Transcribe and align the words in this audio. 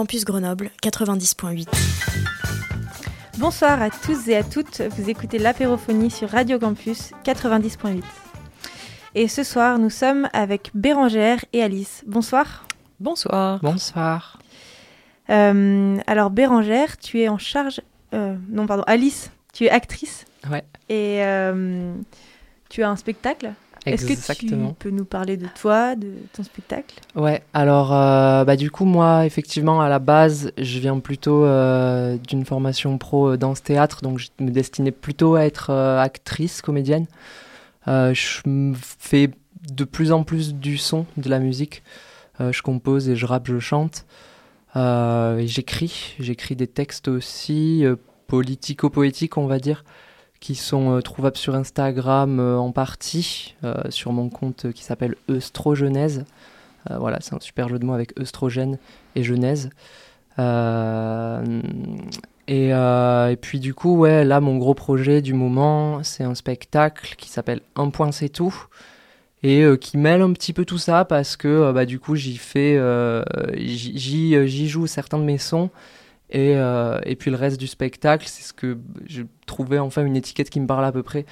Campus 0.00 0.24
Grenoble 0.24 0.70
90.8. 0.82 1.68
Bonsoir 3.36 3.82
à 3.82 3.90
tous 3.90 4.28
et 4.28 4.36
à 4.38 4.42
toutes, 4.42 4.80
vous 4.80 5.10
écoutez 5.10 5.36
l'apérophonie 5.36 6.10
sur 6.10 6.30
Radio 6.30 6.58
Campus 6.58 7.10
90.8. 7.22 8.02
Et 9.14 9.28
ce 9.28 9.42
soir, 9.42 9.78
nous 9.78 9.90
sommes 9.90 10.30
avec 10.32 10.70
Bérangère 10.72 11.44
et 11.52 11.62
Alice. 11.62 12.02
Bonsoir. 12.06 12.66
Bonsoir. 12.98 13.60
Bonsoir. 13.60 14.38
Euh, 15.28 15.98
alors 16.06 16.30
Bérangère, 16.30 16.96
tu 16.96 17.20
es 17.20 17.28
en 17.28 17.36
charge... 17.36 17.82
euh, 18.14 18.36
non, 18.48 18.66
pardon, 18.66 18.84
Alice, 18.86 19.30
tu 19.52 19.66
es 19.66 19.70
actrice. 19.70 20.24
Ouais. 20.50 20.64
Et 20.88 21.22
euh, 21.26 21.92
tu 22.70 22.82
as 22.82 22.88
un 22.88 22.96
spectacle. 22.96 23.52
Est-ce 23.86 24.06
que 24.06 24.32
tu 24.34 24.46
peux 24.78 24.90
nous 24.90 25.04
parler 25.04 25.36
de 25.36 25.46
toi, 25.58 25.96
de 25.96 26.12
ton 26.32 26.42
spectacle? 26.42 26.96
Ouais, 27.14 27.42
alors 27.54 27.94
euh, 27.94 28.44
bah, 28.44 28.56
du 28.56 28.70
coup, 28.70 28.84
moi, 28.84 29.24
effectivement, 29.24 29.80
à 29.80 29.88
la 29.88 29.98
base, 29.98 30.52
je 30.58 30.78
viens 30.78 30.98
plutôt 30.98 31.44
euh, 31.44 32.16
d'une 32.18 32.44
formation 32.44 32.98
pro 32.98 33.30
euh, 33.30 33.36
danse-théâtre, 33.36 34.02
donc 34.02 34.18
je 34.18 34.28
me 34.38 34.50
destinais 34.50 34.90
plutôt 34.90 35.34
à 35.34 35.46
être 35.46 35.70
euh, 35.70 35.98
actrice, 35.98 36.60
comédienne. 36.60 37.06
Je 37.86 38.72
fais 38.98 39.30
de 39.72 39.84
plus 39.84 40.12
en 40.12 40.22
plus 40.24 40.54
du 40.54 40.76
son, 40.78 41.06
de 41.16 41.28
la 41.28 41.38
musique. 41.38 41.82
Je 42.38 42.62
compose 42.62 43.08
et 43.08 43.16
je 43.16 43.26
rappe, 43.26 43.48
je 43.48 43.58
chante. 43.58 44.06
J'écris, 44.76 46.14
j'écris 46.20 46.54
des 46.54 46.68
textes 46.68 47.08
aussi, 47.08 47.84
politico-poétiques, 48.28 49.36
on 49.36 49.46
va 49.46 49.58
dire, 49.58 49.84
qui 50.40 50.54
sont 50.54 50.96
euh, 50.96 51.00
trouvables 51.02 51.36
sur 51.36 51.54
Instagram 51.54 52.40
euh, 52.40 52.56
en 52.56 52.72
partie, 52.72 53.54
euh, 53.62 53.74
sur 53.90 54.12
mon 54.12 54.30
compte 54.30 54.72
qui 54.72 54.82
s'appelle 54.82 55.14
Eustrogenèse. 55.28 56.24
Voilà, 56.88 57.18
c'est 57.20 57.34
un 57.34 57.40
super 57.40 57.68
jeu 57.68 57.78
de 57.78 57.84
mots 57.84 57.92
avec 57.92 58.18
œstrogène 58.18 58.78
et 59.14 59.22
genèse. 59.22 59.68
Et, 62.48 62.72
puis 63.42 63.60
du 63.60 63.74
coup, 63.74 63.98
ouais, 63.98 64.24
là, 64.24 64.40
mon 64.40 64.56
gros 64.56 64.72
projet 64.72 65.20
du 65.20 65.34
moment, 65.34 66.02
c'est 66.02 66.24
un 66.24 66.34
spectacle 66.34 67.16
qui 67.18 67.28
s'appelle 67.28 67.60
Un 67.76 67.90
point 67.90 68.12
c'est 68.12 68.30
tout 68.30 68.66
et 69.42 69.62
qui 69.78 69.98
mêle 69.98 70.22
un 70.22 70.32
petit 70.32 70.54
peu 70.54 70.64
tout 70.64 70.78
ça 70.78 71.04
parce 71.04 71.36
que 71.36 71.70
bah, 71.70 71.84
du 71.84 71.98
coup, 71.98 72.16
j'y 72.16 72.38
fais, 72.38 72.80
j'y 73.58 74.68
joue 74.68 74.86
certains 74.86 75.18
de 75.18 75.24
mes 75.24 75.36
sons. 75.36 75.68
Et, 76.30 76.56
euh, 76.56 77.00
et 77.04 77.16
puis 77.16 77.30
le 77.30 77.36
reste 77.36 77.58
du 77.58 77.66
spectacle, 77.66 78.26
c'est 78.28 78.42
ce 78.42 78.52
que 78.52 78.78
je 79.06 79.22
trouvais 79.46 79.78
enfin 79.78 80.04
une 80.04 80.16
étiquette 80.16 80.48
qui 80.48 80.60
me 80.60 80.66
parle 80.66 80.84
à 80.84 80.92
peu 80.92 81.02
près. 81.02 81.26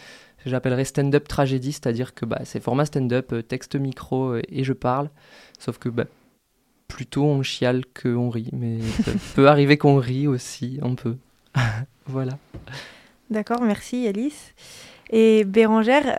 J'appellerais 0.45 0.85
stand-up 0.85 1.29
tragédie, 1.29 1.73
c'est-à-dire 1.73 2.15
que 2.15 2.25
bah, 2.25 2.41
c'est 2.45 2.61
format 2.61 2.85
stand-up, 2.85 3.33
euh, 3.33 3.43
texte 3.43 3.77
micro 3.77 4.35
euh, 4.35 4.43
et 4.49 4.65
je 4.65 4.73
parle. 4.73 5.11
Sauf 5.59 5.79
que 5.79 5.89
bah, 5.89 6.05
plutôt 6.89 7.25
on 7.25 7.43
chiale 7.43 7.85
qu'on 8.01 8.29
rit, 8.29 8.51
mais 8.53 8.81
ça 9.05 9.13
peut 9.35 9.49
arriver 9.49 9.77
qu'on 9.79 9.97
rit 9.97 10.27
aussi 10.27 10.79
un 10.83 10.95
peu. 10.95 11.17
voilà. 12.07 12.39
D'accord, 13.31 13.63
merci 13.63 14.09
Alice. 14.09 14.55
Et 15.11 15.45
Bérangère, 15.45 16.19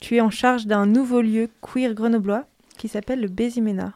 tu 0.00 0.16
es 0.16 0.20
en 0.20 0.30
charge 0.30 0.66
d'un 0.66 0.86
nouveau 0.86 1.20
lieu 1.20 1.48
queer 1.60 1.94
grenoblois 1.94 2.44
qui 2.76 2.88
s'appelle 2.88 3.20
le 3.20 3.28
Bézimena. 3.28 3.94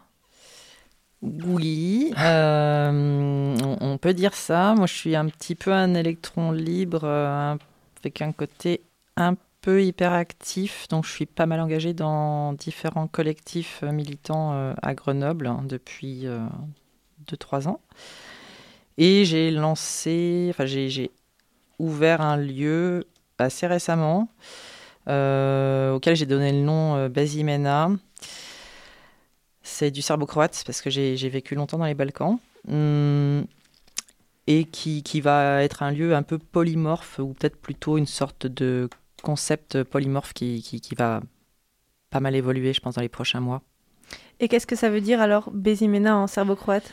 Oui, 1.23 2.13
euh, 2.19 3.57
on, 3.81 3.97
peut 3.99 4.13
dire 4.13 4.35
ça. 4.35 4.75
Moi, 4.75 4.87
je 4.87 4.95
suis 4.95 5.15
un 5.15 5.27
petit 5.27 5.55
peu 5.55 5.73
un 5.73 5.95
électron 5.95 6.51
libre 6.51 7.03
euh, 7.05 7.55
avec 8.01 8.23
un 8.23 8.33
côté 8.33 8.83
un 9.17 9.37
peu 9.61 9.85
hyperactif. 9.85 10.89
Donc, 10.89 11.07
je 11.07 11.13
suis 11.13 11.27
pas 11.27 11.47
mal 11.47 11.61
engagée 11.61 11.95
dans 11.95 12.55
différents 12.55 13.07
collectifs 13.07 13.83
militants 13.83 14.53
euh, 14.55 14.75
à 14.83 14.95
Grenoble 14.95 15.47
hein, 15.47 15.61
depuis 15.65 16.27
2-3 17.31 17.69
ans. 17.69 17.81
Et 18.99 19.25
j'ai 19.25 19.53
lancé, 19.53 20.49
enfin, 20.51 20.67
j'ai 20.67 21.13
ouvert 21.79 22.21
un 22.21 22.37
lieu 22.37 23.07
assez 23.39 23.69
récemment 23.69 24.29
auquel 25.07 26.17
j'ai 26.17 26.27
donné 26.27 26.51
le 26.51 26.59
nom 26.59 27.09
Bazimena. 27.09 27.91
C'est 29.63 29.91
du 29.91 30.03
serbo-croate 30.03 30.63
parce 30.67 30.81
que 30.81 30.91
j'ai 30.91 31.29
vécu 31.29 31.55
longtemps 31.55 31.79
dans 31.79 31.87
les 31.87 31.95
Balkans. 31.95 32.39
Hum, 32.69 33.45
et 34.47 34.65
qui, 34.65 35.03
qui 35.03 35.21
va 35.21 35.63
être 35.63 35.83
un 35.83 35.93
lieu 35.93 36.15
un 36.15 36.23
peu 36.23 36.39
polymorphe 36.39 37.19
ou 37.19 37.33
peut-être 37.35 37.57
plutôt 37.57 37.97
une 37.97 38.07
sorte 38.07 38.47
de 38.47 38.89
concept 39.23 39.83
polymorphe 39.85 40.33
qui, 40.33 40.63
qui, 40.63 40.81
qui 40.81 40.95
va 40.95 41.21
pas 42.11 42.21
mal 42.21 42.35
évoluer, 42.35 42.73
je 42.73 42.81
pense, 42.81 42.97
dans 42.97 43.03
les 43.03 43.09
prochains 43.09 43.41
mois. 43.41 43.63
Et 44.41 44.49
qu'est-ce 44.49 44.67
que 44.67 44.77
ça 44.77 44.91
veut 44.91 45.01
dire 45.01 45.21
alors 45.21 45.51
Bézimena 45.53 46.17
en 46.17 46.27
serbo-croate? 46.27 46.93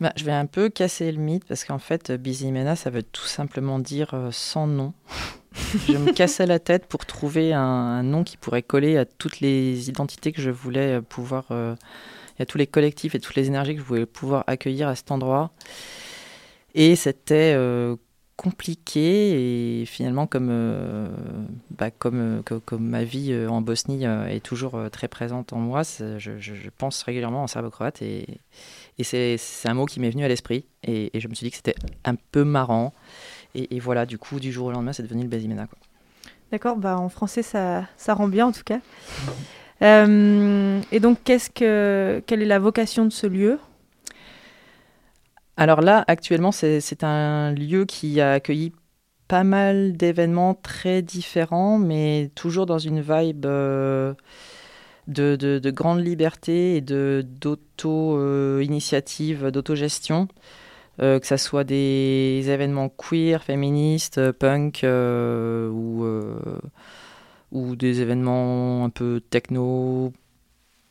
Bah, 0.00 0.12
je 0.16 0.24
vais 0.24 0.32
un 0.32 0.46
peu 0.46 0.68
casser 0.68 1.10
le 1.10 1.18
mythe 1.18 1.44
parce 1.44 1.64
qu'en 1.64 1.78
fait, 1.78 2.12
Bizimena, 2.12 2.76
ça 2.76 2.90
veut 2.90 3.02
tout 3.02 3.26
simplement 3.26 3.78
dire 3.78 4.12
euh, 4.14 4.30
sans 4.30 4.66
nom. 4.66 4.92
je 5.88 5.96
me 5.96 6.12
cassais 6.12 6.46
la 6.46 6.58
tête 6.58 6.86
pour 6.86 7.06
trouver 7.06 7.52
un, 7.52 8.02
nom 8.02 8.24
qui 8.24 8.36
pourrait 8.36 8.62
coller 8.62 8.96
à 8.96 9.04
toutes 9.04 9.40
les 9.40 9.88
identités 9.88 10.32
que 10.32 10.42
je 10.42 10.50
voulais 10.50 10.98
euh, 10.98 11.00
pouvoir, 11.00 11.46
euh, 11.50 11.76
à 12.38 12.46
tous 12.46 12.58
les 12.58 12.66
collectifs 12.66 13.14
et 13.14 13.20
toutes 13.20 13.36
les 13.36 13.46
énergies 13.46 13.74
que 13.74 13.80
je 13.80 13.86
voulais 13.86 14.06
pouvoir 14.06 14.44
accueillir 14.46 14.88
à 14.88 14.94
cet 14.94 15.10
endroit. 15.12 15.52
Et 16.74 16.96
c'était 16.96 17.54
euh, 17.54 17.94
compliqué 18.36 19.80
et 19.80 19.84
finalement 19.86 20.26
comme, 20.26 20.48
euh, 20.50 21.08
bah, 21.70 21.92
comme, 21.92 22.42
co- 22.44 22.60
comme 22.60 22.88
ma 22.88 23.04
vie 23.04 23.32
en 23.48 23.60
Bosnie 23.60 24.04
est 24.04 24.44
toujours 24.44 24.76
très 24.90 25.06
présente 25.06 25.52
en 25.52 25.58
moi, 25.58 25.82
je, 25.84 26.68
pense 26.76 27.04
régulièrement 27.04 27.44
en 27.44 27.46
serbo-croate 27.46 28.02
et, 28.02 28.26
c'est 29.02 29.38
un 29.66 29.74
mot 29.74 29.86
qui 29.86 30.00
m'est 30.00 30.10
venu 30.10 30.24
à 30.24 30.28
l'esprit 30.28 30.66
et 30.82 31.10
je 31.14 31.28
me 31.28 31.34
suis 31.34 31.44
dit 31.44 31.50
que 31.50 31.56
c'était 31.56 31.76
un 32.04 32.16
peu 32.16 32.42
marrant. 32.42 32.92
Et, 33.54 33.76
et 33.76 33.80
voilà, 33.80 34.06
du 34.06 34.18
coup, 34.18 34.40
du 34.40 34.52
jour 34.52 34.66
au 34.66 34.72
lendemain, 34.72 34.92
c'est 34.92 35.02
devenu 35.02 35.22
le 35.22 35.28
Bazimena. 35.28 35.66
Quoi. 35.66 35.78
D'accord, 36.52 36.76
bah 36.76 36.98
en 36.98 37.08
français 37.08 37.42
ça, 37.42 37.84
ça 37.96 38.14
rend 38.14 38.28
bien 38.28 38.46
en 38.46 38.52
tout 38.52 38.64
cas. 38.64 38.80
Euh, 39.82 40.80
et 40.92 41.00
donc 41.00 41.18
qu'est-ce 41.24 41.50
que 41.50 42.22
quelle 42.28 42.42
est 42.42 42.46
la 42.46 42.60
vocation 42.60 43.04
de 43.04 43.10
ce 43.10 43.26
lieu? 43.26 43.58
Alors 45.56 45.80
là, 45.80 46.04
actuellement, 46.08 46.50
c'est 46.52 47.04
un 47.04 47.52
lieu 47.52 47.84
qui 47.84 48.20
a 48.20 48.32
accueilli 48.34 48.72
pas 49.28 49.44
mal 49.44 49.96
d'événements 49.96 50.54
très 50.54 51.00
différents, 51.02 51.78
mais 51.78 52.30
toujours 52.34 52.66
dans 52.66 52.78
une 52.78 53.00
vibe 53.00 53.46
euh, 53.46 54.14
de, 55.08 55.36
de- 55.36 55.58
de 55.58 55.70
grande 55.70 56.00
liberté 56.04 56.76
et 56.76 56.80
d'auto-initiative, 56.80 59.50
d'autogestion. 59.50 60.28
Euh, 61.00 61.18
que 61.18 61.26
ça 61.26 61.38
soit 61.38 61.64
des 61.64 62.44
événements 62.48 62.88
queer, 62.88 63.42
féministes, 63.42 64.18
euh, 64.18 64.32
punk 64.32 64.84
euh, 64.84 65.68
ou, 67.50 67.76
des 67.76 68.00
événements 68.00 68.84
un 68.84 68.90
peu 68.90 69.20
techno, 69.30 70.12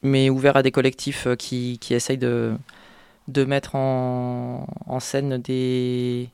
mais 0.02 0.29
ouverts 0.29 0.58
à 0.58 0.64
des 0.64 0.72
collectifs 0.72 1.28
qui, 1.38 1.79
essayent 1.90 2.17
de, 2.17 2.58
mettre 3.47 3.76
en, 3.76 4.66
scène 5.00 5.38
des, 5.38 6.29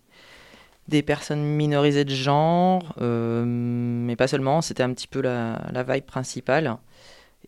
personnes 1.06 1.44
minorisées 1.44 2.06
de 2.06 2.14
genre, 2.14 2.96
mais 3.00 4.16
pas 4.16 4.28
seulement, 4.28 4.62
c'était 4.62 4.84
un 4.84 4.94
petit 4.94 5.08
peu 5.08 5.22
la, 5.22 5.84
vibe 5.88 6.06
principale. 6.06 6.78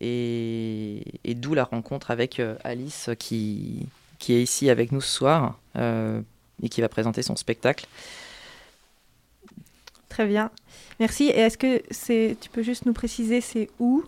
Et, 0.00 1.02
d'où 1.36 1.54
la 1.54 1.64
rencontre 1.64 2.10
avec 2.10 2.40
Alice 2.64 3.10
qui, 3.18 3.88
est 4.28 4.42
ici 4.42 4.70
avec 4.70 4.92
nous 4.92 5.00
ce 5.00 5.10
soir 5.10 5.61
et 5.76 6.68
qui 6.70 6.80
va 6.80 6.88
présenter 6.88 7.22
son 7.22 7.36
spectacle. 7.36 7.86
Très 10.08 10.26
bien, 10.26 10.50
merci. 11.00 11.24
Et 11.24 11.38
est-ce 11.38 11.56
que 11.56 11.82
c'est 11.90 12.36
tu 12.40 12.50
peux 12.50 12.62
juste 12.62 12.84
nous 12.86 12.92
préciser 12.92 13.40
c'est 13.40 13.70
où? 13.78 14.04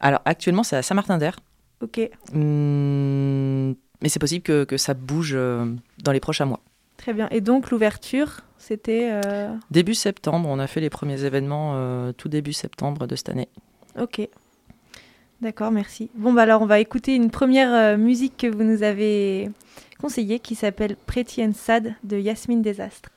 Alors 0.00 0.20
actuellement 0.24 0.62
c'est 0.62 0.76
à 0.76 0.82
Saint-Martin-d'Air, 0.82 1.40
Ok, 1.80 2.00
Hum, 2.34 3.74
mais 4.00 4.08
c'est 4.08 4.18
possible 4.20 4.42
que, 4.44 4.64
que 4.64 4.76
ça 4.76 4.94
bouge 4.94 5.32
euh, 5.34 5.66
dans 6.02 6.12
les 6.12 6.20
prochains 6.20 6.44
mois. 6.44 6.60
très 6.96 7.12
bien. 7.12 7.28
Et 7.30 7.40
donc 7.40 7.70
l'ouverture 7.70 8.40
c'était 8.58 9.08
euh, 9.24 9.54
Début 9.70 9.94
septembre, 9.94 10.48
on 10.48 10.58
a 10.58 10.66
fait 10.66 10.80
les 10.80 10.90
premiers 10.90 11.24
événements 11.24 11.72
euh, 11.76 12.12
tout 12.12 12.28
début 12.28 12.52
septembre 12.52 13.06
de 13.06 13.16
cette 13.16 13.28
année. 13.28 13.48
ok. 13.98 14.28
D'accord, 15.40 15.70
merci. 15.70 16.10
Bon, 16.14 16.32
bah 16.32 16.42
alors 16.42 16.62
on 16.62 16.66
va 16.66 16.80
écouter 16.80 17.14
une 17.14 17.30
première 17.30 17.72
euh, 17.72 17.96
musique 17.96 18.36
que 18.38 18.48
vous 18.48 18.64
nous 18.64 18.82
avez 18.82 19.50
conseillée 20.00 20.40
qui 20.40 20.56
s'appelle 20.56 20.96
Pretty 20.96 21.52
Sad 21.52 21.94
de 22.02 22.18
Yasmine 22.18 22.62
Désastre. 22.62 23.10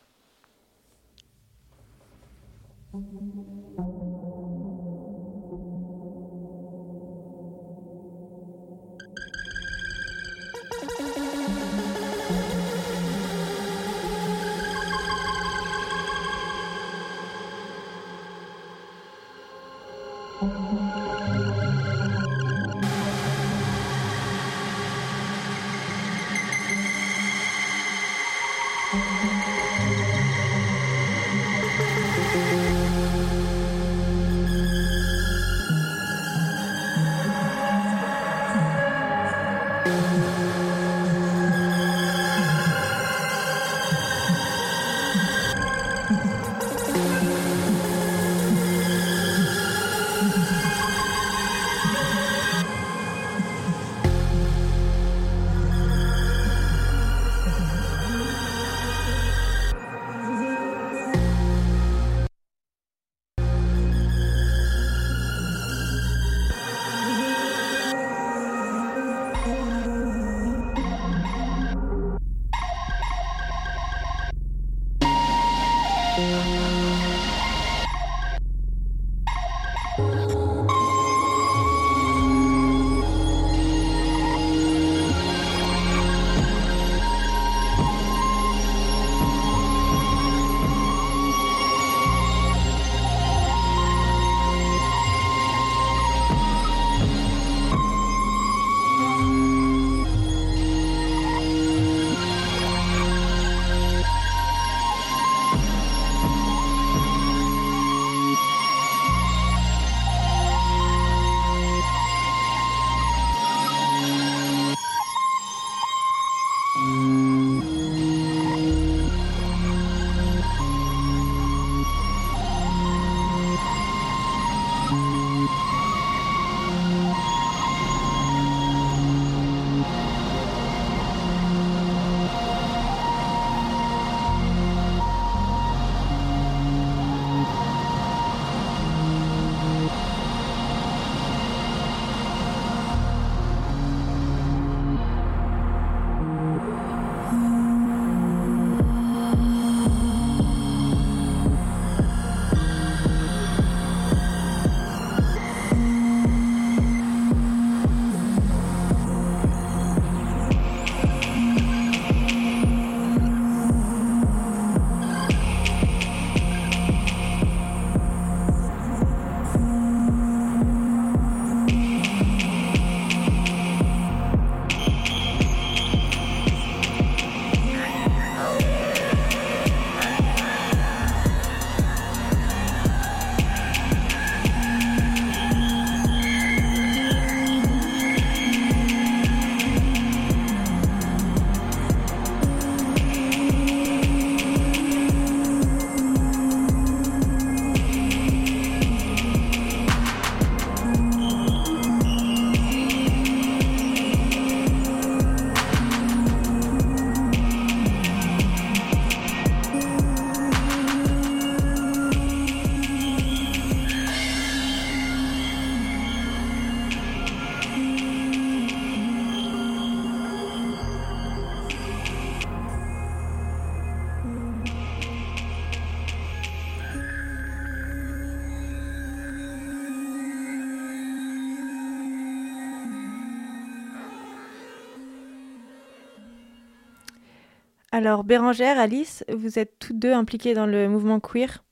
Alors, 238.03 238.23
Bérangère, 238.23 238.79
Alice, 238.79 239.23
vous 239.31 239.59
êtes 239.59 239.77
toutes 239.77 239.99
deux 239.99 240.11
impliquées 240.11 240.55
dans 240.55 240.65
le 240.65 240.89
mouvement 240.89 241.19
queer. 241.19 241.63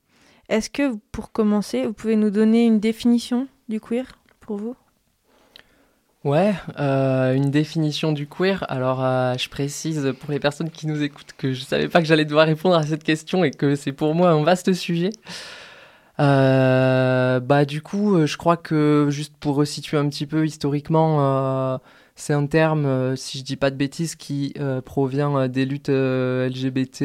Est-ce 0.47 0.69
que, 0.69 0.95
pour 1.11 1.31
commencer, 1.31 1.87
vous 1.87 1.93
pouvez 1.93 2.15
nous 2.15 2.29
donner 2.29 2.67
une 2.67 2.79
définition 2.79 3.47
du 3.67 3.79
queer 3.79 4.05
pour 4.39 4.57
vous? 4.57 4.75
Ouais, 6.23 6.53
euh, 6.79 7.33
une 7.33 7.49
définition 7.49 8.11
du 8.11 8.27
queer. 8.27 8.63
Alors, 8.69 9.03
euh, 9.03 9.33
je 9.39 9.49
précise 9.49 10.13
pour 10.19 10.29
les 10.29 10.39
personnes 10.39 10.69
qui 10.69 10.85
nous 10.85 11.01
écoutent 11.01 11.33
que 11.35 11.51
je 11.51 11.61
ne 11.61 11.65
savais 11.65 11.87
pas 11.87 11.99
que 11.99 12.05
j'allais 12.05 12.25
devoir 12.25 12.45
répondre 12.45 12.75
à 12.75 12.83
cette 12.83 13.03
question 13.03 13.43
et 13.43 13.49
que 13.49 13.73
c'est 13.73 13.91
pour 13.91 14.13
moi 14.13 14.29
un 14.29 14.43
vaste 14.43 14.71
sujet. 14.73 15.09
Euh, 16.19 17.39
bah, 17.39 17.65
du 17.65 17.81
coup, 17.81 18.23
je 18.27 18.37
crois 18.37 18.57
que 18.57 19.07
juste 19.09 19.33
pour 19.39 19.55
resituer 19.55 19.97
un 19.97 20.07
petit 20.07 20.27
peu 20.27 20.45
historiquement, 20.45 21.79
c'est 22.19 22.33
un 22.33 22.47
terme, 22.47 22.85
euh, 22.85 23.15
si 23.15 23.39
je 23.39 23.43
dis 23.45 23.55
pas 23.55 23.71
de 23.71 23.77
bêtises, 23.77 24.15
qui 24.15 24.53
euh, 24.59 24.81
provient 24.81 25.37
euh, 25.37 25.47
des 25.47 25.65
luttes 25.65 25.89
LGBT 25.89 27.03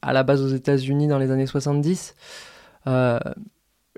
à 0.00 0.12
la 0.12 0.22
base 0.22 0.42
aux 0.42 0.48
États-Unis 0.48 1.08
dans 1.08 1.18
les 1.18 1.30
années 1.32 1.46
70. 1.46 2.14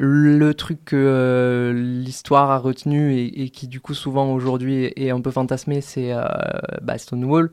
le 0.01 0.53
truc 0.53 0.85
que 0.87 1.73
l'histoire 1.75 2.51
a 2.51 2.59
retenu 2.59 3.19
et, 3.19 3.51
qui 3.51 3.69
du 3.69 3.81
coup 3.81 3.95
souvent 3.95 4.33
aujourd'hui 4.33 4.85
est, 4.97 5.11
un 5.11 5.21
peu 5.21 5.31
fantasmé, 5.31 5.81
c'est 5.83 6.13
Stonewall. 6.97 7.51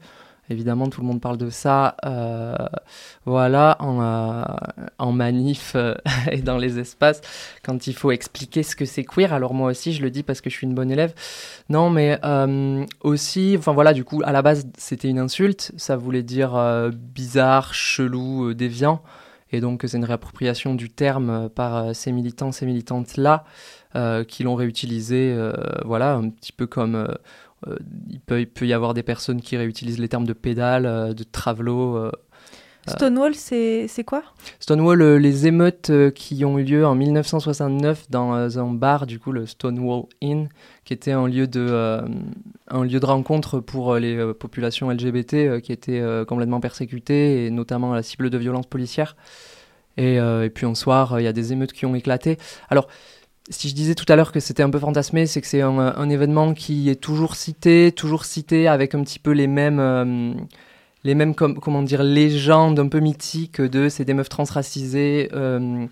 Évidemment, 0.49 0.89
tout 0.89 1.01
le 1.01 1.07
monde 1.07 1.21
parle 1.21 1.37
de 1.37 1.49
ça, 1.49 1.95
euh, 2.05 2.55
voilà, 3.25 3.77
en, 3.79 3.99
euh, 3.99 5.11
manif 5.11 5.73
euh, 5.75 5.95
et 6.31 6.41
dans 6.41 6.57
les 6.57 6.77
espaces, 6.77 7.21
quand 7.63 7.87
il 7.87 7.95
faut 7.95 8.11
expliquer 8.11 8.61
ce 8.61 8.75
que 8.75 8.85
c'est 8.85 9.03
queer. 9.03 9.33
Alors 9.33 9.55
moi 9.55 9.71
aussi, 9.71 9.91
je 9.91 10.03
le 10.03 10.11
dis 10.11 10.21
parce 10.21 10.41
que 10.41 10.51
je 10.51 10.55
suis 10.55 10.67
une 10.67 10.75
bonne 10.75 10.91
élève. 10.91 11.15
Non, 11.69 11.89
mais 11.89 12.19
aussi, 13.01 13.55
enfin 13.57 13.73
voilà, 13.73 13.93
du 13.93 14.03
coup, 14.03 14.21
à 14.23 14.31
la 14.31 14.43
base, 14.43 14.67
c'était 14.77 15.09
une 15.09 15.19
insulte. 15.19 15.71
Ça 15.77 15.97
voulait 15.97 16.23
dire 16.23 16.91
bizarre, 16.93 17.73
chelou, 17.73 18.53
déviant. 18.53 19.01
Et 19.51 19.61
donc, 19.61 19.83
c'est 19.87 19.97
une 19.97 20.05
réappropriation 20.05 20.75
du 20.75 20.89
terme 20.89 21.49
par 21.49 21.95
ces 21.95 22.11
militants, 22.11 22.51
ces 22.51 22.67
militantes-là, 22.67 23.45
qui 24.27 24.43
l'ont 24.43 24.55
réutilisé, 24.55 25.35
voilà, 25.83 26.13
un 26.13 26.29
petit 26.29 26.51
peu 26.51 26.67
comme 26.67 27.07
il, 28.09 28.19
peut, 28.19 28.41
il 28.41 28.47
peut 28.47 28.65
y 28.65 28.73
avoir 28.73 28.93
des 28.93 29.03
personnes 29.03 29.41
qui 29.41 29.57
réutilisent 29.57 29.99
les 29.99 30.09
termes 30.09 30.25
de 30.25 30.33
pédale, 30.33 30.85
euh, 30.85 31.13
de 31.13 31.23
travelo. 31.23 31.97
Euh, 31.97 32.11
Stonewall, 32.87 33.33
c'est 33.33 34.03
quoi? 34.05 34.21
Stonewall, 34.59 35.15
les 35.15 35.47
émeutes 35.47 35.91
qui 36.13 36.45
ont 36.45 36.59
eu 36.59 36.63
lieu 36.63 36.85
en 36.85 36.93
1969 36.93 38.11
dans 38.11 38.59
un 38.59 38.73
bar, 38.73 39.07
du 39.07 39.17
coup 39.17 39.31
le 39.31 39.47
Stonewall 39.47 40.03
Inn, 40.21 40.49
qui 40.83 40.93
était 40.93 41.11
un 41.11 41.27
lieu 41.27 41.47
de, 41.47 42.03
un 42.67 42.83
lieu 42.83 42.99
de 42.99 43.05
rencontre 43.07 43.59
pour 43.59 43.95
les 43.95 44.31
populations 44.35 44.91
LGBT 44.91 45.61
qui 45.61 45.71
étaient 45.71 46.03
complètement 46.27 46.59
persécutées 46.59 47.47
et 47.47 47.49
notamment 47.49 47.91
la 47.91 48.03
cible 48.03 48.29
de 48.29 48.37
violences 48.37 48.67
policières. 48.67 49.15
Et, 49.97 50.17
et 50.17 50.49
puis 50.53 50.67
un 50.67 50.75
soir, 50.75 51.19
il 51.19 51.23
y 51.23 51.27
a 51.27 51.33
des 51.33 51.53
émeutes 51.53 51.73
qui 51.73 51.87
ont 51.87 51.95
éclaté. 51.95 52.37
Alors, 52.69 52.87
si 53.49 53.69
je 53.69 53.75
disais 53.75 53.95
tout 53.95 54.05
à 54.09 54.15
l'heure 54.15 54.31
que 54.31 54.39
c'était 54.39 54.63
un 54.63 54.69
peu 54.69 54.79
fantasmé, 54.79 55.27
c'est 55.27 55.41
que 55.41 55.47
c'est 55.47 55.61
un, 55.61 56.09
événement 56.09 56.53
qui 56.53 56.89
est 56.89 56.95
toujours 56.95 57.35
cité, 57.35 57.91
toujours 57.91 58.25
cité 58.25 58.67
avec 58.67 58.95
un 58.95 59.03
petit 59.03 59.19
peu 59.19 59.31
les 59.31 59.47
mêmes, 59.47 59.79
euh, 59.79 60.33
les 61.03 61.13
mêmes 61.15 61.35
comment 61.35 61.83
dire, 61.83 62.03
légendes 62.03 62.79
un 62.79 62.87
peu 62.87 62.99
mythiques 62.99 63.61
de 63.61 63.89
c'est 63.89 64.05
des 64.05 64.13
meufs 64.13 64.29
transracisées. 64.29 65.29
Euh, 65.33 65.85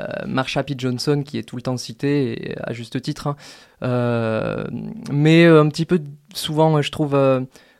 euh, 0.00 0.06
Marsha 0.26 0.62
P. 0.62 0.74
Johnson 0.76 1.22
qui 1.24 1.38
est 1.38 1.42
tout 1.42 1.56
le 1.56 1.62
temps 1.62 1.76
citée, 1.76 2.54
à 2.62 2.72
juste 2.72 3.00
titre. 3.00 3.28
Hein. 3.28 3.36
Euh, 3.82 4.64
mais 5.12 5.44
un 5.46 5.68
petit 5.68 5.86
peu 5.86 6.00
souvent, 6.34 6.82
je 6.82 6.90
trouve 6.90 7.16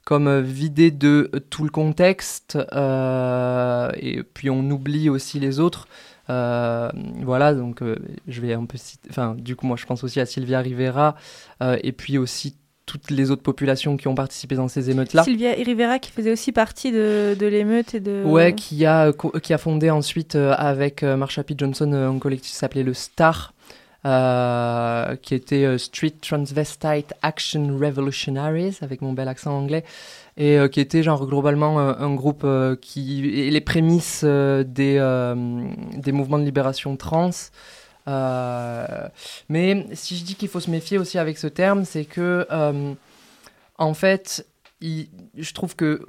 comme 0.05 0.41
vidé 0.41 0.91
de 0.91 1.31
tout 1.51 1.65
le 1.65 1.71
contexte, 1.71 2.57
et 2.57 4.23
puis 4.35 4.51
on 4.51 4.71
oublie 4.71 5.11
aussi 5.11 5.39
les 5.41 5.61
autres. 5.61 5.87
Euh, 6.31 6.91
voilà, 7.23 7.55
donc 7.55 7.83
euh, 7.83 7.97
je 8.27 8.41
vais 8.41 8.53
un 8.53 8.67
peu 8.67 8.77
citer, 8.77 9.09
enfin, 9.11 9.35
du 9.37 9.57
coup, 9.57 9.67
moi 9.67 9.77
je 9.77 9.87
pense 9.87 10.05
aussi 10.05 10.21
à 10.21 10.27
Sylvia 10.27 10.61
Rivera 10.61 11.17
euh, 11.63 11.79
et 11.83 11.93
puis 11.93 12.19
aussi 12.19 12.57
toutes 12.85 13.11
les 13.11 13.31
autres 13.31 13.43
populations 13.43 13.97
qui 13.97 14.09
ont 14.09 14.15
participé 14.15 14.55
dans 14.55 14.69
ces 14.69 14.91
émeutes-là. 14.91 15.25
Sylvia 15.25 15.53
Rivera 15.53 15.99
qui 15.99 16.11
faisait 16.11 16.33
aussi 16.33 16.53
partie 16.53 16.91
de, 16.91 17.37
de 17.39 17.47
l'émeute 17.47 17.95
et 17.95 18.01
de... 18.01 18.23
Ouais, 18.25 18.55
qui 18.55 18.87
a, 18.87 19.13
qui 19.43 19.53
a 19.53 19.59
fondé 19.59 19.91
ensuite 19.91 20.37
avec 20.37 21.03
Marsha 21.03 21.45
P. 21.45 21.55
Johnson 21.57 21.93
un 21.93 22.19
collectif 22.19 22.53
qui 22.53 22.57
s'appelait 22.57 22.85
le 22.85 22.95
STAR, 22.95 23.53
qui 24.03 25.35
était 25.35 25.77
Street 25.77 26.15
Transvestite 26.19 27.13
Action 27.21 27.77
Revolutionaries, 27.79 28.79
avec 28.81 29.03
mon 29.03 29.13
bel 29.13 29.29
accent 29.29 29.53
anglais, 29.53 29.85
et 30.39 30.57
euh, 30.57 30.69
qui 30.69 30.81
était 30.81 31.03
genre 31.03 31.27
globalement 31.27 31.81
euh, 31.81 31.95
un 31.99 32.15
groupe 32.15 32.43
euh, 32.45 32.77
qui 32.77 33.47
est 33.47 33.51
les 33.51 33.61
prémices 33.61 34.25
des, 34.25 34.65
des 35.97 36.13
mouvements 36.13 36.39
de 36.39 36.45
libération 36.45 36.97
trans. 36.97 37.31
mais 39.49 39.87
si 39.93 40.17
je 40.17 40.25
dis 40.25 40.37
qu'il 40.37 40.49
faut 40.49 40.61
se 40.61 40.71
méfier 40.71 40.97
aussi 40.97 41.19
avec 41.19 41.37
ce 41.37 41.49
terme, 41.49 41.85
c'est 41.85 42.05
que 42.05 42.47
en 43.81 43.95
fait, 43.95 44.47
je 44.81 45.53
trouve 45.53 45.77
que 45.77 46.07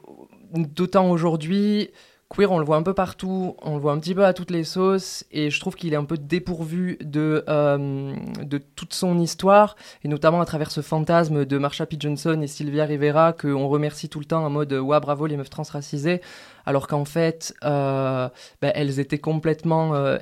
d'autant 0.53 1.09
aujourd'hui, 1.09 1.89
queer, 2.29 2.51
on 2.51 2.59
le 2.59 2.65
voit 2.65 2.77
un 2.77 2.83
peu 2.83 2.93
partout, 2.93 3.55
on 3.63 3.75
le 3.75 3.81
voit 3.81 3.91
un 3.91 3.99
petit 3.99 4.13
peu 4.13 4.23
à 4.23 4.33
toutes 4.33 4.51
les 4.51 4.63
sauces, 4.63 5.25
et 5.31 5.49
je 5.49 5.59
trouve 5.59 5.75
qu'il 5.75 5.93
est 5.93 5.97
un 5.97 6.05
peu 6.05 6.17
dépourvu 6.17 6.97
de, 7.01 7.43
euh, 7.49 8.15
de 8.43 8.57
toute 8.57 8.93
son 8.93 9.19
histoire, 9.19 9.75
et 10.03 10.07
notamment 10.07 10.39
à 10.39 10.45
travers 10.45 10.69
ce 10.69 10.81
fantasme 10.81 11.45
de 11.45 11.57
Marsha 11.57 11.85
P. 11.85 11.97
Johnson 11.99 12.39
et 12.41 12.47
Sylvia 12.47 12.85
Rivera, 12.85 13.33
qu'on 13.33 13.67
remercie 13.67 14.09
tout 14.09 14.19
le 14.19 14.25
temps 14.25 14.45
en 14.45 14.49
mode 14.49 14.71
«Ouah, 14.73 14.99
bravo 14.99 15.25
les 15.25 15.37
meufs 15.37 15.49
transracisées», 15.49 16.21
alors 16.65 16.87
qu'en 16.87 17.05
fait, 17.05 17.53
euh, 17.63 18.29
ben, 18.61 18.71
elles 18.75 18.99
étaient 18.99 19.19
complètement 19.19 19.95
euh, 19.95 20.17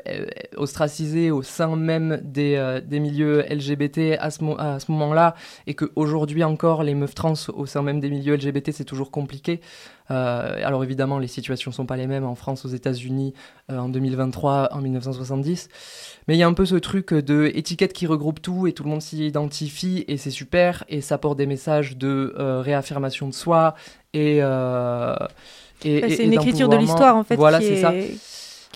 ostracisées 0.56 1.32
au 1.32 1.44
sein 1.44 1.75
même 1.75 2.20
des, 2.24 2.82
des 2.86 3.00
milieux 3.00 3.44
LGBT 3.50 4.17
à 4.20 4.32
ce, 4.32 4.44
à 4.60 4.79
ce 4.79 4.91
moment-là, 4.91 5.36
et 5.65 5.75
qu'aujourd'hui 5.75 6.44
encore, 6.44 6.84
les 6.84 6.96
meufs 6.96 7.15
trans 7.15 7.34
au 7.53 7.65
sein 7.65 7.82
même 7.82 8.00
des 8.00 8.10
milieux 8.10 8.36
LGBT, 8.36 8.72
c'est 8.72 8.86
toujours 8.86 9.12
compliqué. 9.12 9.62
Euh, 10.10 10.65
alors 10.65 10.84
évidemment, 10.84 11.20
les 11.20 11.27
situations 11.27 11.72
sont 11.72 11.86
pas 11.86 11.98
les 11.98 12.08
mêmes 12.08 12.25
en 12.25 12.36
France, 12.36 12.65
aux 12.65 12.70
États-Unis, 12.70 13.34
euh, 13.72 13.77
en 13.77 13.89
2023, 13.89 14.70
en 14.72 14.82
1970. 14.82 15.70
Mais 16.27 16.36
il 16.36 16.39
y 16.39 16.44
a 16.44 16.48
un 16.48 16.53
peu 16.53 16.65
ce 16.65 16.75
truc 16.75 17.13
de 17.13 17.51
étiquette 17.53 17.94
qui 17.94 18.08
regroupe 18.08 18.41
tout 18.41 18.67
et 18.67 18.74
tout 18.74 18.84
le 18.84 18.89
monde 18.89 19.01
s'y 19.01 19.25
identifie 19.25 20.06
et 20.08 20.17
c'est 20.17 20.32
super 20.32 20.84
et 20.89 21.01
ça 21.01 21.17
porte 21.17 21.38
des 21.38 21.46
messages 21.46 21.98
de 21.98 22.36
euh, 22.38 22.62
réaffirmation 22.62 23.27
de 23.27 23.34
soi 23.34 23.75
et. 24.13 24.41
C'est 25.81 26.24
une 26.24 26.34
écriture 26.34 26.69
de 26.69 26.77
l'histoire 26.77 27.15
en 27.15 27.24
fait. 27.24 27.36
Voilà, 27.36 27.62
c'est 27.62 27.81
ça 27.81 27.93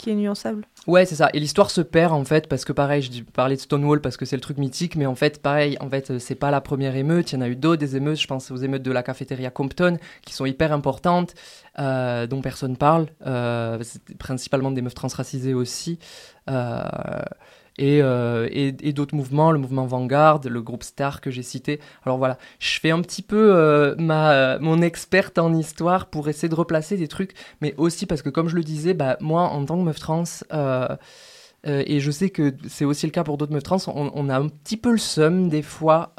qui 0.02 0.10
est 0.10 0.16
nuançable. 0.16 0.66
Ouais, 0.88 1.06
c'est 1.06 1.16
ça. 1.16 1.30
Et 1.34 1.40
l'histoire 1.40 1.70
se 1.70 1.82
perd 1.82 2.12
en 2.12 2.26
fait 2.26 2.48
parce 2.48 2.66
que 2.66 2.74
pareil, 2.74 3.04
je 3.04 3.22
parlais 3.22 3.56
de 3.56 3.62
Stonewall 3.62 4.02
parce 4.02 4.18
que 4.18 4.26
c'est 4.26 4.36
le 4.36 4.42
truc 4.42 4.58
mythique, 4.58 4.96
mais 4.96 5.06
en 5.06 5.16
fait, 5.16 5.42
pareil, 5.42 5.78
en 5.80 5.90
fait, 5.90 6.18
c'est 6.18 6.36
pas 6.36 6.50
la 6.50 6.60
première 6.60 6.96
émeute. 6.96 7.32
Il 7.32 7.36
y 7.36 7.38
en 7.38 7.42
a 7.42 7.48
eu 7.48 7.56
d'autres 7.56 7.80
des 7.80 7.96
émeutes. 7.96 8.20
Je 8.20 8.28
pense 8.28 8.50
aux 8.50 8.58
émeutes 8.58 8.82
de 8.82 8.92
la 8.92 9.04
cafétéria 9.04 9.52
Compton 9.52 9.98
qui 10.26 10.34
sont 10.34 10.46
hyper 10.46 10.74
importantes, 10.74 11.36
euh, 11.78 12.26
dont 12.26 12.42
personne 12.42 12.78
parle. 12.78 13.08
Euh, 13.28 13.82
principalement 14.18 14.72
des 14.72 14.82
meufs 14.82 14.96
transracisées 14.96 15.54
aussi. 15.54 16.00
Euh, 16.50 16.82
euh, 17.82 18.48
et, 18.52 18.94
d'autres 18.94 19.16
mouvements, 19.16 19.52
le 19.52 19.60
mouvement 19.60 19.86
Vanguard, 19.86 20.42
le 20.48 20.62
groupe 20.62 20.84
Star 20.84 21.22
que 21.22 21.32
j'ai 21.32 21.44
cité. 21.44 21.80
Alors 22.06 22.18
voilà, 22.18 22.38
je 22.60 22.80
fais 22.80 22.92
un 22.92 23.02
petit 23.02 23.22
peu 23.22 23.56
euh, 23.56 23.96
ma, 23.98 24.60
mon 24.60 24.82
experte 24.82 25.38
en 25.40 25.54
histoire 25.54 26.08
pour 26.08 26.30
essayer 26.30 26.50
de 26.50 26.56
replacer 26.56 26.98
des 26.98 27.08
trucs, 27.08 27.34
mais 27.62 27.74
aussi 27.78 28.06
parce 28.06 28.22
que 28.22 28.30
comme 28.30 28.50
je 28.50 28.56
le 28.56 28.64
disais, 28.64 28.94
bah, 28.94 29.18
moi 29.20 29.44
en 29.44 29.66
tant 29.66 29.78
que 29.78 29.84
meuf 29.84 30.00
trans, 30.00 30.24
euh, 30.54 30.96
et 31.64 32.00
je 32.00 32.12
sais 32.12 32.30
que 32.30 32.56
c'est 32.68 32.86
aussi 32.86 33.06
le 33.06 33.12
cas 33.12 33.24
pour 33.24 33.38
d'autres 33.38 33.54
meufs 33.54 33.64
trans, 33.64 33.78
on, 33.88 34.30
a 34.30 34.38
un 34.38 34.48
petit 34.48 34.78
peu 34.78 34.92
le 34.92 34.98
seum 34.98 35.48
des 35.50 35.62
fois 35.62 36.14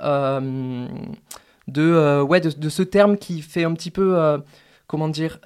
de, 1.68 2.22
ouais, 2.22 2.40
de, 2.40 2.68
ce 2.68 2.82
terme 2.82 3.16
qui 3.16 3.42
fait 3.42 3.64
un 3.64 3.74
petit 3.74 3.90
peu, 3.90 4.40
comment 4.86 5.08
dire, 5.08 5.40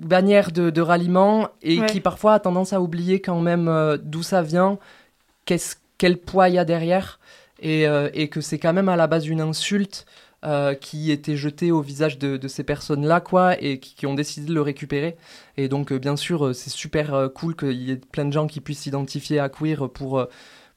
bannière 0.00 0.50
de, 0.52 0.80
ralliement 0.80 1.48
et 1.62 1.84
qui 1.86 2.00
parfois 2.00 2.34
a 2.34 2.40
tendance 2.40 2.72
à 2.72 2.80
oublier 2.80 3.20
quand 3.20 3.40
même 3.40 3.68
euh, 3.68 3.96
d'où 4.00 4.22
ça 4.22 4.42
vient, 4.42 4.78
quel 5.98 6.16
poids 6.18 6.48
il 6.48 6.54
y 6.54 6.58
a 6.58 6.64
derrière 6.64 7.20
et, 7.60 7.86
euh, 7.86 8.08
et 8.14 8.28
que 8.28 8.40
c'est 8.40 8.58
quand 8.58 8.72
même 8.72 8.88
à 8.88 8.96
la 8.96 9.06
base 9.06 9.26
une 9.26 9.40
insulte 9.40 10.06
euh, 10.44 10.74
qui 10.74 11.10
était 11.10 11.36
jetée 11.36 11.70
au 11.70 11.82
visage 11.82 12.18
de, 12.18 12.48
ces 12.48 12.64
personnes-là, 12.64 13.20
quoi, 13.20 13.60
et 13.62 13.78
qui, 13.78 14.06
ont 14.06 14.14
décidé 14.14 14.46
de 14.46 14.54
le 14.54 14.62
récupérer. 14.62 15.16
Et 15.58 15.68
donc, 15.68 15.92
bien 15.92 16.16
sûr, 16.16 16.54
c'est 16.54 16.70
super 16.70 17.28
cool 17.34 17.54
qu'il 17.54 17.82
y 17.82 17.90
ait 17.90 17.96
plein 17.96 18.24
de 18.24 18.32
gens 18.32 18.46
qui 18.46 18.60
puissent 18.60 18.80
s'identifier 18.80 19.38
à 19.38 19.50
queer 19.50 19.90
pour 19.90 20.26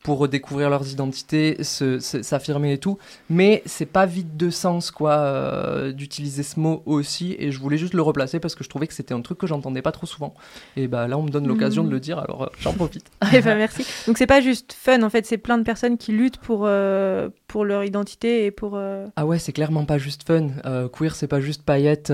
pour 0.04 0.18
redécouvrir 0.18 0.70
leurs 0.70 0.92
identités, 0.92 1.58
s'affirmer 1.64 2.74
et 2.74 2.78
tout. 2.78 2.98
Mais 3.30 3.64
c'est 3.66 3.86
pas 3.86 4.06
vide 4.06 4.36
de 4.36 4.50
sens, 4.50 4.92
quoi, 4.92 5.14
euh, 5.14 5.94
d'utiliser 5.94 6.44
ce 6.44 6.60
mot 6.60 6.84
aussi. 6.86 7.38
Et 7.40 7.52
je 7.52 7.60
voulais 7.60 7.78
juste 7.78 7.94
le 7.94 8.02
replacer 8.02 8.42
parce 8.42 8.54
que 8.54 8.66
je 8.66 8.70
trouvais 8.70 8.86
que 8.86 8.94
c'était 8.94 9.14
un 9.14 9.22
truc 9.22 9.38
que 9.38 9.48
j'entendais 9.48 9.82
pas 9.82 9.94
trop 9.94 10.06
souvent. 10.06 10.34
Et 10.76 10.88
bah 10.88 11.08
là, 11.08 11.18
on 11.18 11.24
me 11.24 11.30
donne 11.30 11.48
l'occasion 11.48 11.86
de 11.86 11.90
le 11.90 12.02
dire, 12.02 12.20
alors 12.20 12.44
euh, 12.44 12.48
j'en 12.60 12.74
profite. 12.74 13.06
et 13.22 13.28
eh 13.38 13.42
ben, 13.42 13.58
merci. 13.58 13.86
Donc 14.06 14.18
c'est 14.18 14.28
pas 14.28 14.42
juste 14.42 14.74
fun, 14.74 15.02
en 15.04 15.10
fait, 15.10 15.26
c'est 15.26 15.38
plein 15.38 15.58
de 15.58 15.64
personnes 15.64 15.98
qui 15.98 16.12
luttent 16.12 16.38
pour, 16.38 16.64
euh, 16.66 17.30
pour 17.48 17.64
leur 17.64 17.86
identité 17.86 18.46
et 18.46 18.52
pour. 18.52 18.78
Ah 19.16 19.26
ouais, 19.26 19.40
c'est 19.40 19.54
clairement 19.54 19.86
pas 19.86 19.98
juste 19.98 20.28
fun. 20.28 20.50
queer, 20.92 21.16
c'est 21.16 21.28
pas 21.28 21.40
juste 21.40 21.64
paillettes, 21.64 22.12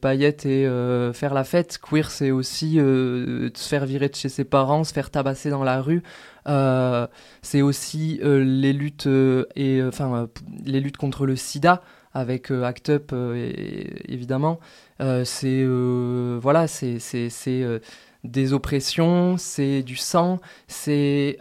paillettes 0.00 0.46
et 0.46 0.66
faire 1.12 1.34
la 1.34 1.44
fête. 1.44 1.78
Queer, 1.78 2.10
c'est 2.10 2.30
aussi 2.30 2.76
se 2.76 3.68
faire 3.68 3.84
virer 3.84 4.08
de 4.08 4.14
chez 4.14 4.30
ses 4.30 4.44
parents, 4.44 4.82
se 4.82 4.94
faire 4.94 5.10
tabasser 5.10 5.50
dans 5.50 5.64
la 5.64 5.82
rue. 5.82 6.02
Euh, 6.46 7.06
c'est 7.42 7.62
aussi 7.62 8.20
euh, 8.22 8.44
les 8.44 8.72
luttes 8.72 9.06
euh, 9.06 9.46
et 9.56 9.82
enfin 9.82 10.28
les 10.64 10.80
luttes 10.80 10.96
contre 10.96 11.26
le 11.26 11.36
SIDA 11.36 11.82
avec 12.14 12.50
Act 12.50 12.88
Up 12.88 13.12
évidemment. 14.08 14.58
c'est 15.24 15.66
voilà, 16.40 16.66
c'est 16.66 16.98
des 18.24 18.52
oppressions, 18.54 19.36
c'est 19.36 19.82
du 19.82 19.96
sang, 19.96 20.40
c'est 20.66 21.36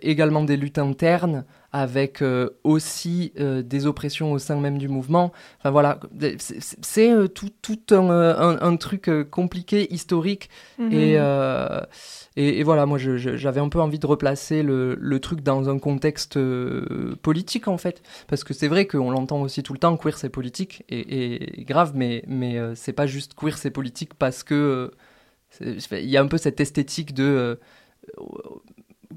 également 0.00 0.44
des 0.44 0.56
luttes 0.56 0.78
internes 0.78 1.44
avec 1.76 2.22
euh, 2.22 2.50
aussi 2.62 3.32
euh, 3.40 3.60
des 3.62 3.84
oppressions 3.86 4.30
au 4.30 4.38
sein 4.38 4.60
même 4.60 4.78
du 4.78 4.86
mouvement. 4.88 5.32
Enfin 5.58 5.72
voilà, 5.72 5.98
c'est- 6.38 7.10
euh, 7.10 7.26
tout, 7.26 7.50
tout 7.62 7.80
un, 7.90 8.08
un- 8.10 8.60
un 8.62 8.76
truc 8.76 9.10
compliqué, 9.32 9.92
historique. 9.92 10.48
Mhm. 10.78 10.92
Et, 10.92 11.14
et, 12.36 12.60
et 12.60 12.62
voilà, 12.62 12.86
moi 12.86 12.96
j'avais 12.98 13.60
un 13.60 13.68
peu 13.68 13.80
envie 13.80 13.98
de 13.98 14.06
replacer 14.06 14.62
le, 14.62 14.94
le 15.00 15.18
truc 15.18 15.40
dans 15.40 15.68
un 15.68 15.78
contexte 15.80 16.38
politique 17.22 17.66
en 17.66 17.76
fait. 17.78 18.02
Parce 18.28 18.44
que 18.44 18.54
c'est 18.54 18.68
vrai 18.68 18.86
qu'on 18.86 19.10
l'entend 19.10 19.42
aussi 19.42 19.64
tout 19.64 19.72
le 19.72 19.80
temps, 19.80 19.96
queer 19.96 20.16
c'est 20.16 20.28
politique, 20.28 20.84
et, 20.88 21.60
et 21.60 21.64
grave, 21.64 21.90
mais, 21.96 22.22
mais 22.28 22.56
c'est 22.76 22.92
pas 22.92 23.06
juste 23.08 23.34
queer 23.34 23.58
c'est 23.58 23.70
politique 23.72 24.14
parce 24.14 24.44
que. 24.44 24.92
il 25.60 26.08
y 26.10 26.16
a 26.16 26.22
un 26.22 26.28
peu 26.28 26.38
cette 26.38 26.60
esthétique 26.60 27.14
de. 27.14 27.58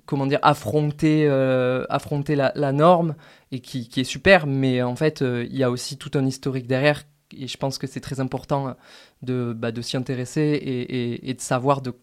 Comment 0.08 0.26
dire, 0.26 0.40
affronter, 0.42 1.28
euh, 1.28 1.86
affronter 1.90 2.36
la, 2.36 2.52
la 2.56 2.72
norme, 2.72 3.14
et 3.52 3.60
qui, 3.60 3.88
qui 3.90 4.00
est 4.02 4.04
super, 4.06 4.48
mais 4.48 4.82
en 4.82 4.96
fait, 4.96 5.22
euh, 5.22 5.46
il 5.50 5.56
y 5.56 5.64
a 5.64 5.70
aussi 5.70 5.98
tout 5.98 6.12
un 6.16 6.26
historique 6.26 6.66
derrière, 6.66 7.04
et 7.38 7.48
je 7.48 7.58
pense 7.58 7.78
que 7.78 7.86
c'est 7.86 8.00
très 8.00 8.20
important 8.20 8.76
de, 9.22 9.54
bah, 9.56 9.72
de 9.72 9.82
s'y 9.84 9.96
intéresser 9.98 10.42
et, 10.42 10.82
et- 11.14 11.30
et 11.30 11.34
de 11.36 11.42
savoir 11.42 11.82
de 11.82 11.94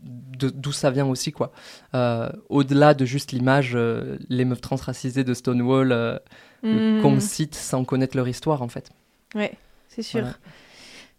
d'où 0.00 0.70
ça 0.70 0.90
vient 0.92 1.06
aussi 1.06 1.32
quoi 1.32 1.50
Euh, 1.94 2.28
au-delà 2.48 2.94
de 2.94 3.04
juste 3.04 3.32
l'image 3.32 3.76
les 4.28 4.44
meufs 4.44 4.60
transracisées 4.60 5.24
de 5.24 5.34
Stonewall 5.34 6.20
Mhm. 6.62 7.02
qu'on 7.02 7.18
cite 7.20 7.56
sans 7.56 7.84
connaître 7.84 8.16
leur 8.16 8.28
histoire 8.28 8.62
en 8.62 8.68
fait 8.68 8.90
Ouais, 9.34 9.52
c'est 9.88 10.02
sûr. 10.02 10.20
Voilà. 10.20 10.36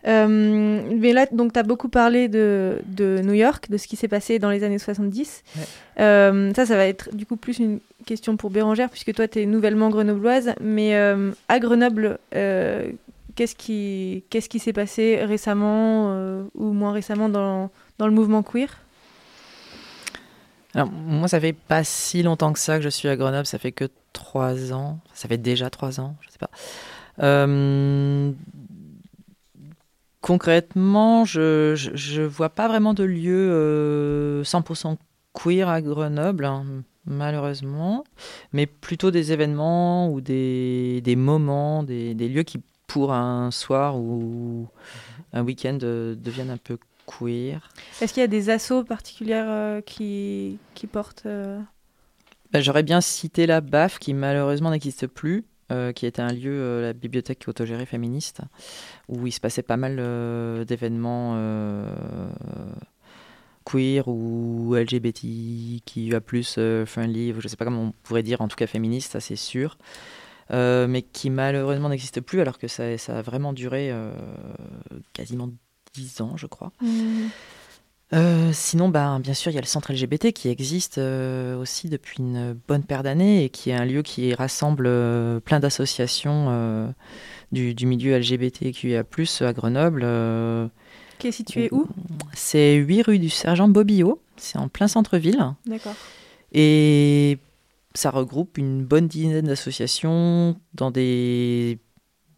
Euh, 0.07 0.81
mais 0.95 1.13
là, 1.13 1.25
donc, 1.31 1.53
tu 1.53 1.59
as 1.59 1.63
beaucoup 1.63 1.89
parlé 1.89 2.27
de, 2.27 2.81
de 2.85 3.21
New 3.23 3.33
York, 3.33 3.69
de 3.69 3.77
ce 3.77 3.87
qui 3.87 3.95
s'est 3.95 4.07
passé 4.07 4.39
dans 4.39 4.49
les 4.49 4.63
années 4.63 4.79
70. 4.79 5.43
Ouais. 5.55 5.63
Euh, 5.99 6.53
ça, 6.53 6.65
ça 6.65 6.75
va 6.75 6.87
être 6.87 7.15
du 7.15 7.25
coup 7.25 7.35
plus 7.35 7.59
une 7.59 7.79
question 8.05 8.37
pour 8.37 8.49
Bérangère, 8.49 8.89
puisque 8.89 9.13
toi, 9.13 9.27
tu 9.27 9.41
es 9.41 9.45
nouvellement 9.45 9.89
grenobloise. 9.89 10.53
Mais 10.61 10.95
euh, 10.95 11.31
à 11.47 11.59
Grenoble, 11.59 12.17
qu'est-ce 12.31 13.55
qui 13.55 14.23
qu'est-ce 14.29 14.49
qui 14.49 14.59
s'est 14.59 14.73
passé 14.73 15.19
récemment 15.23 16.13
ou 16.55 16.73
moins 16.73 16.91
récemment 16.91 17.29
dans, 17.29 17.69
dans 17.97 18.07
le 18.07 18.13
mouvement 18.13 18.43
queer? 18.43 18.69
Alors, 20.75 20.89
moi, 20.89 21.27
ça 21.27 21.39
fait 21.39 21.53
pas 21.53 21.83
si 21.83 22.21
longtemps 22.21 22.53
que 22.53 22.59
ça 22.59 22.77
que 22.77 22.83
je 22.83 22.89
suis 22.89 23.09
à 23.09 23.15
Grenoble, 23.15 23.45
ça 23.45 23.57
fait 23.57 23.71
que 23.71 23.85
trois 24.13 24.71
ans. 24.71 24.99
Ça 25.13 25.27
fait 25.27 25.37
déjà 25.37 25.69
trois 25.69 25.99
ans, 25.99 26.15
je 26.21 26.29
sais 26.29 26.37
pas. 26.37 26.51
Euh, 27.21 28.31
concrètement, 30.21 31.25
je, 31.25 31.73
je, 31.75 31.95
je 31.95 32.21
vois 32.21 32.49
pas 32.49 32.67
vraiment 32.67 32.93
de 32.93 33.03
lieu 33.03 33.49
euh, 33.51 34.43
100% 34.43 34.97
queer 35.33 35.69
à 35.69 35.81
Grenoble, 35.81 36.45
hein, 36.45 36.65
malheureusement, 37.05 38.03
mais 38.53 38.65
plutôt 38.65 39.11
des 39.11 39.31
événements 39.31 40.11
ou 40.11 40.21
des, 40.21 41.01
des 41.01 41.15
moments, 41.15 41.83
des, 41.83 42.13
des 42.13 42.29
lieux 42.29 42.43
qui, 42.43 42.61
pour 42.87 43.13
un 43.13 43.51
soir 43.51 43.97
ou 43.97 44.67
un 45.33 45.43
week-end, 45.43 45.77
euh, 45.83 46.15
deviennent 46.15 46.49
un 46.49 46.57
peu 46.57 46.77
queer. 47.05 47.69
Est-ce 48.01 48.13
qu'il 48.13 48.21
y 48.21 48.23
a 48.23 48.27
des 48.27 48.49
assos 48.49 48.83
particulières 48.83 49.47
euh, 49.47 49.81
qui, 49.81 50.57
qui 50.75 50.87
portent 50.87 51.23
euh, 51.25 51.59
Ben, 52.51 52.61
J'aurais 52.61 52.83
bien 52.83 53.01
cité 53.01 53.45
la 53.45 53.61
BAF 53.61 53.99
qui 53.99 54.13
malheureusement 54.13 54.71
n'existe 54.71 55.07
plus, 55.07 55.45
euh, 55.71 55.91
qui 55.91 56.07
était 56.07 56.21
un 56.21 56.33
lieu, 56.33 56.51
euh, 56.51 56.81
la 56.81 56.93
bibliothèque 56.93 57.45
autogérée 57.47 57.85
féministe, 57.85 58.41
où 59.09 59.27
il 59.27 59.31
se 59.31 59.39
passait 59.39 59.63
pas 59.63 59.77
mal 59.77 59.97
euh, 59.99 60.63
d'événements 60.63 61.33
euh, 61.35 61.89
queer 63.65 64.07
ou 64.07 64.75
LGBT, 64.75 65.19
qui 65.85 66.13
a 66.13 66.21
plus 66.21 66.55
euh, 66.57 66.85
friendly, 66.85 67.33
je 67.37 67.47
sais 67.47 67.57
pas 67.57 67.65
comment 67.65 67.83
on 67.83 67.93
pourrait 68.03 68.23
dire, 68.23 68.41
en 68.41 68.47
tout 68.47 68.55
cas 68.55 68.67
féministe, 68.67 69.11
ça 69.11 69.19
c'est 69.19 69.35
sûr. 69.35 69.77
Euh, 70.51 70.87
mais 70.87 71.03
qui 71.03 71.29
malheureusement 71.29 71.89
n'existe 71.89 72.21
plus 72.21 72.41
alors 72.41 72.57
que 72.57 72.67
ça, 72.67 72.97
ça 72.97 73.19
a 73.19 73.21
vraiment 73.21 73.53
duré 73.53 73.91
euh, 73.91 74.11
quasiment 75.13 75.49
10 75.93 76.21
ans, 76.21 76.37
je 76.37 76.47
crois. 76.47 76.71
Euh, 78.13 78.49
sinon, 78.51 78.89
ben, 78.89 79.19
bien 79.19 79.35
sûr, 79.35 79.51
il 79.51 79.55
y 79.55 79.57
a 79.59 79.61
le 79.61 79.67
centre 79.67 79.93
LGBT 79.93 80.31
qui 80.31 80.49
existe 80.49 80.97
aussi 80.97 81.89
depuis 81.89 82.17
une 82.19 82.59
bonne 82.67 82.83
paire 82.83 83.03
d'années 83.03 83.43
et 83.43 83.49
qui 83.49 83.69
est 83.69 83.75
un 83.75 83.85
lieu 83.85 84.01
qui 84.01 84.33
rassemble 84.33 84.89
plein 85.41 85.59
d'associations 85.59 86.93
du, 87.51 87.73
du 87.73 87.85
milieu 87.85 88.17
LGBTQIA+, 88.17 89.03
à 89.41 89.53
Grenoble. 89.53 90.01
euh, 90.03 90.67
Qui 91.17 91.27
est 91.27 91.31
situé 91.31 91.69
où? 91.71 91.87
c'est 92.33 92.75
8 92.75 93.01
rue 93.03 93.19
du 93.19 93.29
Sergent 93.29 93.67
Bobillot, 93.67 94.21
c'est 94.37 94.57
en 94.57 94.67
plein 94.67 94.87
centre-ville. 94.87 95.53
D'accord. 95.65 95.95
Et 96.51 97.37
ça 97.95 98.09
regroupe 98.11 98.57
une 98.57 98.83
bonne 98.85 99.07
dizaine 99.07 99.47
d'associations 99.47 100.55
dans 100.73 100.91
des 100.91 101.79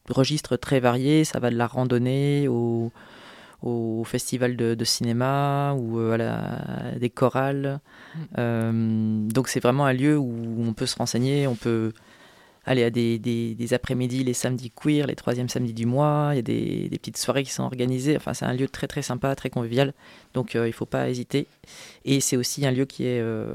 registres 0.10 0.58
très 0.58 0.80
variés. 0.80 1.24
Ça 1.24 1.40
va 1.40 1.50
de 1.50 1.56
la 1.56 1.68
randonnée 1.68 2.48
au, 2.48 2.92
au 3.62 4.04
festival 4.06 4.56
de, 4.58 4.74
de 4.76 4.86
cinéma 4.86 5.74
ou 5.78 6.00
euh, 6.00 6.14
à 6.14 6.18
la, 6.18 7.00
des 7.00 7.10
chorales. 7.10 7.80
Euh, 8.38 9.28
donc 9.30 9.48
c'est 9.48 9.60
vraiment 9.62 9.86
un 9.86 9.94
lieu 9.94 10.18
où 10.18 10.34
on 10.66 10.74
peut 10.74 10.86
se 10.88 10.96
renseigner, 10.98 11.48
on 11.48 11.56
peut 11.56 11.94
aller 12.72 12.84
à 12.84 12.90
des, 12.90 13.20
des- 13.20 13.56
des 13.56 13.74
après-midi 13.74 14.24
les 14.24 14.34
samedis 14.34 14.72
queer, 14.72 15.08
les 15.08 15.16
troisièmes 15.16 15.50
samedis 15.50 15.74
du 15.74 15.86
mois. 15.86 16.30
Il 16.34 16.38
y 16.38 16.40
a 16.40 16.42
des, 16.42 16.90
petites 16.98 17.18
soirées 17.18 17.44
qui 17.44 17.52
sont 17.52 17.64
organisées. 17.64 18.16
Enfin, 18.18 18.34
c'est 18.34 18.46
un 18.46 18.54
lieu 18.54 18.68
très 18.68 18.88
très 18.88 19.02
sympa, 19.02 19.36
très 19.36 19.50
convivial. 19.50 19.94
Donc 20.34 20.56
euh, 20.56 20.68
il 20.68 20.72
ne 20.72 20.76
faut 20.76 20.86
pas 20.86 21.10
hésiter. 21.10 21.48
Et 22.06 22.20
c'est 22.20 22.38
aussi 22.38 22.66
un 22.66 22.72
lieu 22.72 22.86
qui 22.86 23.06
est 23.06 23.20
euh, 23.20 23.54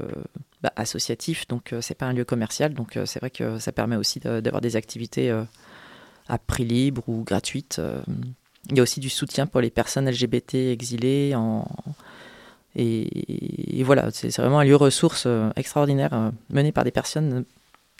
bah, 0.61 0.71
associatif, 0.75 1.47
donc 1.47 1.73
euh, 1.73 1.81
c'est 1.81 1.95
pas 1.95 2.05
un 2.05 2.13
lieu 2.13 2.25
commercial. 2.25 2.73
Donc 2.73 2.97
euh, 2.97 3.05
c'est 3.05 3.19
vrai 3.19 3.29
que 3.29 3.59
ça 3.59 3.71
permet 3.71 3.95
aussi 3.95 4.19
d'avoir 4.19 4.61
des 4.61 4.75
activités 4.75 5.31
à 6.27 6.37
prix 6.37 6.65
libre 6.65 7.03
ou 7.07 7.23
gratuites. 7.23 7.81
Il 8.69 8.77
y 8.77 8.79
a 8.79 8.83
aussi 8.83 8.99
du 8.99 9.09
soutien 9.09 9.47
pour 9.47 9.61
les 9.61 9.69
personnes 9.69 10.09
LGBT 10.09 10.55
exilées. 10.55 11.33
Et, 12.75 13.83
voilà, 13.83 14.09
c'est 14.11 14.35
vraiment 14.37 14.59
un 14.59 14.65
lieu 14.65 14.75
ressource 14.75 15.27
extraordinaire 15.55 16.31
mené 16.49 16.71
par 16.71 16.83
des 16.83 16.91
personnes 16.91 17.45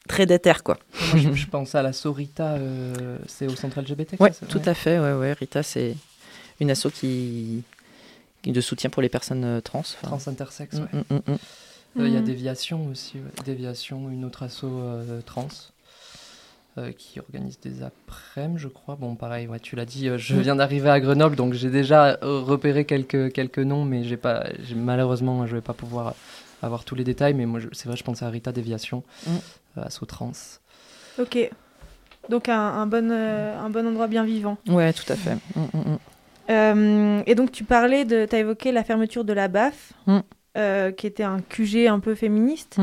très 0.08 0.26
déterres, 0.26 0.64
quoi. 0.64 0.78
Moi, 1.14 1.22
je, 1.22 1.34
je 1.34 1.48
pense 1.48 1.76
à 1.76 1.82
la 1.82 1.94
Sorita, 1.94 2.54
euh, 2.54 3.18
c'est 3.28 3.48
au 3.48 3.56
centre 3.56 3.80
LGBT. 3.82 4.20
Ouais, 4.20 4.32
tout 4.50 4.62
à 4.66 4.74
fait. 4.74 5.00
Ouais, 5.00 5.14
ouais. 5.14 5.34
Rita, 5.34 5.62
c'est 5.64 5.96
une 6.60 6.72
asso 6.72 6.88
qui... 6.94 7.64
qui 8.42 8.52
de 8.52 8.62
soutien 8.62 8.90
pour 8.90 9.02
les 9.02 9.10
personnes 9.10 9.44
euh, 9.44 9.62
trans. 9.62 9.80
enfin. 9.80 10.08
Trans 10.08 10.28
intersexe, 10.28 10.78
ouais. 10.78 11.00
Mm, 11.10 11.16
mm, 11.16 11.22
mm. 11.34 11.38
Euh, 12.00 12.08
Il 12.08 12.14
y 12.14 12.18
a. 12.18 12.22
Déviation 12.22 12.88
aussi, 12.88 13.18
ouais. 13.18 13.44
Déviation, 13.46 14.10
une 14.10 14.24
autre 14.26 14.44
asso 14.44 14.64
euh, 14.66 15.22
trans 15.26 15.48
euh, 16.78 16.92
qui 16.92 17.20
organise 17.20 17.60
des 17.60 17.82
après-midi, 17.82 18.60
je 18.62 18.68
crois. 18.68 18.96
Bon, 18.96 19.16
pareil, 19.16 19.48
ouais, 19.48 19.60
tu 19.60 19.76
l'as 19.76 19.86
dit, 19.86 20.08
euh, 20.10 20.18
je 20.20 20.36
viens 20.36 20.56
d'arriver 20.56 20.90
à 20.92 21.00
Grenoble, 21.00 21.36
donc 21.36 21.54
j'ai 21.54 21.72
déjà 21.72 22.18
repéré 22.22 22.86
quelques, 22.86 23.32
quelques 23.34 23.58
noms, 23.60 23.84
mais 23.84 24.04
j'ai 24.04 24.18
pas, 24.18 24.46
j'ai- 24.64 24.76
malheureusement, 24.76 25.48
je 25.48 25.56
vais 25.56 25.62
pas 25.62 25.74
pouvoir 25.74 26.14
avoir 26.62 26.84
tous 26.84 26.94
les 26.94 27.04
détails. 27.04 27.34
Mais 27.34 27.48
moi, 27.48 27.60
je- 27.60 27.68
c'est 27.72 27.88
vrai, 27.88 27.98
je 27.98 28.04
pense 28.04 28.22
à 28.22 28.30
Rita 28.30 28.52
Déviation. 28.52 29.04
Euh, 29.78 29.84
asso 29.86 30.06
trans. 30.08 30.32
Ok. 31.20 31.50
Donc 32.30 32.50
un, 32.50 32.60
un 32.60 32.86
bon, 32.88 33.10
euh, 33.12 33.58
un 33.60 33.70
bon 33.70 33.88
endroit 33.88 34.08
bien 34.08 34.24
vivant. 34.24 34.58
Ouais, 34.68 34.92
tout 34.94 35.12
à 35.12 35.16
fait. 35.16 35.36
Mm, 35.56 35.62
mm, 35.74 35.92
mm. 35.94 35.98
Euh, 36.50 37.22
et 37.26 37.36
donc 37.36 37.52
tu 37.52 37.64
parlais 37.64 38.06
de, 38.06 38.26
t'as 38.26 38.40
évoqué 38.40 38.72
la 38.72 38.84
fermeture 38.84 39.24
de 39.24 39.34
la 39.34 39.48
BAF, 39.48 39.94
euh, 40.58 40.92
qui 40.92 41.08
était 41.08 41.24
un 41.24 41.40
QG 41.42 41.88
un 41.88 42.00
peu 42.00 42.16
féministe 42.16 42.78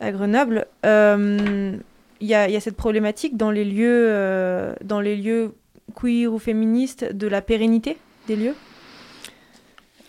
à 0.00 0.12
Grenoble. 0.12 0.66
Euh, 0.86 1.76
Il 2.20 2.28
y, 2.28 2.34
a, 2.34 2.48
y 2.48 2.56
a 2.56 2.60
cette 2.60 2.76
problématique 2.76 3.36
dans 3.36 3.50
les 3.50 3.64
lieux, 3.64 4.74
dans 4.82 5.00
les 5.00 5.16
lieux 5.16 5.54
queer 5.94 6.32
ou 6.32 6.38
féministes 6.38 7.04
de 7.12 7.26
la 7.26 7.42
pérennité 7.42 7.98
des 8.28 8.36
lieux? 8.36 8.54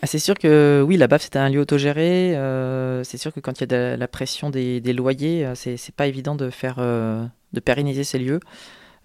Ah, 0.02 0.08
c'est 0.08 0.20
sûr 0.20 0.36
que 0.36 0.84
oui, 0.86 0.98
la 0.98 1.08
BAF 1.08 1.24
c'était 1.24 1.40
un 1.40 1.50
lieu 1.50 1.60
autogéré. 1.60 2.36
euh, 2.36 3.04
c'est 3.04 3.18
sûr 3.18 3.34
que 3.34 3.40
quand 3.40 3.62
il 3.62 3.72
y 3.72 3.76
a 3.76 3.98
la 3.98 4.08
pression 4.08 4.50
des, 4.50 4.82
loyers, 4.94 5.46
euh, 5.46 5.56
c'est 5.56 5.78
c'est 5.78 5.96
pas 5.96 6.08
évident 6.08 6.36
de 6.36 6.50
faire 6.50 6.76
euh, 6.80 7.26
de 7.54 7.60
pérenniser 7.60 8.04
ces 8.04 8.20
lieux. 8.20 8.40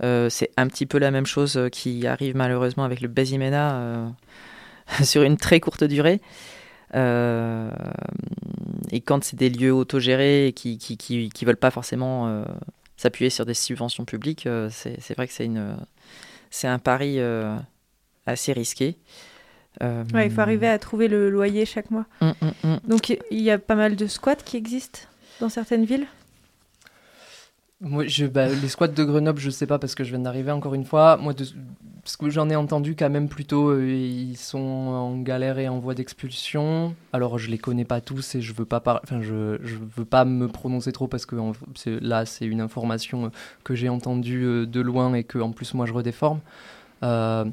C'est 0.03 0.51
un 0.57 0.67
petit 0.67 0.87
peu 0.87 0.99
la 0.99 1.11
même 1.11 1.27
chose 1.27 1.61
qui 1.73 2.07
arrive 2.07 2.35
malheureusement 2.37 2.85
avec 2.85 3.01
le 3.01 3.09
Basimena 3.09 3.77
euh, 3.77 4.09
sur 5.05 5.23
une 5.23 5.37
très 5.37 5.61
courte 5.61 5.85
durée. 5.85 6.21
Et 6.95 9.01
quand 9.05 9.23
c'est 9.23 9.37
des 9.37 9.51
lieux 9.51 9.73
autogérés 9.73 10.53
qui 10.57 10.79
qui 10.79 11.45
veulent 11.45 11.57
pas 11.57 11.71
forcément 11.71 12.45
s'appuyer 12.97 13.31
sur 13.31 13.47
des 13.47 13.55
subventions 13.55 14.05
publiques, 14.05 14.49
c'est 14.71 15.01
c'est 15.01 15.15
vrai 15.15 15.29
que 15.29 15.33
c'est 15.33 15.49
c'est 16.51 16.69
un 16.69 16.79
pari 16.79 17.21
assez 18.27 18.53
risqué. 18.53 18.97
Euh, 19.83 20.05
Ouais, 20.13 20.27
il 20.27 20.33
faut 20.33 20.41
arriver 20.41 20.69
à 20.69 20.79
trouver 20.79 21.09
le 21.09 21.31
loyer 21.31 21.65
chaque 21.65 21.91
mois. 21.91 22.07
Mm, 22.21 22.27
mm, 22.43 22.69
mm. 22.69 22.77
Donc 22.89 23.09
il 23.11 23.41
y 23.41 23.51
a 23.51 23.59
pas 23.59 23.77
mal 23.77 23.97
de 23.97 24.07
squats 24.07 24.37
qui 24.37 24.57
existent 24.57 25.01
dans 25.41 25.49
certaines 25.49 25.85
villes. 25.85 26.07
Moi, 27.83 28.07
je, 28.07 28.27
bah, 28.27 28.47
les 28.49 28.69
squats 28.69 28.89
de 28.89 29.05
Grenoble, 29.05 29.41
je 29.41 29.49
sais 29.49 29.67
pas 29.67 29.79
parce 29.79 29.95
que 29.95 30.05
je 30.05 30.11
viens 30.11 30.19
d'arriver 30.19 30.51
encore 30.53 30.75
une 30.75 30.85
fois. 30.85 31.17
Moi, 31.17 31.33
de, 31.33 31.47
parce 32.03 32.19
que 32.19 32.29
j'en 32.29 32.51
ai 32.51 32.57
entendu 32.57 32.95
quand 32.95 33.09
même 33.09 33.27
plutôt, 33.27 33.71
euh, 33.71 33.87
ils 33.91 34.37
sont 34.37 34.59
en 34.59 35.19
galère 35.23 35.59
et 35.59 35.67
en 35.67 35.79
voie 35.79 35.95
d'expulsion. 35.95 36.95
Alors 37.15 37.39
je 37.39 37.49
les 37.51 37.57
connais 37.57 37.87
pas 37.87 38.03
tous 38.03 38.35
et 38.35 38.43
je 38.43 38.53
veux 38.53 38.67
pas 38.67 38.81
par... 38.81 39.01
enfin 39.03 39.23
je, 39.23 39.59
je 39.63 39.77
veux 39.97 40.05
pas 40.05 40.27
me 40.27 40.47
prononcer 40.47 40.93
trop 40.93 41.09
parce 41.09 41.25
que 41.25 41.37
en- 41.37 41.53
là 41.87 42.27
c'est 42.27 42.45
une 42.45 42.61
information 42.61 43.27
euh, 43.27 43.29
que 43.65 43.75
j'ai 43.75 43.89
entendue 43.89 44.45
euh, 44.45 44.67
de 44.67 44.81
loin 44.83 45.15
et 45.15 45.25
que 45.25 45.39
en 45.39 45.51
plus 45.53 45.73
moi 45.73 45.87
je 45.87 45.95
redéforme. 45.95 46.41
Euh, 47.03 47.47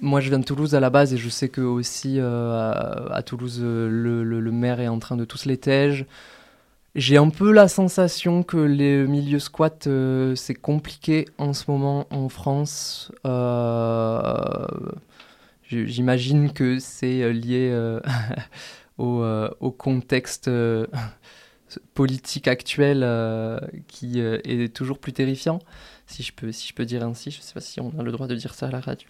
moi, 0.00 0.20
je 0.20 0.28
viens 0.28 0.38
de 0.38 0.44
Toulouse 0.44 0.74
à 0.74 0.80
la 0.80 0.90
base 0.90 1.12
et 1.14 1.16
je 1.16 1.28
sais 1.28 1.48
que 1.48 1.60
aussi 1.60 2.16
euh, 2.18 3.08
à, 3.10 3.22
Toulouse, 3.22 3.60
le, 3.62 4.50
maire 4.50 4.80
est 4.80 4.88
en 4.88 4.98
train 4.98 5.16
de 5.16 5.24
tous 5.24 5.44
les 5.44 5.56
tèges. 5.56 6.06
J'ai 6.94 7.16
un 7.16 7.30
peu 7.30 7.52
la 7.52 7.68
sensation 7.68 8.42
que 8.42 8.56
les 8.56 9.06
milieux 9.06 9.38
squats, 9.38 9.70
euh, 9.86 10.34
c'est 10.34 10.54
compliqué 10.54 11.26
en 11.38 11.52
ce 11.52 11.70
moment 11.70 12.06
en 12.10 12.28
France. 12.28 13.12
Euh, 13.26 14.66
J'imagine 15.68 16.52
que 16.52 16.80
c'est 16.80 17.32
lié 17.32 17.72
au, 18.98 19.70
contexte 19.78 20.50
politique 21.94 22.48
actuel 22.48 23.02
euh, 23.04 23.60
qui 23.88 24.20
euh, 24.20 24.38
est 24.44 24.74
toujours 24.74 24.98
plus 24.98 25.12
terrifiant, 25.12 25.58
si 26.06 26.22
je 26.22 26.32
peux, 26.32 26.52
si 26.52 26.68
je 26.68 26.74
peux 26.74 26.84
dire 26.84 27.02
ainsi. 27.04 27.30
Je 27.30 27.38
ne 27.38 27.42
sais 27.42 27.54
pas 27.54 27.60
si 27.60 27.80
on 27.80 27.92
a 27.98 28.02
le 28.02 28.12
droit 28.12 28.26
de 28.26 28.34
dire 28.34 28.54
ça 28.54 28.66
à 28.68 28.70
la 28.70 28.80
radio. 28.80 29.08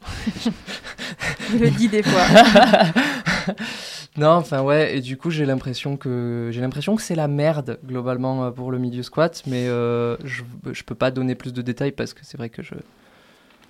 Je 1.52 1.56
le 1.58 1.70
dis 1.70 1.88
des 1.88 2.02
fois. 2.02 2.22
non, 4.16 4.30
enfin 4.30 4.62
ouais, 4.62 4.96
et 4.96 5.00
du 5.00 5.16
coup 5.16 5.30
j'ai 5.30 5.46
l'impression 5.46 5.96
que 5.96 6.50
j'ai 6.52 6.60
l'impression 6.60 6.96
que 6.96 7.02
c'est 7.02 7.14
la 7.14 7.28
merde 7.28 7.78
globalement 7.86 8.44
euh, 8.44 8.50
pour 8.50 8.70
le 8.72 8.78
milieu 8.78 9.02
squat, 9.02 9.42
mais 9.46 9.66
euh, 9.68 10.16
je, 10.24 10.42
je 10.72 10.82
peux 10.82 10.94
pas 10.94 11.10
donner 11.10 11.34
plus 11.34 11.52
de 11.52 11.62
détails 11.62 11.92
parce 11.92 12.14
que 12.14 12.20
c'est 12.24 12.36
vrai 12.36 12.48
que 12.50 12.62
je 12.62 12.74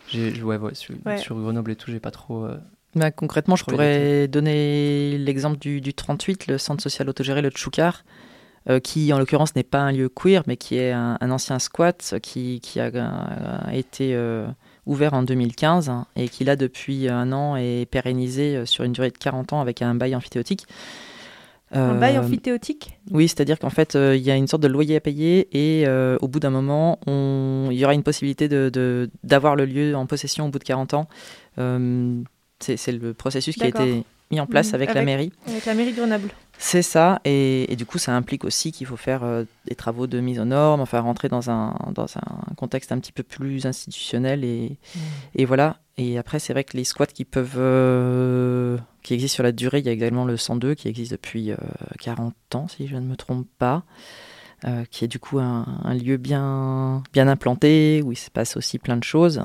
j'ai 0.09 0.43
ouais, 0.43 0.57
ouais, 0.57 0.75
sur, 0.75 0.95
Ouais. 1.07 1.19
sur 1.19 1.37
Grenoble 1.39 1.71
et 1.71 1.77
tout 1.77 1.91
j'ai 1.91 2.01
pas 2.01 2.11
trop. 2.11 2.45
euh, 2.45 2.57
Bah, 2.97 3.11
concrètement, 3.13 3.55
je 3.55 3.65
pourrais 3.65 4.27
donner 4.27 5.19
l'exemple 5.19 5.59
du, 5.59 5.81
du 5.81 5.95
38, 5.95 6.49
le 6.49 6.59
centre 6.59 6.83
social 6.83 7.09
autogéré, 7.09 7.43
le 7.43 7.51
Tchoukar, 7.51 8.05
qui 8.83 9.13
en 9.13 9.19
l'occurrence 9.19 9.55
n'est 9.57 9.63
pas 9.63 9.81
un 9.81 9.93
lieu 9.93 10.09
queer, 10.09 10.43
mais 10.47 10.57
qui 10.57 10.77
est 10.77 10.93
un, 10.93 11.17
un 11.21 11.31
ancien 11.31 11.59
squat 11.59 12.15
qui, 12.23 12.61
qui 12.61 12.79
a, 12.81 12.87
euh, 12.95 13.59
été 13.73 14.15
euh, 14.15 14.47
ouvert 14.87 15.15
en 15.15 15.23
2015 15.23 15.89
hein, 15.89 16.07
et 16.17 16.29
qui 16.29 16.45
là 16.45 16.57
depuis 16.57 17.09
un 17.09 17.33
an 17.33 17.57
est 17.57 17.87
pérennisé 17.91 18.57
euh, 18.57 18.67
sur 18.67 18.85
une 18.85 18.93
durée 18.93 19.11
de 19.11 19.19
40 19.19 19.53
ans 19.55 19.61
avec 19.61 19.83
un 19.83 19.95
bail 19.95 20.15
amphithéotique. 20.15 20.67
Un 21.73 21.95
bail 22.01 22.17
Euh, 22.17 22.21
amphithéotique? 22.21 22.99
oui, 23.13 23.29
c'est-à-dire 23.29 23.57
qu'en 23.59 23.71
fait, 23.71 23.95
euh, 23.95 24.17
il 24.17 24.23
y 24.23 24.31
a 24.33 24.35
une 24.37 24.49
sorte 24.49 24.63
de 24.63 24.69
loyer 24.69 24.97
à 24.97 25.01
payer 25.01 25.49
et 25.53 25.87
euh, 25.87 26.19
au 26.21 26.27
bout 26.27 26.41
d'un 26.41 26.51
moment, 26.51 26.99
on... 27.07 27.69
il 27.71 27.79
y 27.79 27.85
aura 27.85 27.95
une 27.95 28.03
possibilité 28.03 28.49
de- 28.49 28.71
de- 28.73 29.09
d'avoir 29.23 29.55
le 29.55 29.67
lieu 29.67 29.95
en 29.95 30.05
possession 30.07 30.47
au 30.47 30.49
bout 30.51 30.59
de 30.59 30.65
40 30.65 30.95
ans. 30.95 31.07
Euh, 31.59 32.21
c'est 32.59 32.91
le 32.93 33.15
processus 33.15 33.55
qui 33.57 33.63
a 33.63 33.69
été 33.69 34.05
mis 34.33 34.41
en 34.41 34.47
place 34.47 34.69
Mhm, 34.71 34.75
avec, 34.75 34.95
la 34.95 35.03
mairie. 35.03 35.33
avec 35.47 35.65
la 35.65 35.75
mairie 35.75 35.93
de 35.93 35.97
Grenoble. 35.97 36.29
C'est 36.63 36.83
ça, 36.83 37.23
et, 37.25 37.73
et 37.73 37.77
du 37.77 37.87
coup, 37.87 37.97
ça 37.97 38.15
implique 38.15 38.45
aussi 38.45 38.71
qu'il 38.71 38.87
faut 38.87 38.99
faire 38.99 39.25
euh, 39.25 39.45
des 39.67 39.75
travaux 39.75 40.07
de 40.07 40.21
mise 40.21 40.39
aux 40.39 40.45
normes, 40.45 40.83
enfin 40.83 41.01
rentrer 41.01 41.31
dans 41.31 41.51
un, 41.51 41.75
dans 41.95 42.19
un 42.19 42.55
contexte 42.55 42.93
un 42.93 42.99
petit 42.99 43.13
peu 43.13 43.23
plus 43.23 43.65
institutionnel, 43.65 44.45
et, 44.45 44.77
et 45.35 45.47
voilà. 45.47 45.79
Et 45.97 46.19
après, 46.19 46.39
c'est 46.39 46.53
vrai 46.53 46.65
que 46.65 46.77
les 46.77 46.85
squats 46.85 47.07
qui 47.07 47.25
peuvent, 47.25 47.57
euh, 47.57 48.77
qui 49.03 49.15
existent 49.15 49.37
sur 49.37 49.43
la 49.43 49.53
durée, 49.53 49.79
il 49.79 49.87
y 49.87 49.89
a 49.89 49.93
également 49.93 50.27
le 50.27 50.37
102 50.37 50.75
qui 50.75 50.89
existe 50.89 51.13
depuis 51.13 51.51
euh, 51.51 51.57
40 51.99 52.35
ans, 52.55 52.69
si 52.69 52.87
je 52.87 52.97
ne 52.97 53.07
me 53.07 53.17
trompe 53.17 53.47
pas, 53.59 53.85
euh, 54.67 54.85
qui 54.91 55.07
est 55.07 55.09
du 55.09 55.19
coup 55.19 55.39
un, 55.39 55.65
un 55.83 55.95
lieu 55.95 56.19
bien, 56.19 57.03
bien 57.15 57.27
implanté, 57.27 58.03
où 58.05 58.13
il 58.13 58.17
se 58.17 58.31
passe 58.31 58.59
aussi 58.59 58.79
plein 58.79 58.99
de 58.99 59.05
choses, 59.05 59.41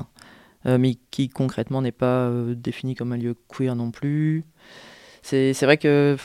euh, 0.65 0.77
mais 0.77 0.95
qui 1.11 1.29
concrètement 1.29 1.81
n'est 1.81 1.93
pas 1.93 2.27
euh, 2.27 2.55
défini 2.55 2.93
comme 2.93 3.13
un 3.13 3.17
lieu 3.17 3.37
queer 3.47 3.73
non 3.73 3.91
plus. 3.91 4.43
C'est 5.21 5.53
vrai 5.63 5.77
que 5.77 6.17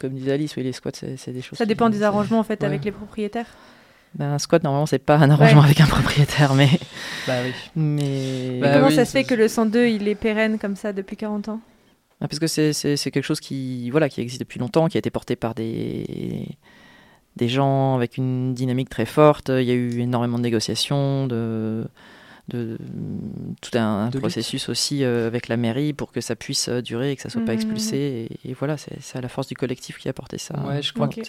comme 0.00 0.14
disait 0.14 0.32
Alice, 0.32 0.54
oui, 0.56 0.62
les 0.64 0.72
squats, 0.72 0.90
c'est 0.94 1.32
des 1.32 1.42
choses. 1.42 1.58
Ça 1.58 1.64
qui- 1.64 1.68
dépend 1.68 1.90
des 1.90 2.02
arrangements 2.02 2.38
en 2.40 2.44
fait 2.44 2.60
ouais. 2.60 2.66
avec 2.66 2.84
les 2.84 2.92
propriétaires. 2.92 3.46
Ben, 4.16 4.32
un 4.32 4.38
squat, 4.38 4.64
normalement, 4.64 4.86
c'est 4.86 4.98
pas 4.98 5.16
un 5.18 5.30
arrangement 5.30 5.60
Ouais. 5.60 5.66
avec 5.66 5.80
un 5.80 5.86
propriétaire, 5.86 6.54
mais. 6.54 6.68
Bah 7.28 7.34
oui. 7.44 7.52
mais... 7.76 8.58
Bah 8.60 8.72
Comment 8.74 8.86
oui, 8.88 8.94
ça 8.94 9.04
se 9.04 9.12
fait 9.12 9.22
que 9.24 9.34
le 9.34 9.46
102 9.46 9.86
il 9.88 10.08
est 10.08 10.14
pérenne 10.16 10.58
comme 10.58 10.74
ça 10.74 10.92
depuis 10.92 11.16
40 11.16 11.48
ans? 11.48 11.60
Ah, 12.20 12.26
Parce 12.28 12.38
que 12.40 12.46
c'est 12.48 12.96
quelque 13.10 13.22
chose 13.22 13.38
qui, 13.40 13.88
voilà, 13.90 14.08
qui 14.08 14.20
existe 14.20 14.40
depuis 14.40 14.58
longtemps, 14.58 14.88
qui 14.88 14.96
a 14.96 15.00
été 15.00 15.10
porté 15.10 15.36
par 15.36 15.54
des, 15.54 16.46
des 17.36 17.48
gens 17.48 17.94
avec 17.94 18.16
une 18.16 18.52
dynamique 18.52 18.88
très 18.90 19.06
forte. 19.06 19.48
Il 19.50 19.62
y 19.64 19.70
a 19.70 19.74
eu 19.74 20.00
énormément 20.00 20.38
de 20.38 20.42
négociations, 20.42 21.26
de, 21.28 21.86
de, 22.50 22.78
tout 23.60 23.76
un, 23.78 24.06
De 24.08 24.12
lutte. 24.12 24.20
processus 24.20 24.68
aussi 24.68 25.02
euh, 25.04 25.26
avec 25.26 25.48
la 25.48 25.56
mairie 25.56 25.92
pour 25.92 26.12
que 26.12 26.20
ça 26.20 26.36
puisse 26.36 26.68
euh, 26.68 26.82
durer 26.82 27.12
et 27.12 27.16
que 27.16 27.22
ça 27.22 27.30
soit 27.30 27.40
pas 27.44 27.52
Mhm. 27.52 27.58
expulsé. 27.58 28.28
Et, 28.44 28.50
et 28.50 28.54
voilà, 28.54 28.76
c'est 28.76 28.96
c'est 29.00 29.18
à 29.18 29.20
la 29.20 29.28
force 29.28 29.46
du 29.48 29.54
collectif 29.54 29.98
qui 29.98 30.08
a 30.08 30.12
porté 30.12 30.38
ça. 30.38 30.58
Ouais, 30.66 30.82
je 30.82 30.92
crois 30.92 31.08
que-. 31.08 31.22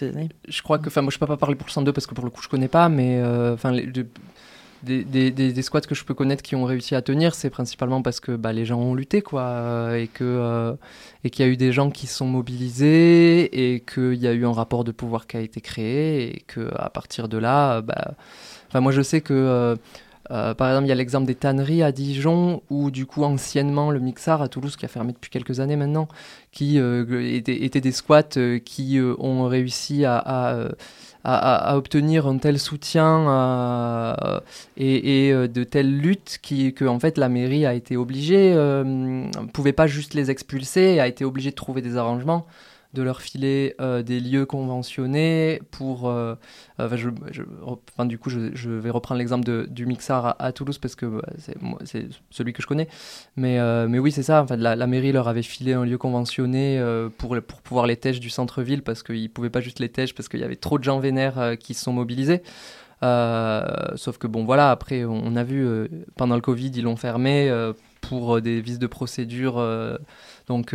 Je 0.48 0.62
crois 0.62 0.78
que, 0.78 0.88
enfin, 0.88 1.02
moi 1.02 1.10
je 1.10 1.18
peux 1.18 1.26
pas 1.26 1.36
parler 1.36 1.56
pour 1.56 1.66
le 1.66 1.72
102 1.72 1.92
parce 1.92 2.06
que 2.06 2.14
pour 2.14 2.24
le 2.24 2.30
coup 2.30 2.42
je 2.42 2.48
connais 2.48 2.68
pas, 2.68 2.88
mais 2.88 3.20
euh, 3.20 3.54
enfin, 3.54 3.72
des, 4.84 5.04
des, 5.04 5.30
des, 5.30 5.52
des 5.52 5.62
squats 5.62 5.80
que 5.82 5.94
je 5.94 6.04
peux 6.04 6.12
connaître 6.14 6.42
qui 6.42 6.56
ont 6.56 6.64
réussi 6.64 6.96
à 6.96 7.02
tenir, 7.02 7.36
c'est 7.36 7.50
principalement 7.50 8.02
parce 8.02 8.18
que 8.18 8.32
bah, 8.34 8.52
les 8.52 8.64
gens 8.66 8.80
ont 8.80 8.94
lutté, 8.96 9.22
quoi, 9.22 9.96
et 9.96 10.08
que 10.08 10.24
euh, 10.24 10.74
et 11.22 11.30
qu'il 11.30 11.46
y 11.46 11.48
a 11.48 11.52
eu 11.52 11.56
des 11.56 11.70
gens 11.70 11.88
qui 11.92 12.08
se 12.08 12.16
sont 12.16 12.26
mobilisés 12.26 13.74
et 13.74 13.80
qu'il 13.80 14.14
y 14.14 14.26
a 14.26 14.32
eu 14.32 14.44
un 14.44 14.52
rapport 14.52 14.82
de 14.82 14.90
pouvoir 14.90 15.26
qui 15.28 15.36
a 15.36 15.40
été 15.40 15.60
créé 15.60 16.34
et 16.36 16.40
que 16.48 16.68
à 16.76 16.90
partir 16.90 17.28
de 17.28 17.38
là, 17.38 17.80
bah, 17.80 18.14
enfin, 18.68 18.80
moi 18.80 18.90
je 18.90 19.02
sais 19.02 19.20
que 19.20 19.32
euh, 19.34 19.76
euh, 20.32 20.54
par 20.54 20.68
exemple, 20.68 20.86
il 20.86 20.88
y 20.88 20.92
a 20.92 20.96
l'exemple 20.96 21.26
des 21.26 21.34
tanneries 21.34 21.82
à 21.82 21.92
Dijon, 21.92 22.62
où 22.70 22.90
du 22.90 23.06
coup, 23.06 23.22
anciennement, 23.22 23.90
le 23.90 24.00
Mixar 24.00 24.40
à 24.40 24.48
Toulouse, 24.48 24.76
qui 24.76 24.84
a 24.84 24.88
fermé 24.88 25.12
depuis 25.12 25.30
quelques 25.30 25.60
années 25.60 25.76
maintenant, 25.76 26.08
qui 26.52 26.78
euh, 26.78 27.04
étaient, 27.22 27.80
des 27.80 27.92
squats 27.92 28.36
euh, 28.36 28.58
qui 28.58 28.98
ont 29.18 29.46
réussi 29.46 30.04
à, 30.06 30.68
obtenir 31.24 32.26
un 32.26 32.38
tel 32.38 32.58
soutien 32.58 34.16
et, 34.76 35.32
de 35.32 35.64
telles 35.64 35.98
luttes 35.98 36.38
qui, 36.42 36.74
que 36.74 36.84
en 36.84 36.98
fait 36.98 37.16
la 37.16 37.28
mairie 37.28 37.64
a 37.64 37.74
été 37.74 37.96
obligée, 37.96 38.52
euh, 38.54 39.24
pouvait 39.52 39.72
pas 39.72 39.86
juste 39.86 40.14
les 40.14 40.30
expulser, 40.30 41.00
a 41.00 41.06
été 41.06 41.24
obligée 41.24 41.50
de 41.50 41.54
trouver 41.54 41.80
des 41.82 41.96
arrangements 41.96 42.46
de 42.92 43.02
leur 43.02 43.22
filer 43.22 43.74
euh, 43.80 44.02
des 44.02 44.20
lieux 44.20 44.44
conventionnés 44.44 45.62
pour 45.70 46.08
euh, 46.08 46.34
euh, 46.78 46.88
enfin, 47.64 48.04
du 48.04 48.18
coup 48.18 48.28
je, 48.28 48.70
vais 48.70 48.90
reprendre 48.90 49.18
l'exemple 49.18 49.44
de- 49.44 49.66
du 49.70 49.86
Mixar 49.86 50.36
à, 50.38 50.52
Toulouse 50.52 50.78
parce 50.78 50.94
que 50.94 51.06
bah, 51.06 51.22
c'est 51.84 52.08
celui 52.30 52.52
que 52.52 52.60
je 52.60 52.66
connais. 52.66 52.88
Mais, 53.36 53.58
mais 53.88 53.98
oui 53.98 54.12
c'est 54.12 54.22
ça 54.22 54.44
la, 54.50 54.86
mairie 54.86 55.12
leur 55.12 55.28
avait 55.28 55.42
filé 55.42 55.72
un 55.72 55.84
lieu 55.84 55.98
conventionné 55.98 56.82
pour, 57.16 57.36
pour 57.46 57.62
pouvoir 57.62 57.86
les 57.86 57.96
tèches 57.96 58.20
du 58.20 58.30
centre-ville 58.30 58.82
parce 58.82 59.02
qu'ils 59.02 59.30
pouvaient 59.30 59.50
pas 59.50 59.60
juste 59.60 59.78
les 59.78 59.88
tèches 59.88 60.14
parce 60.14 60.28
qu'il 60.28 60.40
y 60.40 60.44
avait 60.44 60.56
trop 60.56 60.78
de 60.78 60.84
gens 60.84 60.98
vénères 60.98 61.56
qui 61.58 61.74
se 61.74 61.84
sont 61.84 61.92
mobilisés. 61.92 62.42
Sauf 63.00 64.18
que 64.18 64.26
bon 64.26 64.44
voilà 64.44 64.70
après 64.70 65.04
on 65.04 65.34
a 65.36 65.44
vu 65.44 65.66
pendant 66.16 66.34
le 66.34 66.42
Covid 66.42 66.72
ils 66.74 66.82
l'ont 66.82 66.96
fermé 66.96 67.50
pour 68.00 68.40
des 68.42 68.60
vices 68.60 68.78
de 68.78 68.86
procédure 68.86 69.62
donc 70.46 70.74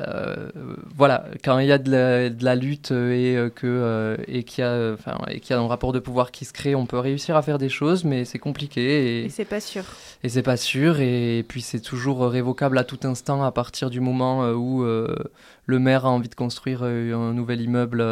euh, 0.00 0.50
voilà, 0.96 1.26
quand 1.44 1.58
il 1.58 1.66
y 1.66 1.72
a 1.72 1.76
de 1.76 1.90
la, 1.90 2.30
de 2.30 2.44
la 2.44 2.54
lutte 2.54 2.92
et 2.92 3.36
euh, 3.36 3.50
que 3.50 3.66
euh, 3.66 4.16
et 4.26 4.42
qu'il 4.42 4.64
y 4.64 4.66
a 4.66 4.94
enfin 4.94 5.18
et 5.28 5.38
qu'il 5.40 5.54
y 5.54 5.58
a 5.58 5.60
un 5.60 5.66
rapport 5.66 5.92
de 5.92 5.98
pouvoir 5.98 6.30
qui 6.30 6.46
se 6.46 6.54
crée, 6.54 6.74
on 6.74 6.86
peut 6.86 6.98
réussir 6.98 7.36
à 7.36 7.42
faire 7.42 7.58
des 7.58 7.68
choses, 7.68 8.04
mais 8.04 8.24
c'est 8.24 8.38
compliqué 8.38 8.80
Et 9.20 9.24
et, 9.26 9.28
c'est 9.28 9.44
pas 9.44 9.60
sûr. 9.60 9.84
et 10.22 10.30
c'est 10.30 10.42
pas 10.42 10.56
sûr 10.56 11.00
et, 11.00 11.44
puis 11.46 11.60
c'est 11.60 11.80
toujours 11.80 12.26
révocable 12.26 12.78
à 12.78 12.84
tout 12.84 13.00
instant 13.04 13.42
à 13.42 13.52
partir 13.52 13.90
du 13.90 14.00
moment 14.00 14.44
euh, 14.44 14.54
où 14.54 14.82
euh, 14.82 15.14
le 15.66 15.78
maire 15.78 16.06
a 16.06 16.10
envie 16.10 16.30
de 16.30 16.34
construire 16.34 16.84
un 16.84 17.34
nouvel 17.34 17.60
immeuble 17.60 18.02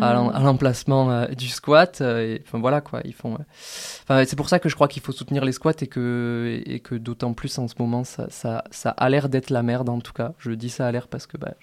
à 0.00 0.14
Mhm. 0.22 0.30
à 0.34 0.40
l'emplacement 0.40 1.10
euh, 1.10 1.26
du 1.28 1.48
squat. 1.48 2.00
euh, 2.00 2.36
et, 2.36 2.42
enfin 2.46 2.58
voilà 2.58 2.80
quoi, 2.80 3.00
ils 3.04 3.14
font. 3.14 3.34
euh, 3.34 3.38
Enfin, 4.02 4.24
c'est 4.26 4.36
pour 4.36 4.48
ça 4.48 4.58
que 4.58 4.68
je 4.68 4.74
crois 4.74 4.88
qu'il 4.88 5.02
faut 5.02 5.12
soutenir 5.12 5.44
les 5.44 5.52
squats 5.52 5.72
et 5.80 5.86
que, 5.86 6.62
et 6.66 6.80
que 6.80 6.94
d'autant 6.94 7.34
plus 7.34 7.58
en 7.58 7.68
ce 7.68 7.74
moment, 7.78 8.04
ça, 8.04 8.26
ça, 8.30 8.64
ça 8.70 8.90
a 8.90 9.08
l'air 9.08 9.28
d'être 9.28 9.50
la 9.50 9.62
merde 9.62 9.88
en 9.88 10.00
tout 10.00 10.12
cas. 10.12 10.32
Je 10.38 10.50
dis 10.52 10.70
ça 10.70 10.86
a 10.86 10.92
l'air 10.92 11.08
parce 11.08 11.26
que 11.26 11.36
bah, 11.36 11.54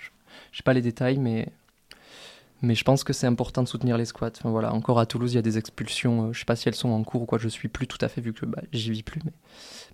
je 0.51 0.59
n'ai 0.59 0.63
pas 0.63 0.73
les 0.73 0.81
détails, 0.81 1.17
mais, 1.17 1.47
mais 2.61 2.75
je 2.75 2.83
pense 2.83 3.03
que 3.03 3.13
c'est 3.13 3.27
important 3.27 3.63
de 3.63 3.67
soutenir 3.67 3.97
les 3.97 4.05
squats. 4.05 4.31
Enfin, 4.37 4.49
voilà, 4.49 4.73
encore 4.73 4.99
à 4.99 5.05
Toulouse, 5.05 5.33
il 5.33 5.35
y 5.35 5.39
a 5.39 5.41
des 5.41 5.57
expulsions. 5.57 6.27
euh, 6.29 6.33
je 6.33 6.39
sais 6.39 6.45
pas 6.45 6.55
si 6.55 6.67
elles 6.67 6.75
sont 6.75 6.89
en 6.89 7.03
cours 7.03 7.21
ou 7.23 7.25
quoi, 7.25 7.37
je 7.39 7.47
suis 7.49 7.67
plus 7.69 7.87
tout 7.87 7.97
à 8.01 8.09
fait 8.09 8.21
vu 8.21 8.33
que 8.33 8.45
bah, 8.45 8.61
j'y 8.73 8.91
vis 8.91 9.03
plus. 9.03 9.21
Mais, 9.25 9.31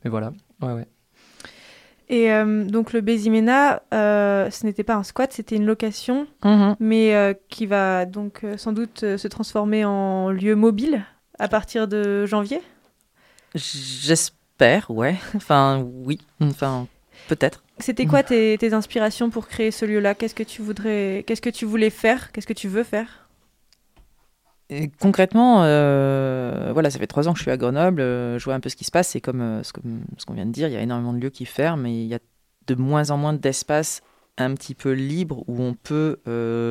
mais 0.03 0.09
voilà, 0.09 0.33
ouais, 0.61 0.73
ouais. 0.73 0.87
Et 2.07 2.31
euh, 2.31 2.65
donc 2.65 2.93
le 2.93 3.01
Bézimena, 3.01 3.81
euh, 3.93 4.49
ce 4.51 4.65
n'était 4.65 4.83
pas 4.83 4.95
un 4.95 5.03
squat, 5.03 5.33
c'était 5.33 5.55
une 5.55 5.65
location, 5.65 6.27
Mhm. 6.43 6.75
mais 6.79 7.15
euh, 7.15 7.33
qui 7.49 7.65
va 7.65 8.05
donc 8.05 8.41
sans 8.57 8.73
doute 8.73 8.99
se 9.17 9.27
transformer 9.27 9.85
en 9.85 10.29
lieu 10.29 10.55
mobile 10.55 11.03
à 11.39 11.47
partir 11.47 11.87
de 11.87 12.25
janvier? 12.25 12.61
J'espère, 13.55 14.91
ouais. 14.91 15.15
Enfin, 15.35 15.85
oui. 16.05 16.19
Enfin, 16.41 16.87
peut-être. 17.27 17.63
C'était 17.79 18.05
quoi 18.05 18.23
tes, 18.23 18.57
tes 18.57 18.73
inspirations 18.73 19.29
pour 19.29 19.47
créer 19.47 19.71
ce 19.71 19.85
lieu-là? 19.85 20.15
Qu'est-ce 20.15 20.35
que 20.35 20.43
tu 20.43 20.61
voudrais, 20.61 21.23
qu'est-ce 21.27 21.41
que 21.41 21.49
tu 21.49 21.65
voulais 21.65 21.89
faire? 21.89 22.31
Qu'est-ce 22.31 22.47
que 22.47 22.53
tu 22.53 22.67
veux 22.67 22.83
faire? 22.83 23.24
Et 24.69 24.89
concrètement, 24.99 25.63
euh, 25.63 26.71
voilà, 26.73 26.89
ça 26.89 26.97
fait 26.97 27.07
trois 27.07 27.27
ans 27.27 27.33
que 27.33 27.37
je 27.37 27.43
suis 27.43 27.51
à 27.51 27.57
Grenoble. 27.57 28.01
euh, 28.01 28.39
je 28.39 28.45
vois 28.45 28.55
un 28.55 28.59
peu 28.59 28.69
ce 28.69 28.75
qui 28.75 28.83
se 28.83 28.91
passe. 28.91 29.09
C'est 29.09 29.21
comme 29.21 29.41
euh, 29.41 29.63
ce 29.63 29.73
que- 29.73 29.81
ce 30.17 30.25
qu'on 30.25 30.33
vient 30.33 30.45
de 30.45 30.51
dire. 30.51 30.67
Il 30.67 30.73
y 30.73 30.77
a 30.77 30.81
énormément 30.81 31.13
de 31.13 31.19
lieux 31.19 31.29
qui 31.29 31.45
ferment 31.45 31.85
et 31.87 31.91
il 31.91 32.07
y 32.07 32.15
a 32.15 32.19
de 32.67 32.75
moins 32.75 33.11
en 33.11 33.17
moins 33.17 33.33
d'espaces 33.33 34.01
un 34.37 34.53
petit 34.55 34.73
peu 34.75 34.91
libres 34.91 35.43
où 35.47 35.61
on 35.61 35.75
peut 35.75 36.17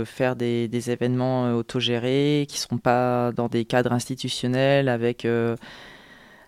faire 0.07 0.37
des, 0.37 0.91
événements 0.91 1.53
autogérés 1.55 2.47
qui 2.49 2.57
ne 2.57 2.61
seront 2.61 2.79
pas 2.79 3.33
dans 3.33 3.49
des 3.49 3.65
cadres 3.65 3.93
institutionnels 3.93 4.89
avec 4.91 5.27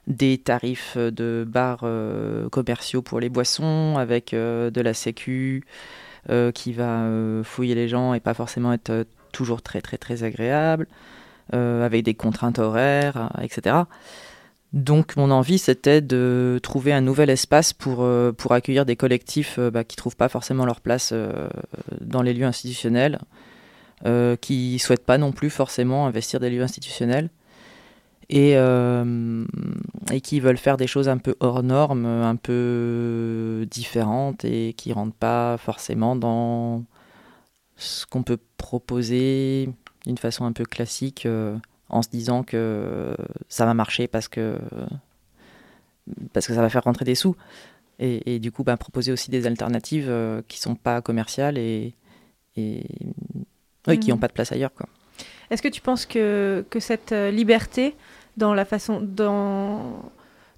des 0.06 0.38
tarifs 0.38 0.98
de 0.98 1.46
bars 1.48 1.86
commerciaux 2.50 3.00
pour 3.00 3.18
les 3.18 3.30
boissons, 3.30 3.96
avec 3.96 4.32
de 4.32 4.80
la 4.80 4.92
sécu 4.92 5.64
qui 6.54 6.72
va 6.74 7.08
fouiller 7.44 7.74
les 7.74 7.88
gens 7.88 8.12
et 8.12 8.20
pas 8.20 8.34
forcément 8.34 8.74
être 8.74 9.06
toujours 9.32 9.62
très 9.62 9.80
très 9.80 9.96
très 9.96 10.22
agréable, 10.22 10.86
avec 11.52 12.02
des 12.04 12.14
contraintes 12.14 12.58
horaires, 12.58 13.30
euh, 13.38 13.42
etc. 13.42 13.86
Donc 14.72 15.16
mon 15.16 15.30
envie 15.30 15.58
c'était 15.58 16.00
de 16.00 16.60
trouver 16.62 16.92
un 16.92 17.00
nouvel 17.00 17.30
espace 17.30 17.72
pour, 17.72 18.02
euh, 18.02 18.32
pour 18.32 18.52
accueillir 18.52 18.84
des 18.84 18.96
collectifs 18.96 19.56
euh, 19.58 19.70
bah, 19.70 19.84
qui 19.84 19.94
ne 19.94 19.98
trouvent 19.98 20.16
pas 20.16 20.28
forcément 20.28 20.66
leur 20.66 20.80
place 20.80 21.10
euh, 21.12 21.48
dans 22.00 22.20
les 22.20 22.34
lieux 22.34 22.44
institutionnels, 22.44 23.20
euh, 24.04 24.36
qui 24.36 24.74
ne 24.74 24.78
souhaitent 24.78 25.06
pas 25.06 25.18
non 25.18 25.32
plus 25.32 25.50
forcément 25.50 26.06
investir 26.06 26.40
des 26.40 26.50
lieux 26.50 26.62
institutionnels 26.62 27.30
et, 28.28 28.56
euh, 28.56 29.44
et 30.12 30.20
qui 30.20 30.40
veulent 30.40 30.58
faire 30.58 30.76
des 30.76 30.88
choses 30.88 31.08
un 31.08 31.18
peu 31.18 31.36
hors 31.40 31.62
normes, 31.62 32.04
un 32.04 32.36
peu 32.36 33.66
différentes 33.70 34.44
et 34.44 34.74
qui 34.76 34.92
rentrent 34.92 35.16
pas 35.16 35.56
forcément 35.58 36.16
dans 36.16 36.84
ce 37.76 38.04
qu'on 38.04 38.24
peut 38.24 38.38
proposer 38.58 39.70
d'une 40.06 40.18
façon 40.18 40.44
un 40.44 40.52
peu 40.52 40.64
classique 40.64 41.26
euh, 41.26 41.56
en 41.88 42.02
se 42.02 42.08
disant 42.08 42.42
que 42.42 43.14
ça 43.48 43.66
va 43.66 43.74
marcher 43.74 44.06
parce 44.08 44.28
que 44.28 44.58
parce 46.32 46.46
que 46.46 46.54
ça 46.54 46.60
va 46.62 46.68
faire 46.68 46.84
rentrer 46.84 47.04
des 47.04 47.14
sous 47.14 47.36
et, 47.98 48.34
et 48.34 48.38
du 48.38 48.52
coup 48.52 48.62
bah, 48.64 48.76
proposer 48.76 49.12
aussi 49.12 49.30
des 49.30 49.46
alternatives 49.46 50.06
euh, 50.08 50.42
qui 50.48 50.58
sont 50.60 50.74
pas 50.76 51.00
commerciales 51.02 51.58
et, 51.58 51.94
et 52.56 52.84
oui, 53.88 53.98
qui 53.98 54.10
Mhm. 54.10 54.14
n'ont 54.16 54.20
pas 54.20 54.28
de 54.28 54.32
place 54.32 54.52
ailleurs 54.52 54.72
quoi. 54.74 54.88
Est-ce 55.50 55.62
que 55.62 55.68
tu 55.68 55.80
penses 55.80 56.06
que, 56.06 56.64
que 56.70 56.80
cette 56.80 57.12
euh, 57.12 57.30
liberté 57.30 57.94
dans 58.36 58.52
la 58.52 58.64
façon, 58.64 59.00
dans, 59.00 60.10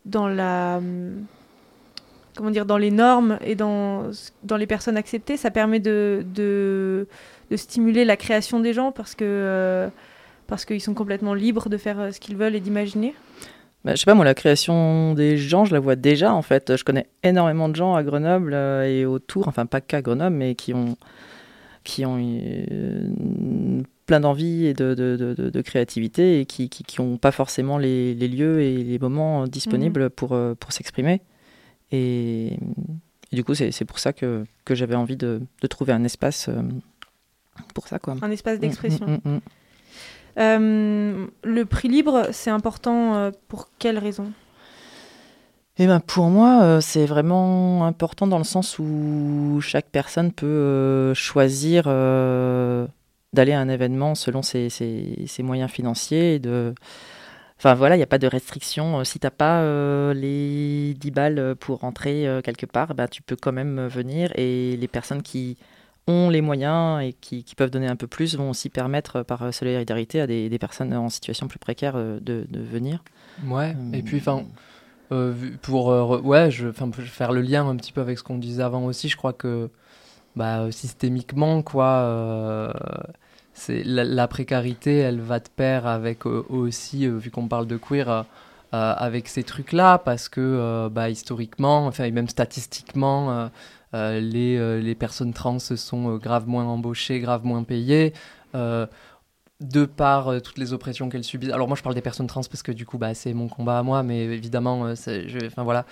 dans 0.05 0.29
la, 0.29 0.79
hum, 0.79 1.25
comment 2.39 2.51
dire, 2.51 2.65
dans 2.67 2.79
les 2.79 2.93
normes 2.93 3.39
et 3.45 3.57
dans, 3.57 4.11
dans 4.45 4.57
les 4.57 4.69
personnes 4.69 4.97
acceptées, 4.97 5.37
ça 5.37 5.51
permet 5.51 5.81
de, 5.81 6.25
de, 6.35 7.09
de 7.51 7.57
stimuler 7.57 8.05
la 8.05 8.17
création 8.17 8.61
des 8.61 8.73
gens 8.73 8.93
parce 8.93 9.17
que 9.17 9.25
euh, 9.25 9.89
parce 10.47 10.65
qu'ils 10.65 10.81
sont 10.81 10.95
complètement 10.95 11.35
libres 11.35 11.69
de 11.69 11.77
faire 11.77 11.99
euh, 11.99 12.11
ce 12.13 12.21
qu'ils 12.21 12.37
veulent 12.37 12.55
et 12.55 12.61
d'imaginer. 12.61 13.15
Bah, 13.85 13.95
je 13.95 14.01
sais 14.01 14.05
pas, 14.07 14.15
moi, 14.15 14.25
la 14.25 14.35
création 14.35 15.15
des 15.15 15.37
gens, 15.37 15.65
je 15.65 15.75
la 15.75 15.81
vois 15.81 15.97
déjà, 15.97 16.33
en 16.33 16.43
fait. 16.43 16.77
Je 16.77 16.85
connais 16.85 17.07
énormément 17.23 17.69
de 17.69 17.77
gens 17.77 17.95
à 17.97 18.03
Grenoble 18.03 18.53
euh, 18.55 18.85
et 18.85 19.05
autour, 19.05 19.49
enfin, 19.49 19.67
pas 19.67 19.81
qu'à 19.81 20.01
Grenoble, 20.01 20.37
mais 20.37 20.55
qui 20.55 20.75
ont, 20.75 20.97
qui 21.85 22.07
ont 22.07 22.19
plein 24.07 24.21
d'envie 24.21 24.67
et 24.67 24.75
de, 24.75 24.95
de, 24.95 25.51
de, 25.51 25.61
créativité 25.61 26.41
et 26.41 26.47
qui 26.47 26.69
qui, 26.71 26.83
qui 26.83 27.01
ont 27.01 27.19
pas 27.19 27.31
forcément 27.31 27.79
les, 27.79 28.15
les 28.15 28.29
lieux 28.29 28.63
et 28.63 28.77
les 28.83 28.99
moments 28.99 29.47
disponibles 29.47 30.09
pour, 30.09 30.33
euh, 30.33 30.55
pour 30.55 30.73
s'exprimer. 30.73 31.21
Et, 31.93 32.59
et 33.33 33.37
du 33.37 33.45
coup, 33.45 33.55
c'est 33.55 33.85
pour 33.85 33.99
ça 33.99 34.13
que, 34.13 34.45
que 34.65 34.75
j'avais 34.75 34.95
envie 34.95 35.17
de, 35.17 35.41
de 35.63 35.67
trouver 35.67 35.93
un 35.93 36.05
espace 36.05 36.49
euh, 36.49 36.61
pour 37.75 37.89
ça, 37.89 37.99
quoi. 37.99 38.17
Un 38.23 38.31
espace 38.31 38.59
d'expression. 38.61 39.07
Mm, 39.07 39.11
mm, 39.13 39.21
mm, 39.25 39.35
mm. 39.37 39.41
Euh, 40.39 41.27
le 41.43 41.65
prix 41.65 41.89
libre, 41.89 42.29
c'est 42.33 42.51
important 42.51 43.15
euh, 43.17 43.31
pour 43.49 43.71
quelle 43.79 43.99
raison? 43.99 44.31
Eh 45.79 45.87
ben 45.87 46.01
pour 46.01 46.27
moi, 46.27 46.63
euh, 46.63 46.81
c'est 46.81 47.07
vraiment 47.07 47.85
important 47.87 48.27
dans 48.27 48.39
le 48.39 48.45
sens 48.45 48.79
où 48.79 49.61
chaque 49.63 49.87
personne 49.91 50.33
peut 50.33 50.47
euh, 50.47 51.15
choisir 51.15 51.85
euh, 51.87 52.87
d'aller 53.33 53.53
à 53.53 53.61
un 53.61 53.69
événement 53.69 54.15
selon 54.15 54.43
ses, 54.43 54.71
ses- 54.71 55.25
ses 55.27 55.43
moyens 55.43 55.71
financiers. 55.71 56.35
Et 56.35 56.39
de... 56.41 56.75
Enfin 57.59 57.75
voilà, 57.75 57.97
il 57.97 57.99
n'y 57.99 58.05
a 58.05 58.07
pas 58.07 58.19
de 58.19 58.27
restriction. 58.29 59.01
Euh, 59.01 59.05
Si 59.05 59.19
t'as 59.19 59.31
pas 59.31 59.63
euh, 59.63 60.15
les 60.15 60.95
10 60.95 61.11
balles 61.11 61.57
pour 61.59 61.81
rentrer 61.81 62.27
euh, 62.29 62.41
quelque 62.41 62.67
part, 62.67 62.95
bah, 62.95 63.09
tu 63.09 63.23
peux 63.23 63.37
quand 63.37 63.53
même 63.53 63.79
euh, 63.81 63.89
venir. 63.89 64.31
Et 64.37 64.77
les 64.77 64.89
personnes 64.89 65.23
qui 65.23 65.59
ont 66.07 66.31
les 66.31 66.41
moyens 66.41 67.03
et 67.03 67.13
qui, 67.15 67.45
qui 67.45 67.55
peuvent 67.55 67.71
donner 67.71 67.89
un 67.89 67.97
peu 67.97 68.07
plus 68.07 68.37
vont 68.37 68.51
aussi 68.51 68.71
permettre 68.71 69.17
euh, 69.17 69.25
par 69.25 69.53
solidarité 69.53 70.21
à 70.21 70.27
des, 70.27 70.49
des 70.49 70.59
personnes 70.59 70.95
en 70.95 71.09
situation 71.11 71.49
plus 71.49 71.59
précaire 71.59 71.95
euh, 71.97 72.21
de, 72.21 72.47
de 72.49 72.61
venir. 72.61 73.03
Ouais, 73.43 73.77
et 73.93 74.03
puis, 74.03 74.19
enfin, 74.19 74.47
euh, 75.13 75.35
pour 75.63 75.91
euh, 75.91 76.21
ouais, 76.21 76.51
je, 76.51 76.71
faire 76.73 77.33
le 77.33 77.41
lien 77.43 77.69
un 77.69 77.77
petit 77.77 77.93
peu 77.93 78.01
avec 78.01 78.19
ce 78.19 78.25
qu'on 78.25 78.39
disait 78.39 78.63
avant 78.63 78.85
aussi, 78.87 79.09
je 79.09 79.17
crois 79.17 79.33
que 79.33 79.71
bah, 80.37 80.63
euh, 80.63 80.71
systémiquement, 80.73 81.63
quoi, 81.63 81.87
euh, 81.87 82.73
c'est 83.59 83.83
la, 83.85 84.29
précarité, 84.29 84.99
elle 84.99 85.21
va 85.21 85.41
de 85.41 85.49
pair 85.55 85.87
avec 85.87 86.27
euh, 86.27 86.45
aussi, 86.49 87.07
euh, 87.07 87.17
vu 87.19 87.31
qu'on 87.31 87.49
parle 87.49 87.67
de 87.67 87.77
queer, 87.77 88.09
euh, 88.09 88.23
avec 88.71 89.29
ces 89.29 89.43
trucs-là, 89.43 89.99
parce 89.99 90.29
que 90.29 90.89
bah, 90.93 91.11
historiquement, 91.11 91.87
enfin, 91.87 92.05
et 92.05 92.11
même 92.11 92.29
statistiquement, 92.29 93.51
les, 93.93 94.81
les 94.81 94.95
personnes 94.95 95.33
trans 95.33 95.59
sont 95.59 96.15
euh, 96.15 96.19
grave 96.19 96.47
moins 96.47 96.65
embauchées, 96.65 97.21
grave 97.21 97.45
moins 97.45 97.65
payées. 97.65 98.13
de 98.55 99.85
par 99.87 100.41
toutes 100.41 100.59
les 100.59 100.73
oppressions 100.73 101.09
qu'elles 101.09 101.25
subissent. 101.25 101.51
Alors 101.51 101.67
moi 101.67 101.77
je 101.77 101.83
parle 101.83 101.97
des 101.97 102.01
personnes 102.01 102.29
trans 102.29 102.43
parce 102.49 102.63
que 102.63 102.71
du 102.71 102.87
coup 102.87 102.97
bah, 102.97 103.13
c'est 103.15 103.35
mon 103.35 103.49
combat 103.49 103.81
à 103.81 103.83
moi, 103.83 104.05
mais 104.05 104.25
évidemment, 104.25 104.83
enfin 104.83 105.65
voilà, 105.65 105.85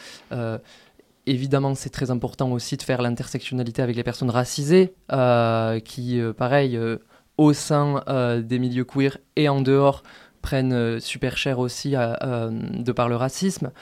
évidemment 1.26 1.74
c'est 1.74 1.90
très 1.90 2.10
important 2.12 2.52
aussi 2.52 2.76
de 2.76 2.82
faire 2.82 3.02
l'intersectionnalité 3.02 3.82
avec 3.82 3.96
les 3.96 4.04
personnes 4.04 4.30
racisées, 4.30 4.94
qui 5.84 6.20
pareil 6.36 6.78
au 7.38 7.52
sein 7.52 8.02
euh, 8.08 8.40
des 8.42 8.58
milieux 8.58 8.84
queer 8.84 9.18
et 9.36 9.48
en 9.48 9.60
dehors 9.60 10.02
prennent 10.42 10.72
euh, 10.72 11.00
super 11.00 11.36
cher 11.36 11.58
aussi 11.58 11.94
euh, 11.94 12.50
de 12.50 12.92
par 12.92 13.08
le 13.08 13.16
racisme. 13.16 13.72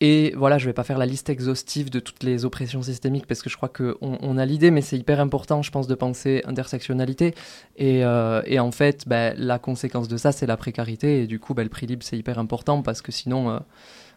Et 0.00 0.34
voilà, 0.36 0.58
je 0.58 0.66
vais 0.66 0.74
pas 0.74 0.82
faire 0.82 0.98
la 0.98 1.06
liste 1.06 1.30
exhaustive 1.30 1.88
de 1.88 1.98
toutes 1.98 2.24
les 2.24 2.44
oppressions 2.44 2.82
systémiques 2.82 3.26
parce 3.26 3.40
que 3.40 3.48
je 3.48 3.56
crois 3.56 3.70
qu'on 3.70 3.94
on 4.00 4.36
a 4.36 4.44
l'idée, 4.44 4.70
mais 4.70 4.82
c'est 4.82 4.98
hyper 4.98 5.18
important, 5.18 5.62
je 5.62 5.70
pense, 5.70 5.86
de 5.86 5.94
penser 5.94 6.42
intersectionnalité. 6.46 7.34
Et, 7.76 8.00
et 8.00 8.58
en 8.58 8.72
fait, 8.72 9.08
bah, 9.08 9.32
la 9.34 9.58
conséquence 9.58 10.08
de 10.08 10.16
ça, 10.18 10.32
c'est 10.32 10.46
la 10.46 10.58
précarité. 10.58 11.22
Et 11.22 11.26
du 11.26 11.38
coup, 11.38 11.54
bah, 11.54 11.62
le 11.62 11.70
prix 11.70 11.86
libre, 11.86 12.02
c'est 12.02 12.18
hyper 12.18 12.38
important 12.38 12.82
parce 12.82 13.00
que 13.00 13.12
sinon, 13.12 13.60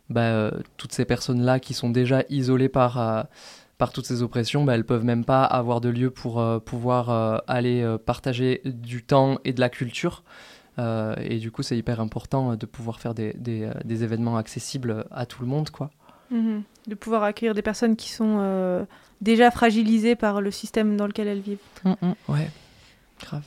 bah, 0.10 0.52
toutes 0.76 0.92
ces 0.92 1.06
personnes-là 1.06 1.60
qui 1.60 1.74
sont 1.74 1.92
déjà 1.92 2.24
isolées 2.28 2.70
par, 2.70 3.28
par 3.78 3.92
toutes 3.92 4.06
ces 4.06 4.24
oppressions, 4.24 4.64
bah, 4.64 4.76
elles 4.76 4.86
peuvent 4.86 5.04
même 5.04 5.26
pas 5.26 5.44
avoir 5.44 5.82
de 5.82 5.90
lieu 5.90 6.10
pour 6.10 6.40
euh, 6.40 6.60
pouvoir 6.60 7.10
euh, 7.10 7.38
aller 7.48 7.82
euh, 7.82 7.98
partager 7.98 8.62
du 8.66 9.04
temps 9.04 9.38
et 9.46 9.54
de 9.54 9.60
la 9.60 9.70
culture. 9.70 10.24
Et 10.80 11.40
du 11.40 11.50
coup, 11.50 11.64
c'est 11.64 11.76
hyper 11.76 12.00
important 12.00 12.56
de 12.56 12.66
pouvoir 12.68 13.00
faire 13.00 13.16
des, 13.16 13.34
des, 13.34 13.68
des 13.84 14.04
événements 14.04 14.38
accessibles 14.38 15.06
à 15.10 15.26
tout 15.26 15.42
le 15.42 15.48
monde, 15.48 15.72
quoi. 15.72 15.90
Mhm. 16.30 16.62
De 16.86 16.94
pouvoir 16.94 17.24
accueillir 17.24 17.56
des 17.56 17.64
personnes 17.64 17.96
qui 17.96 18.12
sont 18.12 18.86
déjà 19.20 19.50
fragilisées 19.50 20.16
par 20.16 20.40
le 20.40 20.52
système 20.52 20.96
dans 20.96 21.08
lequel 21.08 21.30
elles 21.30 21.40
vivent. 21.40 21.58
Ouais, 22.30 22.52
grave. 23.20 23.42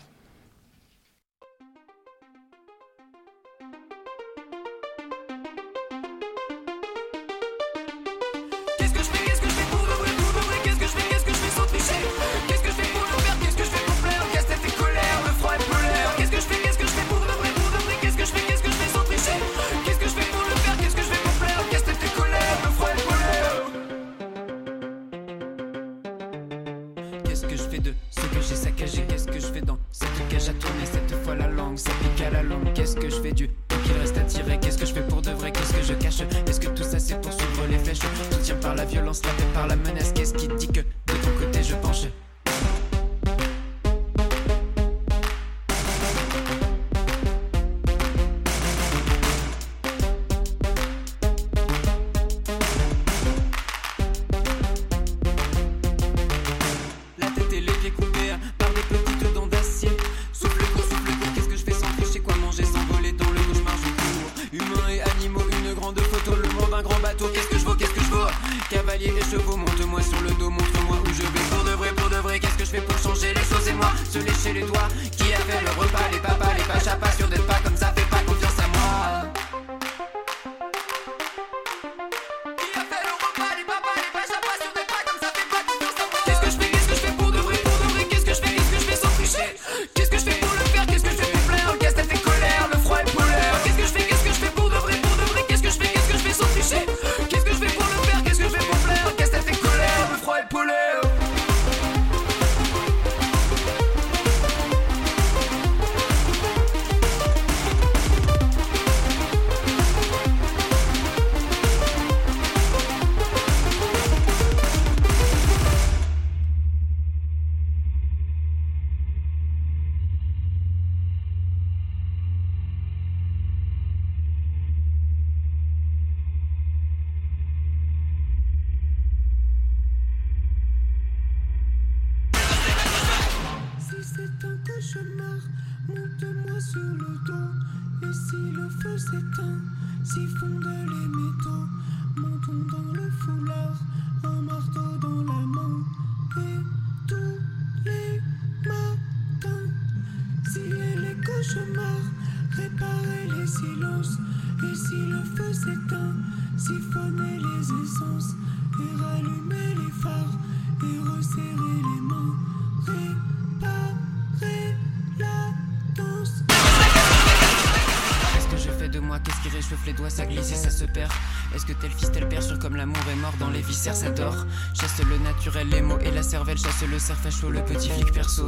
Le 177.48 177.60
petit 177.62 177.88
flic 177.88 178.12
perso. 178.12 178.46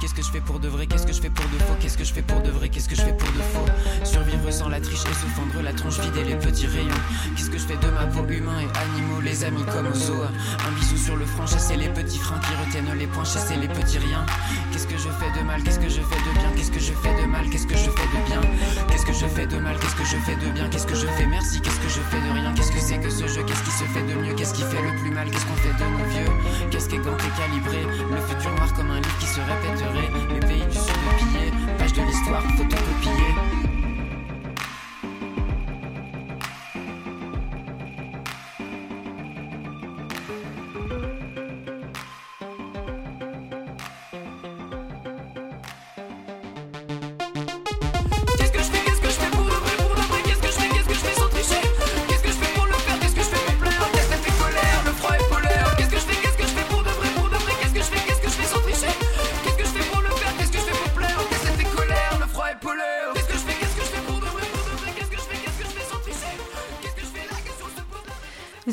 Qu'est-ce 0.00 0.14
que 0.14 0.22
je 0.22 0.30
fais 0.30 0.40
pour 0.40 0.58
de 0.60 0.68
vrai 0.68 0.86
Qu'est-ce 0.86 1.06
que 1.06 1.12
je 1.12 1.20
fais 1.20 1.30
pour 1.30 1.44
de 1.46 1.58
faux 1.58 1.74
Qu'est-ce 1.80 1.96
que 1.96 2.04
je 2.04 2.12
fais 2.12 2.22
pour 2.22 2.42
de 2.42 2.50
vrai 2.50 2.68
Qu'est-ce 2.68 2.88
que 2.88 2.96
je 2.96 3.02
fais 3.02 3.12
pour 3.12 3.28
de 3.28 3.40
faux 3.40 3.64
Survivre 4.04 4.50
sans 4.50 4.68
la 4.68 4.80
triche 4.80 5.00
et 5.00 5.14
se 5.14 5.26
fendre 5.34 5.62
la 5.62 5.72
tronche 5.72 5.98
vide 6.00 6.16
et 6.16 6.24
les 6.24 6.36
petits 6.36 6.66
rayons. 6.66 7.00
Qu'est-ce 7.36 7.50
que 7.50 7.58
je 7.58 7.64
fais 7.64 7.76
de 7.76 7.90
ma 7.90 8.06
peau 8.06 8.26
humain 8.28 8.60
et 8.60 8.78
animaux, 8.78 9.20
les 9.22 9.44
amis 9.44 9.64
comme 9.72 9.86
au 9.86 9.94
zoo 9.94 10.22
Un 10.22 10.72
bisou 10.72 10.96
sur 10.96 11.16
le 11.16 11.24
front, 11.24 11.46
chasser 11.46 11.76
les 11.76 11.88
petits 11.88 12.18
freins 12.18 12.40
qui 12.40 12.52
retiennent 12.66 12.98
les 12.98 13.06
points, 13.06 13.24
chasser 13.24 13.56
les 13.56 13.68
petits 13.68 13.98
riens. 13.98 14.26
Qu'est-ce 14.72 14.86
que 14.86 14.98
je 14.98 15.08
fais 15.08 15.38
de 15.38 15.44
mal 15.46 15.62
Qu'est-ce 15.62 15.78
que 15.78 15.88
je 15.88 16.00
fais 16.02 16.20
de 16.20 16.38
bien 16.38 16.50
Qu'est-ce 16.56 16.70
que 16.70 16.80
je 16.80 16.92
fais 16.92 17.22
de 17.22 17.26
mal 17.26 17.48
Qu'est-ce 17.48 17.66
que 17.66 17.76
je 17.76 17.90
fais 17.90 18.08
de 18.12 18.26
bien 18.26 18.40
Qu'est-ce 18.88 19.06
que 19.06 19.12
je 19.12 19.26
fais 19.26 19.46
de 19.46 19.58
mal 19.58 19.78
Qu'est-ce 19.78 19.96
que 19.96 20.04
je 20.04 20.16
fais 20.16 20.36
de 20.36 20.50
bien 20.50 20.68
Qu'est-ce 20.68 20.86
que 20.86 20.94
je 20.94 21.06
fais 21.06 21.26
merci 21.26 21.60
Qu'est-ce 21.60 21.80
que 21.80 21.88
je 21.88 22.00
fais 22.10 22.20
de 22.20 22.32
rien 22.34 22.52
Qu'est-ce 22.54 22.72
que 22.72 22.80
c'est 22.80 22.98
que 22.98 23.10
ce 23.10 23.26
jeu 23.26 23.42
Qu'est-ce 23.46 23.62
qui 23.62 23.70
se 23.70 23.84
fait 23.84 24.02
de 24.02 24.14
mieux 24.20 24.34
Qu'est-ce 24.34 24.54
qui 24.54 24.62
fait 24.62 24.82
le 24.82 24.96
plus 25.00 25.10
mal 25.10 25.30
Qu'est-ce 25.30 25.46
qu'on 25.46 25.56
fait 25.56 25.72
de 25.72 25.84
nos 25.84 26.04
vieux 26.10 26.33
Qu'est-ce 26.74 26.88
qui 26.88 26.96
est 26.96 27.04
ganté 27.04 27.26
calibré 27.38 27.84
Le 28.10 28.20
futur 28.22 28.50
noir 28.50 28.74
comme 28.74 28.90
un 28.90 28.96
livre 28.96 29.18
qui 29.20 29.26
se 29.26 29.38
répéterait. 29.38 30.10
Les 30.34 30.40
pays 30.40 30.66
du 30.66 30.76
sud 30.76 30.96
pillés 31.18 31.52
Page 31.78 31.92
de 31.92 32.02
l'histoire 32.02 32.42
photocopiée 32.42 33.83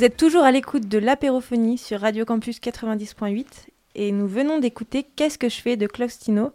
Vous 0.02 0.06
êtes 0.06 0.18
toujours 0.18 0.44
à 0.44 0.52
l'écoute 0.52 0.88
de 0.88 0.98
l'apérophonie 0.98 1.78
sur 1.78 2.02
Radio 2.02 2.26
Campus 2.26 2.60
90.8 2.60 3.46
et 3.94 4.12
nous 4.12 4.26
venons 4.26 4.58
d'écouter 4.58 5.04
Qu'est-ce 5.04 5.38
que 5.38 5.48
je 5.48 5.62
fais 5.62 5.78
de 5.78 5.86
Claustino 5.86 6.54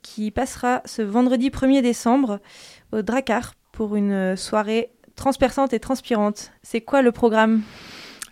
qui 0.00 0.30
passera 0.30 0.80
ce 0.86 1.02
vendredi 1.02 1.50
1er 1.50 1.82
décembre 1.82 2.40
au 2.92 3.02
Dracar 3.02 3.52
pour 3.70 3.96
une 3.96 4.34
soirée 4.38 4.92
transperçante 5.14 5.74
et 5.74 5.78
transpirante. 5.78 6.52
C'est 6.62 6.80
quoi 6.80 7.02
le 7.02 7.12
programme? 7.12 7.60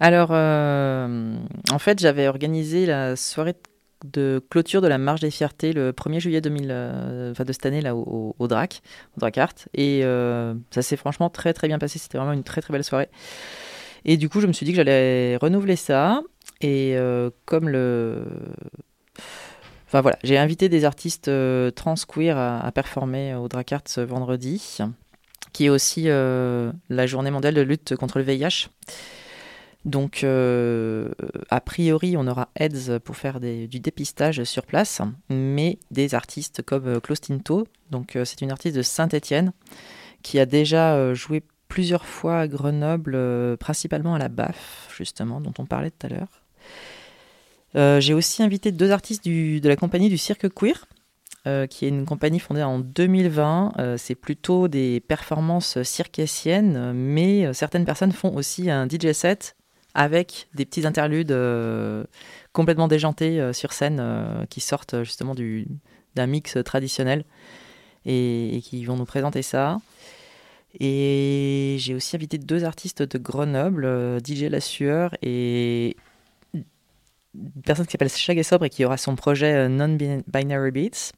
Alors, 0.01 0.31
euh, 0.31 1.37
en 1.71 1.79
fait, 1.79 1.99
j'avais 1.99 2.27
organisé 2.27 2.87
la 2.87 3.17
soirée 3.17 3.57
de 4.07 4.43
clôture 4.49 4.81
de 4.81 4.89
la 4.89 4.97
Marche 4.97 5.21
des 5.21 5.31
Fiertés 5.31 5.75
le 5.75 5.93
1er 5.93 6.21
juillet 6.21 6.41
2000, 6.41 6.69
euh, 6.71 7.35
de 7.35 7.53
cette 7.53 7.67
année 7.67 7.83
là 7.83 7.95
au, 7.95 8.35
au 8.39 8.49
Drac, 8.49 8.81
au 9.19 9.21
Dracart, 9.21 9.53
et 9.75 10.01
euh, 10.05 10.55
ça 10.71 10.81
s'est 10.81 10.97
franchement 10.97 11.29
très 11.29 11.53
très 11.53 11.69
bien 11.69 11.79
passé. 11.79 11.99
C'était 11.99 12.17
vraiment 12.17 12.33
une 12.33 12.45
très 12.45 12.63
très 12.63 12.73
belle 12.73 12.83
soirée. 12.83 13.11
Et 14.05 14.17
du 14.17 14.29
coup, 14.29 14.41
je 14.41 14.47
me 14.47 14.53
suis 14.53 14.67
dit 14.67 14.73
que 14.73 14.77
j'allais 14.77 15.37
renouveler 15.37 15.77
ça. 15.77 16.23
Et 16.61 16.95
euh, 16.97 17.31
comme 17.47 17.69
le 17.69 18.25
Enfin 19.95 20.01
voilà, 20.01 20.19
j'ai 20.25 20.37
invité 20.39 20.69
des 20.69 20.85
artistes 20.85 21.29
euh, 21.29 21.71
trans 21.71 21.95
queer 21.95 22.37
à, 22.37 22.73
performer 22.73 23.37
au 23.37 23.47
Dracart 23.47 23.83
ce 23.87 24.01
vendredi, 24.01 24.79
qui 25.53 25.67
est 25.67 25.69
aussi 25.69 26.07
euh, 26.09 26.73
la 26.89 27.07
journée 27.07 27.31
mondiale 27.31 27.55
de 27.55 27.61
lutte 27.61 27.95
contre 27.95 28.19
le 28.19 28.25
VIH. 28.25 28.71
Donc, 29.85 30.25
a 30.25 31.61
priori, 31.61 32.17
on 32.17 32.27
aura 32.27 32.49
AIDS 32.57 32.99
pour 33.05 33.17
faire 33.17 33.39
du 33.39 33.79
dépistage 33.79 34.43
sur 34.43 34.67
place, 34.67 35.01
mais 35.31 35.79
des 35.93 36.17
artistes 36.17 36.63
comme 36.63 36.89
euh, 36.89 36.99
Klaus 36.99 37.21
Tinto. 37.21 37.69
Donc, 37.93 38.19
c'est 38.25 38.41
une 38.41 38.51
artiste 38.51 38.75
de 38.75 38.83
Saint-Étienne 38.83 39.53
qui 40.25 40.41
a 40.41 40.47
déjà 40.47 41.15
joué 41.15 41.45
plusieurs 41.75 42.07
fois 42.07 42.39
à 42.39 42.47
Grenoble, 42.47 43.15
euh, 43.17 43.57
principalement 43.57 44.15
à 44.15 44.19
la 44.21 44.29
BAF, 44.29 44.89
justement, 44.97 45.41
dont 45.41 45.53
on 45.59 45.67
parlait 45.67 45.91
tout 45.91 46.07
à 46.07 46.09
l'heure. 46.09 46.29
Euh, 47.75 47.99
J'ai 47.99 48.15
aussi 48.15 48.45
invité 48.45 48.71
deux 48.71 48.93
artistes 48.93 49.27
de 49.27 49.69
la 49.69 49.75
compagnie 49.75 50.09
du 50.09 50.17
Cirque 50.17 50.49
Queer, 50.55 50.87
euh, 51.49 51.67
qui 51.67 51.85
est 51.85 51.89
une 51.89 52.07
compagnie 52.07 52.39
fondée 52.39 52.63
en 52.63 52.79
2020. 52.79 53.73
Euh, 53.81 53.97
c'est 53.99 54.15
plutôt 54.15 54.69
des 54.69 55.01
performances 55.01 55.83
circassiennes, 55.83 56.93
mais 56.93 57.53
certaines 57.53 57.85
personnes 57.85 58.13
font 58.13 58.33
aussi 58.37 58.71
un 58.71 58.87
DJ 58.89 59.11
set 59.13 59.57
avec 59.95 60.47
des 60.55 60.65
petits 60.65 60.87
interludes 60.87 61.37
complètement 62.53 62.87
déjantés 62.87 63.53
sur 63.53 63.73
scène 63.73 64.01
qui 64.49 64.61
sortent 64.61 65.03
justement 65.03 65.35
du- 65.35 65.67
d'un 66.15 66.29
mix 66.29 66.57
traditionnel 66.65 67.25
et 68.07 68.61
qui 68.63 68.85
vont 68.85 68.97
nous 68.97 69.05
présenter 69.07 69.43
ça. 69.43 69.79
Et 70.81 71.77
j'ai 71.79 71.95
aussi 71.95 72.17
invité 72.17 72.39
deux 72.39 72.65
artistes 72.65 73.03
de 73.03 73.19
Grenoble, 73.19 73.85
euh, 73.85 74.19
DJ 74.19 74.43
La 74.45 74.61
Sueur 74.61 75.15
et 75.23 75.97
une 76.53 77.63
personne 77.65 77.87
qui 77.87 77.93
s'appelle 77.93 78.09
Shag 78.09 78.39
et 78.39 78.43
Sobre 78.43 78.65
et 78.65 78.71
qui 78.71 78.85
aura 78.85 78.97
son 78.97 79.15
projet 79.17 79.55
euh, 79.55 79.69
Non-Binary 79.69 80.71
Beats. 80.71 81.13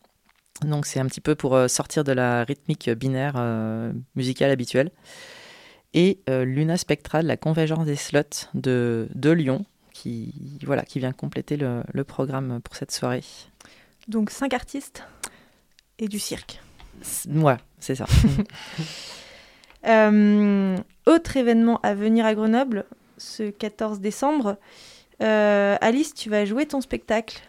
Donc 0.62 0.86
c'est 0.86 1.00
un 1.00 1.06
petit 1.06 1.20
peu 1.20 1.34
pour 1.34 1.54
euh, 1.54 1.68
sortir 1.68 2.04
de 2.04 2.12
la 2.12 2.44
rythmique 2.44 2.88
binaire 2.90 3.34
euh, 3.36 3.92
musicale 4.14 4.50
habituelle. 4.50 4.90
Et 5.94 6.20
euh, 6.28 6.44
Luna 6.44 6.76
Spectra 6.76 7.22
de 7.22 7.28
la 7.28 7.36
Convergence 7.36 7.86
des 7.86 7.96
Slots 7.96 8.48
de, 8.54 9.08
de 9.14 9.30
Lyon, 9.30 9.64
qui, 9.92 10.58
voilà, 10.64 10.82
qui 10.82 10.98
vient 10.98 11.12
compléter 11.12 11.56
le, 11.56 11.82
le 11.92 12.04
programme 12.04 12.60
pour 12.62 12.76
cette 12.76 12.92
soirée. 12.92 13.24
Donc 14.08 14.30
cinq 14.30 14.54
artistes 14.54 15.04
et 15.98 16.08
du 16.08 16.18
cirque. 16.18 16.60
Ouais, 17.28 17.56
c'est 17.78 17.94
ça. 17.94 18.06
Euh, 19.88 20.76
autre 21.06 21.36
événement 21.36 21.80
à 21.82 21.94
venir 21.94 22.26
à 22.26 22.34
Grenoble, 22.34 22.84
ce 23.18 23.50
14 23.50 24.00
décembre. 24.00 24.56
Euh, 25.22 25.76
Alice, 25.80 26.14
tu 26.14 26.28
vas 26.30 26.44
jouer 26.44 26.66
ton 26.66 26.80
spectacle. 26.80 27.40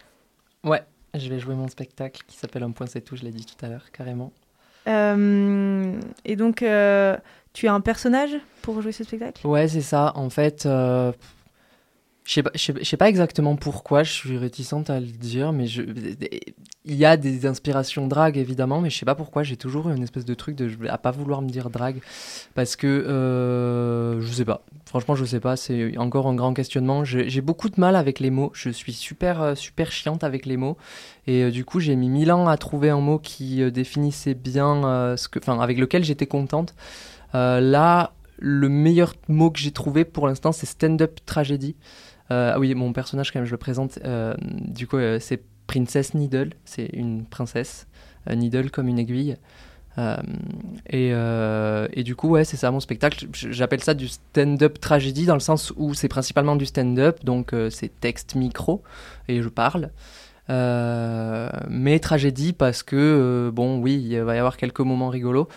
Ouais, 0.64 0.82
je 1.14 1.28
vais 1.28 1.38
jouer 1.38 1.54
mon 1.54 1.68
spectacle 1.68 2.22
qui 2.26 2.36
s'appelle 2.36 2.62
Un 2.62 2.70
point 2.70 2.86
c'est 2.86 3.00
tout, 3.00 3.16
je 3.16 3.24
l'ai 3.24 3.30
dit 3.30 3.44
tout 3.44 3.64
à 3.64 3.68
l'heure, 3.68 3.90
carrément. 3.92 4.32
Euh, 4.86 6.00
et 6.24 6.36
donc, 6.36 6.62
euh, 6.62 7.16
tu 7.52 7.68
as 7.68 7.74
un 7.74 7.80
personnage 7.80 8.36
pour 8.62 8.80
jouer 8.80 8.92
ce 8.92 9.04
spectacle? 9.04 9.46
Ouais, 9.46 9.68
c'est 9.68 9.82
ça. 9.82 10.12
En 10.14 10.30
fait, 10.30 10.64
euh, 10.64 11.12
je 12.28 12.34
sais 12.34 12.42
pas, 12.42 12.50
sais- 12.54 12.96
pas 12.98 13.08
exactement 13.08 13.56
pourquoi, 13.56 14.02
je 14.02 14.12
suis 14.12 14.36
réticente 14.36 14.90
à 14.90 15.00
le 15.00 15.06
dire, 15.06 15.50
mais 15.54 15.64
il 15.66 16.94
y 16.94 17.06
a 17.06 17.16
des 17.16 17.46
inspirations 17.46 18.06
drag 18.06 18.36
évidemment, 18.36 18.82
mais 18.82 18.90
je 18.90 18.98
sais 18.98 19.06
pas 19.06 19.14
pourquoi, 19.14 19.44
j'ai 19.44 19.56
toujours 19.56 19.88
eu 19.88 19.96
une 19.96 20.02
espèce 20.02 20.26
de 20.26 20.34
truc 20.34 20.54
de 20.54 20.70
à 20.90 20.98
pas 20.98 21.10
vouloir 21.10 21.40
me 21.40 21.48
dire 21.48 21.70
drag 21.70 22.02
parce 22.54 22.76
que 22.76 22.86
euh, 22.86 24.20
je 24.20 24.30
sais 24.30 24.44
pas. 24.44 24.60
Franchement, 24.84 25.14
je 25.14 25.24
sais 25.24 25.40
pas, 25.40 25.56
c'est 25.56 25.96
encore 25.96 26.26
un 26.26 26.34
grand 26.34 26.52
questionnement. 26.52 27.02
J'ai 27.02 27.40
beaucoup 27.40 27.70
de 27.70 27.80
mal 27.80 27.96
avec 27.96 28.20
les 28.20 28.30
mots. 28.30 28.50
Je 28.52 28.68
suis 28.68 28.92
super 28.92 29.40
euh, 29.40 29.54
super 29.54 29.90
chiante 29.90 30.22
avec 30.22 30.44
les 30.44 30.58
mots 30.58 30.76
et 31.26 31.44
euh, 31.44 31.50
du 31.50 31.64
coup, 31.64 31.80
j'ai 31.80 31.96
mis 31.96 32.10
mille 32.10 32.30
ans 32.30 32.46
à 32.46 32.58
trouver 32.58 32.90
un 32.90 33.00
mot 33.00 33.18
qui 33.18 33.62
euh, 33.62 33.70
définissait 33.70 34.34
bien 34.34 35.14
enfin, 35.14 35.60
avec 35.60 35.78
lequel 35.78 36.04
j'étais 36.04 36.26
contente. 36.26 36.74
Là, 37.32 38.12
le 38.38 38.68
meilleur 38.68 39.14
mot 39.28 39.50
que 39.50 39.58
j'ai 39.58 39.72
trouvé 39.72 40.04
pour 40.04 40.26
l'instant, 40.28 40.52
c'est 40.52 40.66
stand-up 40.66 41.20
tragédie. 41.24 41.74
Euh, 42.30 42.52
ah 42.54 42.58
oui, 42.58 42.74
mon 42.74 42.92
personnage, 42.92 43.32
quand 43.32 43.38
même, 43.38 43.46
je 43.46 43.52
le 43.52 43.58
présente. 43.58 43.98
euh, 44.04 44.34
du 44.40 44.86
coup, 44.86 44.96
euh, 44.96 45.18
c'est 45.20 45.42
Princess 45.66 46.14
Needle. 46.14 46.50
C'est 46.64 46.86
une 46.92 47.24
princesse. 47.24 47.86
needle 48.30 48.70
comme 48.70 48.88
une 48.88 48.98
aiguille. 48.98 49.36
Et, 50.90 52.02
du 52.04 52.14
coup, 52.16 52.28
ouais, 52.28 52.44
c'est 52.44 52.56
ça 52.56 52.70
mon 52.70 52.80
spectacle. 52.80 53.26
J'appelle 53.32 53.82
ça 53.82 53.94
du 53.94 54.08
stand-up 54.08 54.78
tragédie 54.80 55.26
dans 55.26 55.34
le 55.34 55.40
sens 55.40 55.72
où 55.76 55.94
c'est 55.94 56.08
principalement 56.08 56.56
du 56.56 56.66
stand-up, 56.66 57.24
donc 57.24 57.54
c'est 57.70 57.90
texte 58.00 58.34
micro 58.34 58.82
et 59.26 59.42
je 59.42 59.48
parle. 59.48 59.90
Mais 60.48 61.98
tragédie 61.98 62.52
parce 62.52 62.82
que, 62.84 63.50
bon, 63.52 63.78
oui, 63.80 64.06
il 64.10 64.20
va 64.20 64.36
y 64.36 64.38
avoir 64.38 64.56
quelques 64.56 64.80
moments 64.80 65.08
rigolos, 65.08 65.48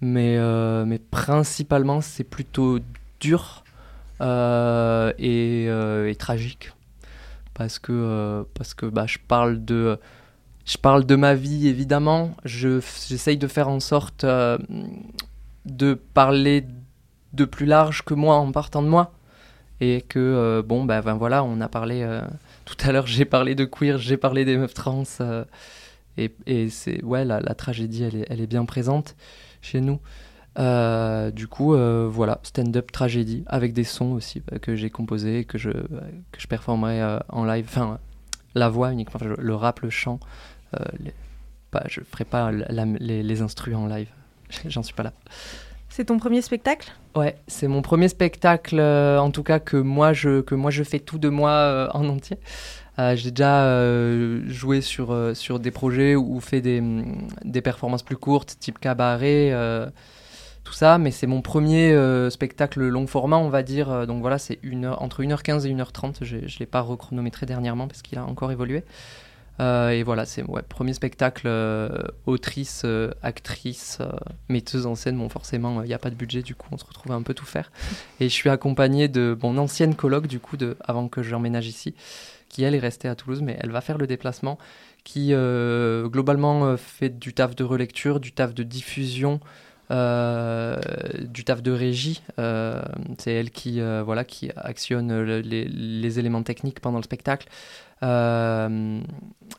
mais, 0.00 0.38
principalement 1.10 2.00
c'est 2.00 2.24
plutôt 2.24 2.78
dur 3.20 3.64
et, 5.18 5.66
euh, 5.68 6.08
et 6.08 6.14
tragique 6.16 6.72
parce 7.54 7.78
que, 7.78 7.92
euh, 7.92 8.44
parce 8.54 8.74
que 8.74 8.86
bah, 8.86 9.06
je 9.06 9.18
parle 9.26 9.64
de. 9.64 9.98
Je 10.66 10.78
parle 10.78 11.04
de 11.04 11.16
ma 11.16 11.34
vie, 11.34 11.68
évidemment. 11.68 12.32
Je, 12.44 12.80
j'essaye 13.08 13.36
de 13.38 13.46
faire 13.48 13.68
en 13.68 13.80
sorte 13.80 14.24
euh, 14.24 14.58
de 15.66 15.94
parler 15.94 16.64
de 17.32 17.44
plus 17.44 17.66
large 17.66 18.02
que 18.04 18.14
moi 18.14 18.36
en 18.36 18.52
partant 18.52 18.82
de 18.82 18.88
moi. 18.88 19.12
Et 19.80 20.02
que, 20.02 20.18
euh, 20.18 20.62
bon, 20.62 20.84
ben 20.84 21.00
voilà, 21.00 21.42
on 21.44 21.60
a 21.60 21.68
parlé. 21.68 22.02
euh, 22.02 22.22
tout 22.66 22.76
à 22.86 22.92
l'heure, 22.92 23.06
j'ai 23.06 23.24
parlé 23.24 23.54
de 23.54 23.64
queer, 23.64 23.98
j'ai 23.98 24.16
parlé 24.16 24.44
des 24.44 24.56
meufs 24.56 24.74
trans. 24.74 25.04
euh, 25.20 25.44
et 26.18 26.34
et 26.46 26.68
c'est. 26.70 27.02
Ouais, 27.04 27.24
la, 27.24 27.40
la 27.40 27.54
tragédie, 27.54 28.04
elle 28.04 28.16
est, 28.16 28.26
elle 28.30 28.40
est 28.40 28.46
bien 28.46 28.64
présente 28.64 29.16
chez 29.62 29.80
nous. 29.80 30.00
Euh, 30.58 31.30
du 31.30 31.46
coup, 31.46 31.74
euh, 31.74 32.08
voilà, 32.10 32.40
stand-up 32.42 32.90
tragédie, 32.90 33.44
avec 33.46 33.72
des 33.72 33.84
sons 33.84 34.12
aussi 34.12 34.42
euh, 34.52 34.58
que 34.58 34.74
j'ai 34.76 34.90
composés, 34.90 35.44
que 35.44 35.58
je, 35.58 35.70
que 35.70 36.40
je 36.40 36.46
performerai 36.46 37.18
en 37.28 37.44
live. 37.44 37.66
Enfin, 37.68 37.98
la 38.54 38.68
voix 38.68 38.92
uniquement, 38.92 39.20
enfin, 39.22 39.34
le 39.38 39.54
rap, 39.54 39.80
le 39.80 39.90
chant. 39.90 40.18
Les- 40.98 41.14
pas, 41.70 41.84
je 41.88 42.00
ferai 42.00 42.24
pas 42.24 42.50
la- 42.50 42.66
la- 42.68 42.84
les, 42.84 43.22
les 43.22 43.42
instrus 43.42 43.76
en 43.76 43.86
live. 43.86 44.08
J'en 44.66 44.82
suis 44.82 44.94
pas 44.94 45.04
là. 45.04 45.12
C'est 45.88 46.06
ton 46.06 46.18
premier 46.18 46.42
spectacle? 46.42 46.90
Ouais, 47.16 47.36
c'est 47.48 47.66
mon 47.68 47.82
premier 47.82 48.08
spectacle, 48.08 48.80
en 48.80 49.30
tout 49.30 49.42
cas 49.42 49.58
que 49.58 49.76
moi 49.76 50.12
je 50.12 50.40
que 50.40 50.54
moi 50.54 50.70
je 50.70 50.82
fais 50.84 51.00
tout 51.00 51.18
de 51.18 51.28
moi 51.28 51.88
en 51.94 52.08
entier. 52.08 52.38
Euh, 53.00 53.16
J'ai 53.16 53.30
déjà 53.32 53.64
euh, 53.64 54.42
joué 54.48 54.80
sur 54.80 55.10
euh, 55.12 55.34
sur 55.34 55.58
des 55.58 55.70
projets 55.72 56.14
ou 56.16 56.38
fait 56.40 56.60
des 56.60 56.78
hum, 56.80 57.26
des 57.44 57.60
performances 57.62 58.02
plus 58.04 58.16
courtes, 58.16 58.56
type 58.60 58.78
cabaret, 58.78 59.50
tout 60.70 60.76
ça, 60.76 60.98
mais 60.98 61.10
c'est 61.10 61.26
mon 61.26 61.42
premier 61.42 61.90
euh, 61.90 62.30
spectacle 62.30 62.80
long 62.80 63.08
format, 63.08 63.38
on 63.38 63.48
va 63.48 63.64
dire. 63.64 63.90
Euh, 63.90 64.06
Donc 64.06 64.20
voilà, 64.20 64.38
c'est 64.38 64.60
une 64.62 64.84
heure, 64.84 65.02
entre 65.02 65.24
1h15 65.24 65.66
et 65.66 65.74
1h30. 65.74 66.22
Je 66.22 66.36
ne 66.36 66.58
l'ai 66.60 66.66
pas 66.66 66.80
rechronométré 66.80 67.44
dernièrement 67.44 67.88
parce 67.88 68.02
qu'il 68.02 68.18
a 68.18 68.24
encore 68.24 68.52
évolué. 68.52 68.84
Euh, 69.58 69.90
et 69.90 70.04
voilà, 70.04 70.26
c'est 70.26 70.44
ouais, 70.44 70.62
premier 70.62 70.94
spectacle 70.94 71.46
euh, 71.46 71.88
autrice, 72.24 72.82
euh, 72.84 73.10
actrice, 73.20 73.98
metteuse 74.48 74.86
en 74.86 74.94
scène. 74.94 75.18
Bon, 75.18 75.28
forcément, 75.28 75.82
il 75.82 75.88
n'y 75.88 75.94
a 75.94 75.98
pas 75.98 76.10
de 76.10 76.14
budget, 76.14 76.42
du 76.42 76.54
coup, 76.54 76.68
on 76.70 76.78
se 76.78 76.84
retrouve 76.84 77.10
à 77.10 77.16
un 77.16 77.22
peu 77.22 77.34
tout 77.34 77.46
faire. 77.46 77.72
Et 78.20 78.28
je 78.28 78.34
suis 78.34 78.48
accompagné 78.48 79.08
de 79.08 79.36
mon 79.42 79.58
ancienne 79.58 79.96
coloc, 79.96 80.28
du 80.28 80.38
coup, 80.38 80.56
de, 80.56 80.76
avant 80.80 81.08
que 81.08 81.24
j'emménage 81.24 81.66
ici, 81.66 81.96
qui 82.48 82.62
elle 82.62 82.76
est 82.76 82.80
restée 82.80 83.08
à 83.08 83.16
Toulouse, 83.16 83.42
mais 83.42 83.58
elle 83.60 83.72
va 83.72 83.80
faire 83.80 83.98
le 83.98 84.06
déplacement, 84.06 84.56
qui 85.02 85.32
globalement 85.32 86.76
fait 86.76 87.18
du 87.18 87.32
taf 87.32 87.56
de 87.56 87.64
relecture, 87.64 88.20
du 88.20 88.32
taf 88.32 88.54
de 88.54 88.62
diffusion. 88.62 89.40
Euh, 89.90 90.76
du 91.20 91.44
taf 91.44 91.62
de 91.62 91.72
régie, 91.72 92.22
Euh, 92.38 92.82
c'est 93.18 93.32
elle 93.32 93.50
qui 93.50 93.80
euh, 93.80 94.02
voilà 94.04 94.24
qui 94.24 94.50
actionne 94.56 95.22
le- 95.22 95.40
les, 95.40 96.18
éléments 96.18 96.42
techniques 96.42 96.80
pendant 96.80 96.98
le 96.98 97.02
spectacle. 97.04 97.48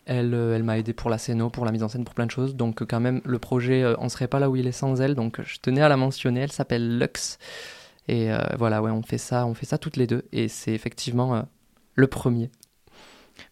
Elle, 0.06 0.34
elle 0.34 0.64
m'a 0.64 0.78
aidé 0.78 0.94
pour 0.94 1.10
la 1.10 1.18
scéno, 1.18 1.50
pour 1.50 1.66
la 1.66 1.72
mise 1.72 1.84
en 1.84 1.88
scène, 1.90 2.04
pour 2.04 2.16
plein 2.16 2.26
de 2.26 2.32
choses. 2.32 2.56
Donc, 2.56 2.84
quand 2.86 3.00
même, 3.00 3.22
le 3.26 3.40
projet, 3.40 3.86
on 4.00 4.10
serait 4.10 4.28
pas 4.28 4.40
là 4.40 4.50
où 4.50 4.56
il 4.56 4.66
est 4.68 4.72
sans 4.72 5.00
elle. 5.02 5.16
Donc, 5.16 5.42
je 5.44 5.60
tenais 5.60 5.82
à 5.82 5.90
la 5.90 5.98
mentionner. 5.98 6.42
Elle 6.42 6.52
s'appelle 6.52 6.98
Lux. 6.98 7.38
Et 8.08 8.30
voilà, 8.58 8.82
ouais, 8.82 8.92
on 8.92 9.04
fait 9.04 9.18
ça, 9.20 9.46
on 9.46 9.54
fait 9.54 9.66
ça 9.66 9.78
toutes 9.78 9.98
les 9.98 10.08
deux. 10.08 10.24
Et 10.32 10.48
c'est 10.48 10.74
effectivement 10.74 11.46
le 11.96 12.08
premier. 12.08 12.50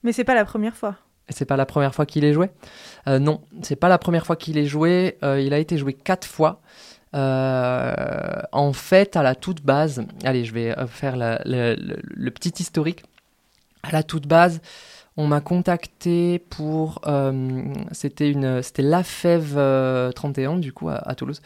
Mais 0.03 0.11
c'est 0.11 0.23
pas 0.23 0.35
la 0.35 0.45
première 0.45 0.75
fois. 0.75 0.95
C'est 1.29 1.45
pas 1.45 1.57
la 1.57 1.65
première 1.65 1.93
fois 1.93 2.05
qu'il 2.05 2.25
est 2.25 2.33
joué? 2.33 2.49
Euh, 3.07 3.19
Non, 3.19 3.41
c'est 3.61 3.75
pas 3.75 3.89
la 3.89 3.97
première 3.97 4.25
fois 4.25 4.35
qu'il 4.35 4.57
est 4.57 4.65
joué. 4.65 5.17
Euh, 5.23 5.39
il 5.39 5.53
a 5.53 5.59
été 5.59 5.77
joué 5.77 5.93
quatre 5.93 6.27
fois. 6.27 6.61
Euh, 7.15 8.41
en 8.51 8.73
fait, 8.73 9.15
à 9.15 9.23
la 9.23 9.35
toute 9.35 9.61
base, 9.63 10.03
allez, 10.23 10.45
je 10.45 10.53
vais 10.53 10.75
faire 10.87 11.15
le, 11.17 12.29
petit 12.29 12.53
historique. 12.59 13.03
À 13.83 13.91
la 13.91 14.03
toute 14.03 14.27
base, 14.27 14.61
on 15.17 15.27
m'a 15.27 15.41
contacté 15.41 16.39
pour. 16.49 17.01
c'était 17.91 18.29
une, 18.29 18.61
c'était 18.61 18.83
la 18.83 19.03
Fève 19.03 19.55
euh, 19.57 20.11
31 20.11 20.57
du 20.57 20.71
coup 20.73 20.89
à, 20.89 21.15
Toulouse, 21.15 21.41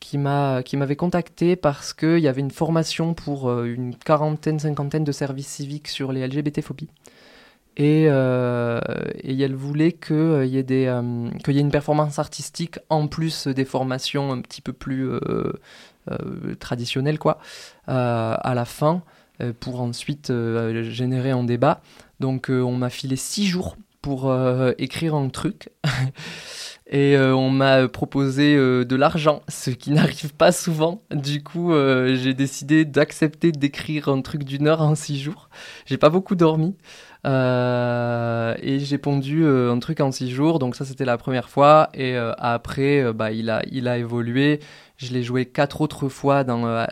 qui 0.00 0.18
m'a, 0.18 0.62
qui 0.62 0.76
m'avait 0.76 0.96
contacté 0.96 1.56
parce 1.56 1.92
qu'il 1.92 2.18
y 2.18 2.28
avait 2.28 2.40
une 2.40 2.50
formation 2.50 3.14
pour 3.14 3.62
une 3.62 3.94
quarantaine, 3.96 4.58
cinquantaine 4.58 5.04
de 5.04 5.12
services 5.12 5.48
civiques 5.48 5.88
sur 5.88 6.12
les 6.12 6.26
LGBT 6.26 6.60
phobies. 6.60 6.88
Et, 7.76 8.06
euh, 8.08 8.80
et 9.22 9.38
elle 9.40 9.54
voulait 9.56 9.92
qu'il 9.92 10.46
y, 10.46 10.58
ait 10.58 10.62
des, 10.62 10.86
euh, 10.86 11.28
qu'il 11.42 11.54
y 11.54 11.58
ait 11.58 11.60
une 11.60 11.72
performance 11.72 12.18
artistique 12.18 12.78
en 12.88 13.08
plus 13.08 13.48
des 13.48 13.64
formations 13.64 14.32
un 14.32 14.40
petit 14.40 14.60
peu 14.60 14.72
plus 14.72 15.08
euh, 15.08 15.52
euh, 16.10 16.54
traditionnelles, 16.60 17.18
quoi, 17.18 17.38
euh, 17.88 18.36
à 18.38 18.54
la 18.54 18.64
fin, 18.64 19.02
euh, 19.42 19.52
pour 19.58 19.80
ensuite 19.80 20.30
euh, 20.30 20.88
générer 20.90 21.32
un 21.32 21.42
débat. 21.42 21.80
Donc 22.20 22.50
euh, 22.50 22.60
on 22.60 22.76
m'a 22.76 22.90
filé 22.90 23.16
six 23.16 23.46
jours 23.46 23.76
pour 24.02 24.30
euh, 24.30 24.72
écrire 24.78 25.14
un 25.14 25.28
truc. 25.28 25.70
Et 26.86 27.16
euh, 27.16 27.34
on 27.34 27.48
m'a 27.48 27.88
proposé 27.88 28.54
euh, 28.56 28.84
de 28.84 28.94
l'argent, 28.94 29.42
ce 29.48 29.70
qui 29.70 29.90
n'arrive 29.92 30.34
pas 30.34 30.52
souvent. 30.52 31.02
Du 31.10 31.42
coup, 31.42 31.72
euh, 31.72 32.14
j'ai 32.16 32.34
décidé 32.34 32.84
d'accepter 32.84 33.52
d'écrire 33.52 34.08
un 34.08 34.20
truc 34.20 34.44
d'une 34.44 34.68
heure 34.68 34.82
en 34.82 34.94
six 34.94 35.18
jours. 35.20 35.48
J'ai 35.86 35.96
pas 35.96 36.10
beaucoup 36.10 36.34
dormi. 36.34 36.76
Et 37.26 38.78
j'ai 38.80 38.98
pondu 38.98 39.46
un 39.46 39.78
truc 39.78 40.00
en 40.00 40.12
six 40.12 40.30
jours, 40.30 40.58
donc 40.58 40.76
ça 40.76 40.84
c'était 40.84 41.06
la 41.06 41.16
première 41.16 41.48
fois. 41.48 41.88
Et 41.94 42.16
après, 42.16 43.14
bah, 43.14 43.32
il, 43.32 43.48
a, 43.48 43.62
il 43.72 43.88
a 43.88 43.96
évolué. 43.96 44.60
Je 44.98 45.10
l'ai 45.12 45.22
joué 45.22 45.46
quatre 45.46 45.80
autres 45.80 46.10
fois 46.10 46.44
dans, 46.44 46.84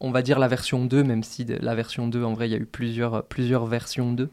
on 0.00 0.10
va 0.10 0.20
dire 0.20 0.38
la 0.38 0.48
version 0.48 0.84
2, 0.84 1.02
même 1.02 1.22
si 1.22 1.46
la 1.46 1.74
version 1.74 2.08
2, 2.08 2.22
en 2.24 2.34
vrai, 2.34 2.48
il 2.48 2.52
y 2.52 2.54
a 2.54 2.58
eu 2.58 2.66
plusieurs, 2.66 3.24
plusieurs 3.24 3.64
versions 3.64 4.12
2. 4.12 4.28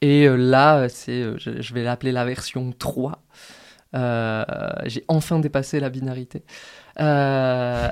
Et 0.00 0.26
euh, 0.28 0.36
là, 0.36 0.88
c'est, 0.88 1.22
euh, 1.22 1.36
je, 1.38 1.74
vais 1.74 1.82
l'appeler 1.82 2.12
la 2.12 2.24
version 2.24 2.72
3. 2.72 3.20
Euh, 3.94 4.44
j'ai 4.86 5.04
enfin 5.08 5.38
dépassé 5.40 5.80
la 5.80 5.90
binarité. 5.90 6.44
Euh, 7.00 7.90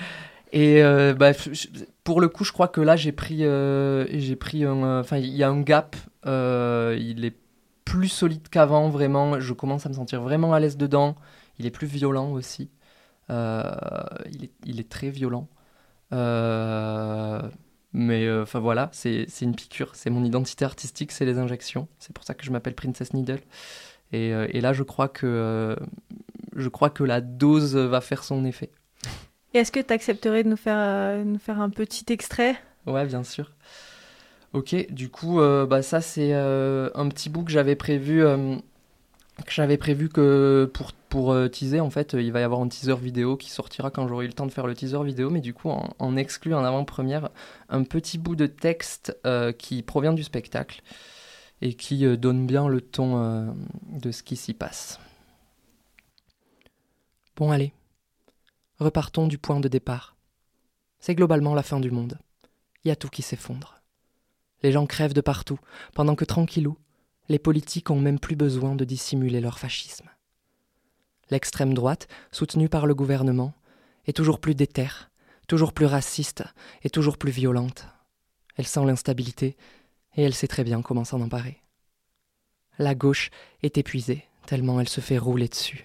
et 0.52 0.82
euh, 0.82 1.14
bah, 1.14 1.32
pour 2.04 2.20
le 2.20 2.28
coup, 2.28 2.44
je 2.44 2.52
crois 2.52 2.68
que 2.68 2.80
là, 2.80 2.96
j'ai 2.96 3.12
pris, 3.12 3.44
euh, 3.44 4.06
j'ai 4.10 4.36
pris 4.36 4.64
euh, 4.64 5.00
enfin, 5.00 5.18
il 5.18 5.34
y 5.36 5.42
a 5.42 5.48
un 5.48 5.60
gap. 5.60 5.96
euh, 6.26 6.96
il 7.00 7.24
est 7.24 7.36
plus 7.84 8.08
solide 8.08 8.48
qu'avant, 8.50 8.88
vraiment. 8.90 9.40
Je 9.40 9.52
commence 9.54 9.86
à 9.86 9.88
me 9.88 9.94
sentir 9.94 10.20
vraiment 10.22 10.52
à 10.54 10.60
l'aise 10.60 10.76
dedans. 10.76 11.16
Il 11.58 11.66
est 11.66 11.70
plus 11.70 11.86
violent 11.86 12.30
aussi. 12.32 12.70
Euh, 13.30 13.64
il, 14.32 14.44
est, 14.44 14.52
il 14.64 14.80
est 14.80 14.88
très 14.88 15.10
violent. 15.10 15.48
Mais 17.92 18.26
euh, 18.26 18.42
enfin 18.42 18.58
voilà, 18.58 18.90
c'est 18.92 19.26
une 19.40 19.54
piqûre, 19.54 19.94
c'est 19.94 20.10
mon 20.10 20.24
identité 20.24 20.64
artistique, 20.64 21.12
c'est 21.12 21.24
les 21.24 21.38
injections. 21.38 21.88
C'est 21.98 22.12
pour 22.12 22.24
ça 22.24 22.34
que 22.34 22.44
je 22.44 22.50
m'appelle 22.50 22.74
Princess 22.74 23.14
Needle. 23.14 23.40
Et, 24.12 24.32
euh, 24.34 24.46
et 24.50 24.60
là, 24.60 24.72
je 24.72 24.82
crois 24.82 25.08
que 25.08 25.26
euh, 25.26 25.76
je 26.56 26.68
crois 26.68 26.90
que 26.90 27.04
la 27.04 27.20
dose 27.20 27.76
va 27.76 28.00
faire 28.00 28.24
son 28.24 28.44
effet. 28.44 28.70
Et 29.54 29.58
est-ce 29.58 29.72
que 29.72 29.80
tu 29.80 29.92
accepterais 29.94 30.44
de 30.44 30.50
nous 30.50 30.58
faire, 30.58 31.24
nous 31.24 31.38
faire 31.38 31.58
un 31.60 31.70
petit 31.70 32.04
extrait? 32.12 32.56
Ouais, 32.86 33.06
bien 33.06 33.24
sûr. 33.24 33.52
Ok, 34.52 34.74
du 34.90 35.08
coup, 35.08 35.38
bah, 35.38 35.80
ça 35.80 36.02
c'est 36.02 36.34
un 36.34 37.08
petit 37.08 37.30
bout 37.30 37.44
que 37.44 37.50
j'avais 37.50 37.74
prévu, 37.74 38.22
que 38.22 39.50
j'avais 39.50 39.78
prévu 39.78 40.10
que 40.10 40.70
pour, 40.74 40.92
pour 41.08 41.32
euh, 41.32 41.48
teaser, 41.48 41.80
en 41.80 41.90
fait, 41.90 42.14
il 42.14 42.32
va 42.32 42.40
y 42.40 42.42
avoir 42.42 42.60
un 42.60 42.68
teaser 42.68 42.96
vidéo 42.96 43.36
qui 43.36 43.50
sortira 43.50 43.90
quand 43.90 44.08
j'aurai 44.08 44.24
eu 44.24 44.28
le 44.28 44.34
temps 44.34 44.46
de 44.46 44.52
faire 44.52 44.66
le 44.66 44.74
teaser 44.74 45.02
vidéo, 45.04 45.30
mais 45.30 45.40
du 45.40 45.54
coup, 45.54 45.70
en 45.70 46.16
exclut 46.16 46.54
en 46.54 46.64
avant-première 46.64 47.30
un 47.68 47.82
petit 47.84 48.18
bout 48.18 48.36
de 48.36 48.46
texte 48.46 49.16
euh, 49.26 49.52
qui 49.52 49.82
provient 49.82 50.12
du 50.12 50.22
spectacle 50.22 50.82
et 51.60 51.74
qui 51.74 52.06
euh, 52.06 52.16
donne 52.16 52.46
bien 52.46 52.68
le 52.68 52.80
ton 52.80 53.22
euh, 53.22 53.50
de 53.88 54.12
ce 54.12 54.22
qui 54.22 54.36
s'y 54.36 54.54
passe. 54.54 54.98
Bon, 57.36 57.50
allez, 57.50 57.72
repartons 58.78 59.26
du 59.26 59.38
point 59.38 59.60
de 59.60 59.68
départ. 59.68 60.16
C'est 60.98 61.14
globalement 61.14 61.54
la 61.54 61.62
fin 61.62 61.80
du 61.80 61.90
monde. 61.90 62.18
Il 62.84 62.88
y 62.88 62.90
a 62.90 62.96
tout 62.96 63.08
qui 63.08 63.22
s'effondre. 63.22 63.80
Les 64.62 64.72
gens 64.72 64.86
crèvent 64.86 65.14
de 65.14 65.20
partout, 65.20 65.60
pendant 65.94 66.16
que 66.16 66.24
tranquillou, 66.24 66.76
les 67.28 67.38
politiques 67.38 67.90
ont 67.90 68.00
même 68.00 68.18
plus 68.18 68.34
besoin 68.34 68.74
de 68.74 68.84
dissimuler 68.84 69.40
leur 69.40 69.58
fascisme. 69.58 70.08
L'extrême 71.30 71.74
droite, 71.74 72.08
soutenue 72.32 72.68
par 72.68 72.86
le 72.86 72.94
gouvernement, 72.94 73.54
est 74.06 74.16
toujours 74.16 74.40
plus 74.40 74.54
déterre, 74.54 75.10
toujours 75.46 75.72
plus 75.72 75.86
raciste 75.86 76.44
et 76.82 76.90
toujours 76.90 77.18
plus 77.18 77.30
violente. 77.30 77.86
Elle 78.56 78.66
sent 78.66 78.84
l'instabilité 78.84 79.56
et 80.16 80.22
elle 80.22 80.34
sait 80.34 80.48
très 80.48 80.64
bien 80.64 80.82
comment 80.82 81.04
s'en 81.04 81.20
emparer. 81.20 81.62
La 82.78 82.94
gauche 82.94 83.30
est 83.62 83.76
épuisée, 83.78 84.24
tellement 84.46 84.80
elle 84.80 84.88
se 84.88 85.00
fait 85.00 85.18
rouler 85.18 85.48
dessus. 85.48 85.84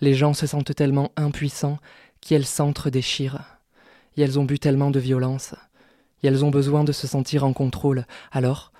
Les 0.00 0.14
gens 0.14 0.34
se 0.34 0.46
sentent 0.46 0.74
tellement 0.74 1.12
impuissants 1.16 1.78
qu'elles 2.20 2.46
s'entre-déchirent. 2.46 3.44
Et 4.16 4.22
elles 4.22 4.38
ont 4.38 4.44
bu 4.44 4.58
tellement 4.58 4.90
de 4.90 5.00
violence 5.00 5.54
et 6.22 6.26
elles 6.26 6.44
ont 6.44 6.50
besoin 6.50 6.84
de 6.84 6.92
se 6.92 7.06
sentir 7.06 7.44
en 7.44 7.52
contrôle. 7.52 8.06
Alors, 8.30 8.72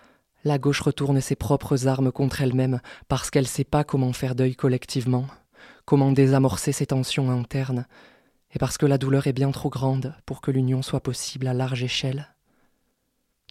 la 0.44 0.58
gauche 0.58 0.80
retourne 0.80 1.20
ses 1.20 1.36
propres 1.36 1.86
armes 1.86 2.12
contre 2.12 2.42
elle-même 2.42 2.80
parce 3.08 3.30
qu'elle 3.30 3.44
ne 3.44 3.48
sait 3.48 3.64
pas 3.64 3.84
comment 3.84 4.12
faire 4.12 4.34
deuil 4.34 4.56
collectivement, 4.56 5.26
comment 5.92 6.10
désamorcer 6.10 6.72
ces 6.72 6.86
tensions 6.86 7.30
internes, 7.30 7.84
et 8.54 8.58
parce 8.58 8.78
que 8.78 8.86
la 8.86 8.96
douleur 8.96 9.26
est 9.26 9.34
bien 9.34 9.50
trop 9.50 9.68
grande 9.68 10.14
pour 10.24 10.40
que 10.40 10.50
l'union 10.50 10.80
soit 10.80 11.02
possible 11.02 11.46
à 11.46 11.52
large 11.52 11.82
échelle. 11.82 12.34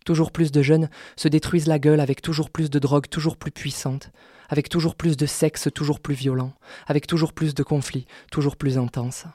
Toujours 0.06 0.32
plus 0.32 0.52
de 0.52 0.64
jeunes 0.64 0.90
se 1.16 1.28
détruisent 1.28 1.68
la 1.68 1.78
gueule 1.78 2.00
avec 2.00 2.24
toujours 2.24 2.50
plus 2.50 2.72
de 2.72 2.80
drogues 2.80 3.10
toujours 3.10 3.38
plus 3.38 3.52
puissantes, 3.52 4.10
avec 4.50 4.70
toujours 4.70 4.96
plus 4.96 5.18
de 5.18 5.28
sexe 5.28 5.70
toujours 5.72 6.00
plus 6.00 6.16
violent, 6.16 6.54
avec 6.88 7.06
toujours 7.06 7.34
plus 7.34 7.54
de 7.54 7.62
conflits 7.62 8.08
toujours 8.32 8.56
plus 8.56 8.80
intenses. 8.80 9.26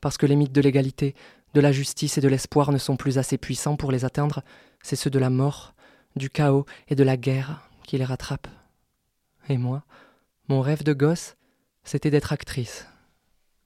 Parce 0.00 0.16
que 0.16 0.26
les 0.26 0.34
mythes 0.34 0.50
de 0.50 0.60
l'égalité, 0.60 1.14
de 1.54 1.60
la 1.60 1.70
justice 1.70 2.18
et 2.18 2.20
de 2.20 2.28
l'espoir 2.28 2.72
ne 2.72 2.78
sont 2.78 2.96
plus 2.96 3.18
assez 3.18 3.38
puissants 3.38 3.76
pour 3.76 3.92
les 3.92 4.04
atteindre, 4.04 4.42
c'est 4.82 4.96
ceux 4.96 5.10
de 5.10 5.20
la 5.20 5.30
mort, 5.30 5.74
du 6.16 6.28
chaos 6.28 6.66
et 6.88 6.96
de 6.96 7.04
la 7.04 7.16
guerre 7.16 7.70
qui 7.84 7.96
les 7.98 8.04
rattrapent. 8.04 8.50
Et 9.48 9.58
moi, 9.58 9.84
mon 10.48 10.60
rêve 10.60 10.82
de 10.82 10.92
gosse, 10.92 11.36
c'était 11.86 12.10
d'être 12.10 12.32
actrice. 12.32 12.86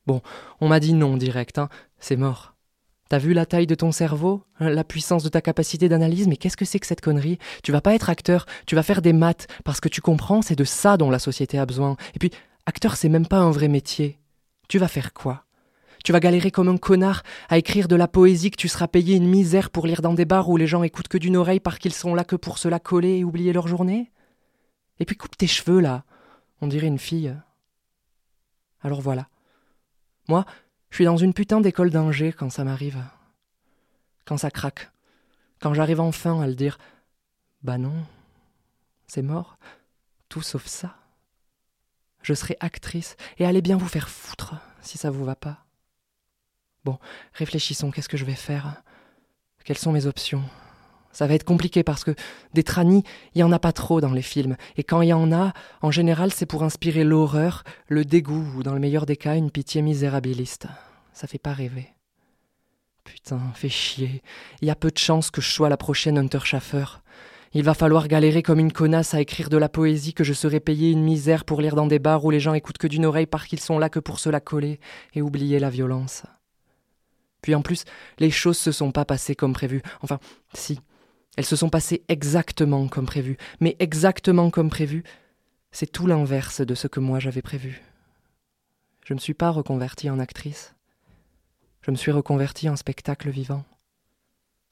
Bon, 0.06 0.22
on 0.60 0.68
m'a 0.68 0.78
dit 0.78 0.92
non 0.92 1.16
direct, 1.16 1.58
hein, 1.58 1.68
c'est 1.98 2.16
mort. 2.16 2.54
T'as 3.08 3.18
vu 3.18 3.32
la 3.32 3.44
taille 3.44 3.66
de 3.66 3.74
ton 3.74 3.90
cerveau, 3.90 4.44
la 4.60 4.84
puissance 4.84 5.24
de 5.24 5.28
ta 5.28 5.40
capacité 5.40 5.88
d'analyse, 5.88 6.28
mais 6.28 6.36
qu'est-ce 6.36 6.56
que 6.56 6.64
c'est 6.64 6.78
que 6.78 6.86
cette 6.86 7.00
connerie? 7.00 7.38
Tu 7.64 7.72
vas 7.72 7.80
pas 7.80 7.96
être 7.96 8.08
acteur, 8.08 8.46
tu 8.66 8.76
vas 8.76 8.84
faire 8.84 9.02
des 9.02 9.12
maths, 9.12 9.48
parce 9.64 9.80
que 9.80 9.88
tu 9.88 10.00
comprends, 10.00 10.42
c'est 10.42 10.54
de 10.54 10.62
ça 10.62 10.96
dont 10.96 11.10
la 11.10 11.18
société 11.18 11.58
a 11.58 11.66
besoin. 11.66 11.96
Et 12.14 12.20
puis, 12.20 12.30
acteur, 12.66 12.94
c'est 12.94 13.08
même 13.08 13.26
pas 13.26 13.38
un 13.38 13.50
vrai 13.50 13.66
métier. 13.66 14.20
Tu 14.68 14.78
vas 14.78 14.86
faire 14.86 15.12
quoi? 15.12 15.44
Tu 16.04 16.12
vas 16.12 16.20
galérer 16.20 16.52
comme 16.52 16.68
un 16.68 16.76
connard 16.76 17.24
à 17.48 17.58
écrire 17.58 17.88
de 17.88 17.96
la 17.96 18.06
poésie 18.06 18.52
que 18.52 18.56
tu 18.56 18.68
seras 18.68 18.86
payé 18.86 19.16
une 19.16 19.28
misère 19.28 19.70
pour 19.70 19.86
lire 19.86 20.02
dans 20.02 20.14
des 20.14 20.24
bars 20.24 20.48
où 20.48 20.56
les 20.56 20.68
gens 20.68 20.84
écoutent 20.84 21.08
que 21.08 21.18
d'une 21.18 21.36
oreille 21.36 21.60
parce 21.60 21.78
qu'ils 21.78 21.92
sont 21.92 22.14
là 22.14 22.24
que 22.24 22.36
pour 22.36 22.58
se 22.58 22.68
la 22.68 22.78
coller 22.78 23.18
et 23.18 23.24
oublier 23.24 23.52
leur 23.52 23.66
journée? 23.66 24.12
Et 24.98 25.04
puis 25.04 25.16
coupe 25.16 25.36
tes 25.36 25.46
cheveux 25.46 25.80
là, 25.80 26.04
on 26.60 26.68
dirait 26.68 26.86
une 26.86 26.98
fille. 26.98 27.34
Alors 28.82 29.00
voilà. 29.00 29.28
Moi, 30.28 30.44
je 30.90 30.96
suis 30.96 31.04
dans 31.04 31.16
une 31.16 31.34
putain 31.34 31.60
d'école 31.60 31.90
d'ingé 31.90 32.32
quand 32.32 32.50
ça 32.50 32.64
m'arrive. 32.64 33.02
Quand 34.24 34.36
ça 34.36 34.50
craque. 34.50 34.90
Quand 35.60 35.74
j'arrive 35.74 36.00
enfin 36.00 36.40
à 36.40 36.46
le 36.46 36.54
dire 36.54 36.78
Bah 37.62 37.78
non, 37.78 38.06
c'est 39.06 39.22
mort. 39.22 39.58
Tout 40.28 40.42
sauf 40.42 40.66
ça. 40.66 40.96
Je 42.22 42.34
serai 42.34 42.56
actrice 42.60 43.16
et 43.38 43.46
allez 43.46 43.62
bien 43.62 43.76
vous 43.76 43.88
faire 43.88 44.08
foutre 44.08 44.54
si 44.82 44.98
ça 44.98 45.10
vous 45.10 45.24
va 45.24 45.36
pas. 45.36 45.64
Bon, 46.84 46.98
réfléchissons, 47.34 47.90
qu'est-ce 47.90 48.08
que 48.08 48.16
je 48.16 48.24
vais 48.24 48.34
faire? 48.34 48.82
Quelles 49.64 49.78
sont 49.78 49.92
mes 49.92 50.06
options? 50.06 50.42
Ça 51.12 51.26
va 51.26 51.34
être 51.34 51.44
compliqué 51.44 51.82
parce 51.82 52.04
que 52.04 52.14
des 52.54 52.62
trannies, 52.62 53.02
il 53.34 53.38
n'y 53.38 53.42
en 53.42 53.52
a 53.52 53.58
pas 53.58 53.72
trop 53.72 54.00
dans 54.00 54.12
les 54.12 54.22
films. 54.22 54.56
Et 54.76 54.84
quand 54.84 55.02
il 55.02 55.08
y 55.08 55.12
en 55.12 55.32
a, 55.32 55.52
en 55.82 55.90
général, 55.90 56.32
c'est 56.32 56.46
pour 56.46 56.62
inspirer 56.62 57.04
l'horreur, 57.04 57.64
le 57.88 58.04
dégoût 58.04 58.46
ou, 58.56 58.62
dans 58.62 58.74
le 58.74 58.80
meilleur 58.80 59.06
des 59.06 59.16
cas, 59.16 59.36
une 59.36 59.50
pitié 59.50 59.82
misérabiliste. 59.82 60.66
Ça 61.12 61.26
fait 61.26 61.38
pas 61.38 61.52
rêver. 61.52 61.88
Putain, 63.04 63.40
fait 63.54 63.68
chier. 63.68 64.22
Il 64.62 64.68
y 64.68 64.70
a 64.70 64.76
peu 64.76 64.90
de 64.90 64.98
chances 64.98 65.30
que 65.30 65.40
je 65.40 65.50
sois 65.50 65.68
la 65.68 65.76
prochaine 65.76 66.16
Hunter 66.16 66.40
Schaffer. 66.44 66.84
Il 67.52 67.64
va 67.64 67.74
falloir 67.74 68.06
galérer 68.06 68.44
comme 68.44 68.60
une 68.60 68.72
connasse 68.72 69.12
à 69.12 69.20
écrire 69.20 69.48
de 69.48 69.56
la 69.56 69.68
poésie 69.68 70.14
que 70.14 70.22
je 70.22 70.32
serai 70.32 70.60
payé 70.60 70.92
une 70.92 71.02
misère 71.02 71.44
pour 71.44 71.60
lire 71.60 71.74
dans 71.74 71.88
des 71.88 71.98
bars 71.98 72.24
où 72.24 72.30
les 72.30 72.38
gens 72.38 72.54
écoutent 72.54 72.78
que 72.78 72.86
d'une 72.86 73.04
oreille 73.04 73.26
parce 73.26 73.46
qu'ils 73.46 73.58
sont 73.58 73.80
là 73.80 73.88
que 73.88 73.98
pour 73.98 74.20
se 74.20 74.28
la 74.28 74.38
coller 74.38 74.78
et 75.14 75.22
oublier 75.22 75.58
la 75.58 75.70
violence. 75.70 76.22
Puis 77.42 77.56
en 77.56 77.62
plus, 77.62 77.84
les 78.18 78.30
choses 78.30 78.58
se 78.58 78.70
sont 78.70 78.92
pas 78.92 79.04
passées 79.04 79.34
comme 79.34 79.52
prévu. 79.52 79.82
Enfin, 80.02 80.20
si. 80.54 80.78
Elles 81.40 81.46
se 81.46 81.56
sont 81.56 81.70
passées 81.70 82.04
exactement 82.08 82.86
comme 82.86 83.06
prévu. 83.06 83.38
Mais 83.60 83.74
exactement 83.78 84.50
comme 84.50 84.68
prévu, 84.68 85.04
c'est 85.72 85.90
tout 85.90 86.06
l'inverse 86.06 86.60
de 86.60 86.74
ce 86.74 86.86
que 86.86 87.00
moi 87.00 87.18
j'avais 87.18 87.40
prévu. 87.40 87.80
Je 89.06 89.14
ne 89.14 89.16
me 89.16 89.20
suis 89.22 89.32
pas 89.32 89.48
reconvertie 89.48 90.10
en 90.10 90.18
actrice. 90.18 90.74
Je 91.80 91.92
me 91.92 91.96
suis 91.96 92.12
reconvertie 92.12 92.68
en 92.68 92.76
spectacle 92.76 93.30
vivant. 93.30 93.64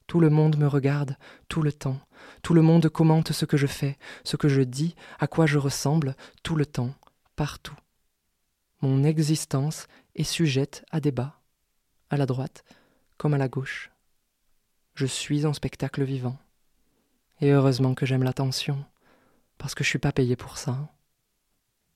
Tout 0.05 0.19
le 0.19 0.29
monde 0.29 0.57
me 0.57 0.67
regarde, 0.67 1.17
tout 1.47 1.63
le 1.63 1.73
temps. 1.73 1.99
Tout 2.43 2.53
le 2.53 2.61
monde 2.61 2.87
commente 2.87 3.31
ce 3.31 3.45
que 3.45 3.57
je 3.57 3.65
fais, 3.65 3.97
ce 4.23 4.37
que 4.37 4.47
je 4.47 4.61
dis, 4.61 4.95
à 5.17 5.25
quoi 5.25 5.47
je 5.47 5.57
ressemble, 5.57 6.15
tout 6.43 6.55
le 6.55 6.67
temps, 6.67 6.93
partout. 7.35 7.79
Mon 8.81 9.03
existence 9.05 9.87
est 10.13 10.23
sujette 10.23 10.85
à 10.91 10.99
débat 10.99 11.41
à 12.11 12.17
la 12.17 12.27
droite 12.27 12.63
comme 13.17 13.33
à 13.33 13.39
la 13.39 13.47
gauche. 13.47 13.89
Je 14.93 15.07
suis 15.07 15.47
un 15.47 15.53
spectacle 15.53 16.03
vivant. 16.03 16.37
Et 17.41 17.51
heureusement 17.51 17.95
que 17.95 18.05
j'aime 18.05 18.23
l'attention, 18.23 18.83
parce 19.57 19.75
que 19.75 19.83
je 19.83 19.89
suis 19.89 19.99
pas 19.99 20.11
payé 20.11 20.35
pour 20.35 20.57
ça. 20.57 20.89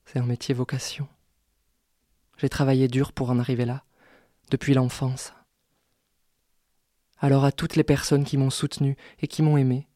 C'est 0.06 0.20
un 0.20 0.26
métier 0.26 0.54
vocation. 0.54 1.08
J'ai 2.38 2.50
travaillé 2.50 2.88
dur 2.88 3.12
pour 3.12 3.30
en 3.30 3.40
arriver 3.40 3.66
là, 3.66 3.84
depuis 4.50 4.74
l'enfance. 4.74 5.34
Alors 7.20 7.46
à 7.46 7.52
toutes 7.52 7.76
les 7.76 7.84
personnes 7.84 8.26
qui 8.26 8.38
m'ont 8.38 8.50
soutenu 8.50 8.98
et 9.20 9.28
qui 9.28 9.42
m'ont 9.42 9.58
aimé, 9.58 9.88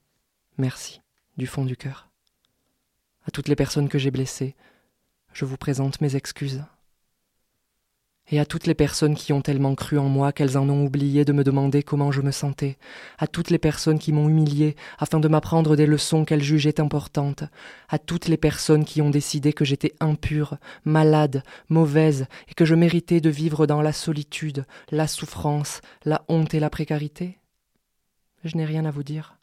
merci 0.57 1.01
du 1.37 1.47
fond 1.47 1.65
du 1.65 1.75
cœur. 1.75 2.09
À 3.25 3.31
toutes 3.31 3.47
les 3.47 3.55
personnes 3.55 3.89
que 3.89 3.99
j'ai 3.99 4.11
blessées, 4.11 4.55
je 5.33 5.45
vous 5.45 5.57
présente 5.57 6.01
mes 6.01 6.15
excuses 6.15 6.63
et 8.29 8.39
à 8.39 8.45
toutes 8.45 8.67
les 8.67 8.73
personnes 8.73 9.15
qui 9.15 9.31
ont 9.31 9.41
tellement 9.41 9.75
cru 9.75 9.97
en 9.97 10.09
moi 10.09 10.31
qu'elles 10.31 10.57
en 10.57 10.69
ont 10.69 10.85
oublié 10.85 11.23
de 11.23 11.31
me 11.31 11.43
demander 11.43 11.81
comment 11.81 12.11
je 12.11 12.21
me 12.21 12.31
sentais, 12.31 12.77
à 13.17 13.27
toutes 13.27 13.49
les 13.49 13.57
personnes 13.57 13.99
qui 13.99 14.11
m'ont 14.11 14.27
humilié 14.27 14.75
afin 14.99 15.19
de 15.19 15.27
m'apprendre 15.27 15.75
des 15.75 15.85
leçons 15.85 16.25
qu'elles 16.25 16.43
jugeaient 16.43 16.81
importantes, 16.81 17.43
à 17.87 17.99
toutes 17.99 18.27
les 18.27 18.37
personnes 18.37 18.83
qui 18.83 19.01
ont 19.01 19.09
décidé 19.09 19.53
que 19.53 19.63
j'étais 19.63 19.93
impure, 19.99 20.57
malade, 20.83 21.43
mauvaise, 21.69 22.27
et 22.49 22.53
que 22.53 22.65
je 22.65 22.75
méritais 22.75 23.21
de 23.21 23.29
vivre 23.29 23.65
dans 23.65 23.81
la 23.81 23.93
solitude, 23.93 24.65
la 24.91 25.07
souffrance, 25.07 25.81
la 26.03 26.23
honte 26.27 26.53
et 26.53 26.59
la 26.59 26.69
précarité. 26.69 27.37
Je 28.43 28.57
n'ai 28.57 28.65
rien 28.65 28.85
à 28.85 28.91
vous 28.91 29.03
dire. 29.03 29.37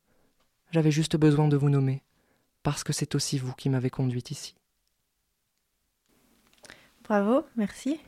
J'avais 0.72 0.90
juste 0.90 1.16
besoin 1.16 1.48
de 1.48 1.56
vous 1.56 1.70
nommer, 1.70 2.02
parce 2.62 2.84
que 2.84 2.92
c'est 2.92 3.14
aussi 3.14 3.38
vous 3.38 3.54
qui 3.54 3.70
m'avez 3.70 3.90
conduite 3.90 4.30
ici. 4.30 4.54
Bravo, 7.04 7.44
merci. 7.56 7.98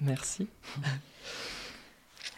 Merci. 0.00 0.48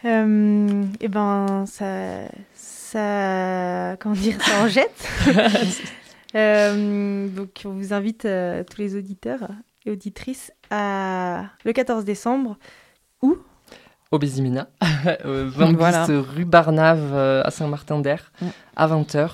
Euh, 0.03 0.83
et 0.99 1.07
ben, 1.07 1.65
ça, 1.65 2.27
ça, 2.53 3.95
comment 3.99 4.15
dire, 4.15 4.41
ça 4.41 4.63
en 4.63 4.67
jette. 4.67 5.07
Euh, 6.35 7.29
donc, 7.29 7.61
on 7.63 7.69
vous 7.69 7.93
invite 7.93 8.25
euh, 8.25 8.65
tous 8.69 8.81
les 8.81 8.97
auditeurs 8.97 9.47
et 9.85 9.91
auditrices 9.91 10.51
à 10.69 11.45
le 11.63 11.71
14 11.71 12.03
décembre. 12.03 12.57
Où? 13.21 13.37
Au 14.11 14.19
Bézimina, 14.19 14.67
20 15.23 15.71
Voilà. 15.77 16.05
rue 16.07 16.43
Barnave 16.43 17.13
euh, 17.13 17.41
à 17.45 17.51
Saint-Martin-d'Air, 17.51 18.33
Mm. 18.41 18.47
à 18.75 18.87
20h. 18.89 19.29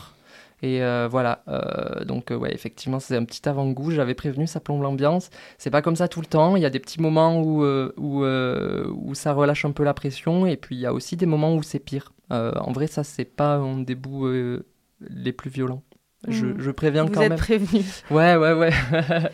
Et 0.64 0.84
euh, 0.84 1.07
voilà, 1.09 1.43
euh, 1.47 2.05
donc 2.05 2.30
euh, 2.32 2.36
ouais, 2.36 2.53
effectivement, 2.53 2.99
c'est 2.99 3.16
un 3.18 3.26
petit 3.26 3.47
avant-goût. 3.49 3.89
J'avais 3.91 4.14
prévenu, 4.14 4.45
ça 4.45 4.59
plombe 4.59 4.82
l'ambiance. 4.84 5.30
C'est 5.57 5.72
pas 5.72 5.82
comme 5.82 5.95
ça 5.95 6.07
tout 6.07 6.20
le 6.22 6.28
temps. 6.28 6.55
Il 6.55 6.62
y 6.62 6.66
a 6.66 6.70
des 6.70 6.80
petits 6.80 7.01
moments 7.01 7.41
où, 7.41 7.64
euh, 7.64 7.93
où, 7.97 8.24
euh, 8.24 8.86
où 8.95 9.16
ça 9.16 9.34
relâche 9.34 9.66
un 9.66 9.72
peu 9.72 9.84
la 9.84 9.93
pression. 9.95 10.45
Et 10.45 10.57
puis 10.57 10.76
il 10.76 10.80
y 10.82 10.86
a 10.86 10.93
aussi 10.93 11.16
des 11.18 11.26
moments 11.26 11.55
où 11.55 11.64
c'est 11.64 11.80
pire. 11.80 12.14
Euh, 12.32 12.51
en 12.62 12.72
vrai, 12.72 12.86
ça, 12.88 13.03
c'est 13.03 13.26
pas 13.26 13.55
un 13.55 13.80
des 13.80 13.95
bouts 13.95 14.28
euh, 14.28 14.66
les 15.01 15.32
plus 15.34 15.49
violents. 15.49 15.82
Je, 16.28 16.45
Mhm. 16.45 16.55
je 16.59 16.70
préviens 16.72 17.05
Vous 17.05 17.12
quand 17.14 17.22
êtes 17.22 17.30
même. 17.30 17.39
prévenus. 17.39 18.03
Ouais, 18.12 18.36
ouais, 18.36 18.53
ouais. 18.53 18.70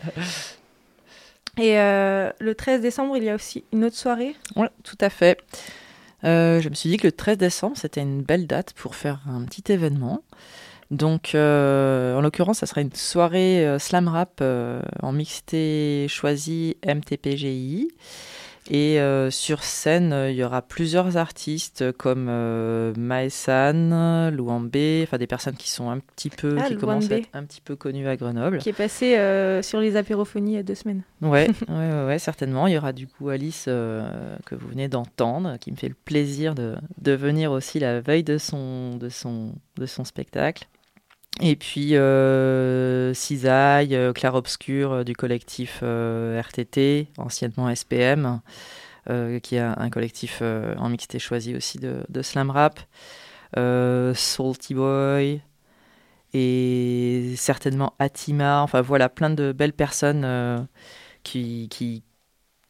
Et 1.58 1.78
euh, 1.78 2.30
le 2.40 2.54
13 2.54 2.80
décembre, 2.80 3.16
il 3.16 3.24
y 3.24 3.30
a 3.30 3.34
aussi 3.34 3.64
une 3.72 3.84
autre 3.84 3.96
soirée? 3.96 4.36
Ouais, 4.56 4.70
tout 4.84 4.96
à 5.00 5.10
fait. 5.10 5.38
Euh, 6.24 6.60
je 6.60 6.68
me 6.68 6.74
suis 6.74 6.88
dit 6.88 6.96
que 6.96 7.06
le 7.08 7.12
13 7.12 7.36
décembre, 7.38 7.76
c'était 7.76 8.00
une 8.00 8.22
belle 8.22 8.46
date 8.46 8.72
pour 8.74 8.94
faire 8.94 9.20
un 9.28 9.42
petit 9.44 9.72
événement. 9.72 10.22
Donc, 10.90 11.34
euh, 11.34 12.16
en 12.16 12.22
l'occurrence, 12.22 12.58
ça 12.58 12.66
sera 12.66 12.80
une 12.80 12.94
soirée 12.94 13.66
euh, 13.66 13.78
slam 13.78 14.08
rap 14.08 14.38
euh, 14.40 14.80
en 15.02 15.12
mixité 15.12 16.06
choisie 16.08 16.76
MTPGI. 16.86 17.88
Et 18.70 18.98
sur 19.30 19.64
scène, 19.64 20.14
il 20.28 20.34
y 20.34 20.44
aura 20.44 20.60
plusieurs 20.60 21.16
artistes 21.16 21.90
comme 21.92 22.26
Maësan, 22.98 24.30
Louambé, 24.30 25.04
enfin 25.06 25.16
des 25.16 25.26
personnes 25.26 25.56
qui 25.56 25.70
sont 25.70 25.88
un 25.88 26.00
petit 26.00 26.28
peu, 26.28 26.54
Ah, 26.60 26.68
qui 26.68 26.76
commencent 26.76 27.10
à 27.10 27.16
être 27.16 27.30
un 27.32 27.44
petit 27.44 27.62
peu 27.62 27.76
connues 27.76 28.06
à 28.08 28.16
Grenoble. 28.16 28.58
qui 28.58 28.68
est 28.68 28.74
passé 28.74 29.12
sur 29.62 29.80
les 29.80 29.96
apérophonies 29.96 30.52
il 30.52 30.56
y 30.56 30.58
a 30.58 30.62
deux 30.62 30.74
semaines. 30.74 31.00
Ouais, 31.22 31.48
ouais, 31.70 31.74
ouais, 31.74 32.06
ouais, 32.08 32.18
certainement. 32.18 32.66
Il 32.66 32.74
y 32.74 32.76
aura 32.76 32.92
du 32.92 33.06
coup 33.06 33.30
Alice 33.30 33.64
que 33.64 34.54
vous 34.54 34.68
venez 34.68 34.88
d'entendre, 34.88 35.56
qui 35.58 35.72
me 35.72 35.76
fait 35.76 35.88
le 35.88 35.96
plaisir 36.04 36.54
de, 36.54 36.74
de 37.00 37.12
venir 37.12 37.52
aussi 37.52 37.78
la 37.78 38.02
veille 38.02 38.22
de 38.24 38.36
son, 38.36 38.96
de 38.98 39.08
son, 39.08 39.54
de 39.78 39.86
son 39.86 40.04
spectacle. 40.04 40.68
Et 41.40 41.56
puis 41.56 41.94
euh, 41.94 43.14
Cisaille, 43.14 43.94
euh, 43.94 44.12
Obscur 44.32 44.92
euh, 44.92 45.04
du 45.04 45.14
collectif 45.14 45.80
euh, 45.82 46.40
RTT, 46.40 47.08
anciennement 47.16 47.72
SPM, 47.74 48.40
qui 49.42 49.56
est 49.56 49.60
un, 49.60 49.88
collectif 49.88 50.42
en 50.42 50.88
mixité 50.90 51.18
choisi 51.18 51.56
aussi 51.56 51.78
de, 51.78 52.22
slam 52.22 52.50
rap. 52.50 52.80
Salty 53.54 54.74
Boy, 54.74 55.40
et 56.34 57.32
certainement 57.36 57.94
Atima. 57.98 58.60
Enfin 58.62 58.82
voilà, 58.82 59.08
plein 59.08 59.30
de 59.30 59.52
belles 59.52 59.72
personnes 59.72 60.68
qui, 61.22 61.68
qui, 61.70 62.02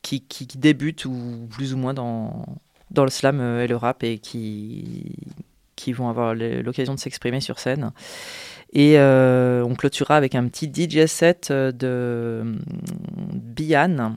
qui, 0.03 0.21
qui- 0.21 0.47
débutent 0.59 1.07
ou 1.07 1.49
plus 1.51 1.75
ou 1.75 1.77
moins 1.77 1.93
dans, 1.93 2.47
dans 2.93 3.03
le 3.05 3.11
slam 3.11 3.41
et 3.41 3.67
le 3.67 3.75
rap 3.75 4.05
et 4.05 4.19
qui, 4.19 5.17
qui 5.75 5.93
vont 5.93 6.09
avoir 6.09 6.37
l'occasion 6.37 6.95
de 6.95 7.01
s'exprimer 7.01 7.41
sur 7.41 7.59
scène. 7.59 7.93
Et 8.73 8.99
euh, 8.99 9.65
on 9.65 9.75
clôturera 9.75 10.17
avec 10.17 10.35
un 10.35 10.47
petit 10.49 10.69
DJ 10.73 11.07
set 11.07 11.51
euh, 11.51 11.73
de 11.73 12.41
hum, 12.43 12.59
Bian. 13.33 14.17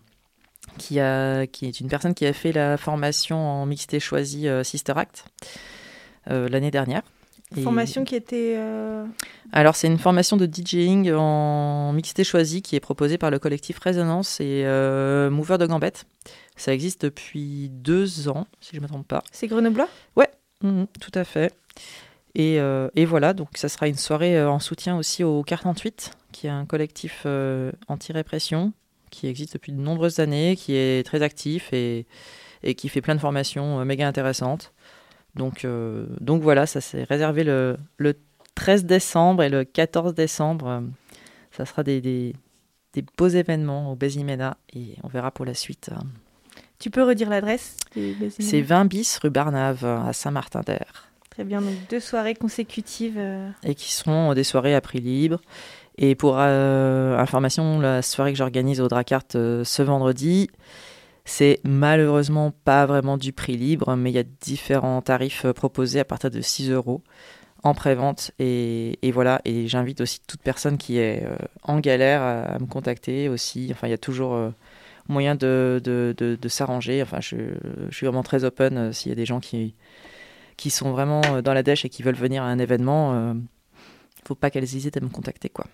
Qui, 0.78 1.00
a, 1.02 1.48
qui 1.48 1.66
est 1.66 1.80
une 1.82 1.90
personne 1.90 2.14
qui 2.14 2.26
a 2.26 2.32
fait 2.32 2.54
la 2.54 2.78
formation 2.78 3.38
en 3.38 3.66
mixité 3.66 4.00
choisie 4.00 4.48
euh, 4.48 4.64
Sister 4.64 4.94
Act 4.96 5.26
euh, 6.30 6.48
l'année 6.48 6.72
dernière. 6.72 7.02
Et- 7.58 7.62
Formation 7.62 8.06
qui 8.06 8.16
était. 8.16 8.56
euh, 8.58 9.06
alors, 9.52 9.76
c'est 9.76 9.88
une 9.88 9.98
formation 9.98 10.38
de 10.38 10.46
DJing 10.46 11.12
en 11.12 11.92
mixité 11.92 12.24
choisie 12.24 12.62
qui 12.62 12.78
est 12.78 12.80
proposée 12.80 13.18
par 13.18 13.32
le 13.32 13.40
collectif 13.40 13.80
Résonance 13.80 14.40
et 14.40 14.64
euh, 14.66 15.30
Mover 15.30 15.58
de 15.58 15.66
Gambette. 15.66 16.06
Ça 16.56 16.74
existe 16.74 17.04
depuis 17.04 17.70
deux 17.70 18.30
ans, 18.30 18.48
si 18.62 18.72
je 18.74 18.78
ne 18.78 18.84
me 18.84 18.88
trompe 18.88 19.08
pas. 19.08 19.24
C'est 19.32 19.48
grenoblois 19.48 19.90
Mhm, 20.64 20.86
tout 21.00 21.12
à 21.16 21.24
fait. 21.24 21.52
Et, 22.36 22.60
euh, 22.60 22.90
et 22.96 23.06
voilà, 23.06 23.34
donc 23.34 23.50
ça 23.56 23.68
sera 23.70 23.88
une 23.88 23.96
soirée 23.98 24.38
euh, 24.38 24.50
en 24.50 24.60
soutien 24.60 24.98
aussi 24.98 25.24
au 25.24 25.44
48, 25.44 26.12
qui 26.32 26.48
est 26.48 26.50
un 26.50 26.66
collectif 26.66 27.24
euh, 27.26 27.72
anti-répression, 27.90 28.72
qui 29.10 29.28
existe 29.28 29.54
depuis 29.54 29.74
de 29.74 29.80
nombreuses 29.82 30.20
années, 30.20 30.56
qui 30.56 30.74
est 30.76 31.06
très 31.06 31.22
actif 31.22 31.74
et, 31.74 32.06
et 32.64 32.76
qui 32.76 32.88
fait 32.88 33.02
plein 33.02 33.16
de 33.16 33.20
formations 33.20 33.82
euh, 33.82 33.86
méga 33.86 34.08
intéressantes. 34.08 34.72
Donc, 35.36 35.66
donc 36.20 36.42
voilà, 36.42 36.66
ça 36.66 36.82
s'est 36.82 37.04
réservé 37.06 37.46
le, 37.46 37.78
le 37.96 38.16
13 38.56 38.84
décembre 38.84 39.44
et 39.44 39.50
le 39.50 39.64
14 39.64 40.14
décembre. 40.14 40.84
ça 41.52 41.66
sera 41.66 41.84
des, 41.84 42.02
des, 42.02 42.36
des 42.94 43.06
beaux 43.18 43.30
événements 43.30 43.94
au 43.94 43.96
Bézimena 43.96 44.58
et 44.74 44.98
on 45.04 45.08
verra 45.08 45.32
pour 45.32 45.46
la 45.46 45.54
suite. 45.54 45.90
euh. 45.94 46.02
Tu 46.80 46.90
peux 46.90 47.04
redire 47.04 47.30
l'adresse 47.30 47.78
C'est 48.30 48.62
événements 48.62 48.62
20 48.62 48.86
bis 48.86 49.20
rue 49.20 49.30
Barnave 49.30 49.86
à 49.86 50.12
Saint-Martin-d'Air. 50.12 51.11
Très 51.42 51.48
bien, 51.48 51.62
donc 51.62 51.74
deux 51.90 52.00
soirées 52.00 52.36
consécutives. 52.36 53.18
euh, 53.18 53.50
et 53.64 53.74
qui 53.74 53.92
seront 53.92 54.36
des 54.36 54.44
soirées 54.44 54.76
à 54.76 54.82
prix 54.82 55.00
libre. 55.00 55.42
Et 55.98 56.14
pour 56.14 56.36
euh, 56.38 57.18
information, 57.18 57.80
la 57.80 58.04
soirée 58.04 58.32
que 58.32 58.38
j'organise 58.38 58.80
au 58.80 58.88
Dracart 58.88 59.24
euh, 59.34 59.64
ce 59.64 59.82
vendredi, 59.82 60.52
c'est 61.26 61.60
malheureusement 61.64 62.54
pas 62.64 62.86
vraiment 62.86 63.18
du 63.18 63.34
prix 63.34 63.58
libre, 63.58 63.96
mais 63.96 64.12
il 64.12 64.14
y 64.14 64.20
a 64.20 64.24
différents 64.24 65.02
tarifs 65.02 65.46
euh, 65.46 65.54
proposés 65.54 66.00
à 66.00 66.06
partir 66.06 66.30
de 66.30 66.42
6 66.42 66.70
euros 66.70 67.02
en 67.64 67.74
pré-vente. 67.74 68.32
Et, 68.40 68.98
voilà, 69.14 69.42
et 69.46 69.68
j'invite 69.68 70.02
aussi 70.02 70.20
toute 70.28 70.42
personne 70.42 70.78
qui 70.78 70.98
est 70.98 71.24
euh, 71.24 71.36
en 71.64 71.80
galère 71.80 72.22
à, 72.22 72.60
me 72.60 72.66
contacter 72.66 73.30
aussi. 73.30 73.70
Enfin, 73.72 73.88
il 73.88 73.92
y 73.92 73.94
a 73.94 73.98
toujours 73.98 74.34
euh, 74.34 74.50
moyen 75.08 75.36
de, 75.36 76.38
s'arranger. 76.48 77.02
Enfin, 77.02 77.20
je, 77.22 77.36
je 77.90 77.96
suis 77.96 78.06
vraiment 78.06 78.24
très 78.24 78.44
open 78.44 78.78
euh, 78.78 78.92
s'il 78.92 79.10
y 79.10 79.14
a 79.14 79.16
des 79.16 79.26
gens 79.26 79.40
qui, 79.40 79.76
qui 80.58 80.70
sont 80.70 80.92
vraiment 80.92 81.22
euh, 81.26 81.42
dans 81.42 81.54
la 81.54 81.64
dèche 81.64 81.86
et 81.86 81.90
qui 81.90 82.04
veulent 82.04 82.16
venir 82.16 82.44
à 82.44 82.48
un 82.48 82.60
événement. 82.60 83.14
euh, 83.14 83.34
faut 84.28 84.36
pas 84.36 84.50
qu'elles 84.52 84.64
hésitent 84.64 84.98
à 84.98 85.02
me 85.02 85.10
contacter 85.10 85.50
quoi. 85.50 85.66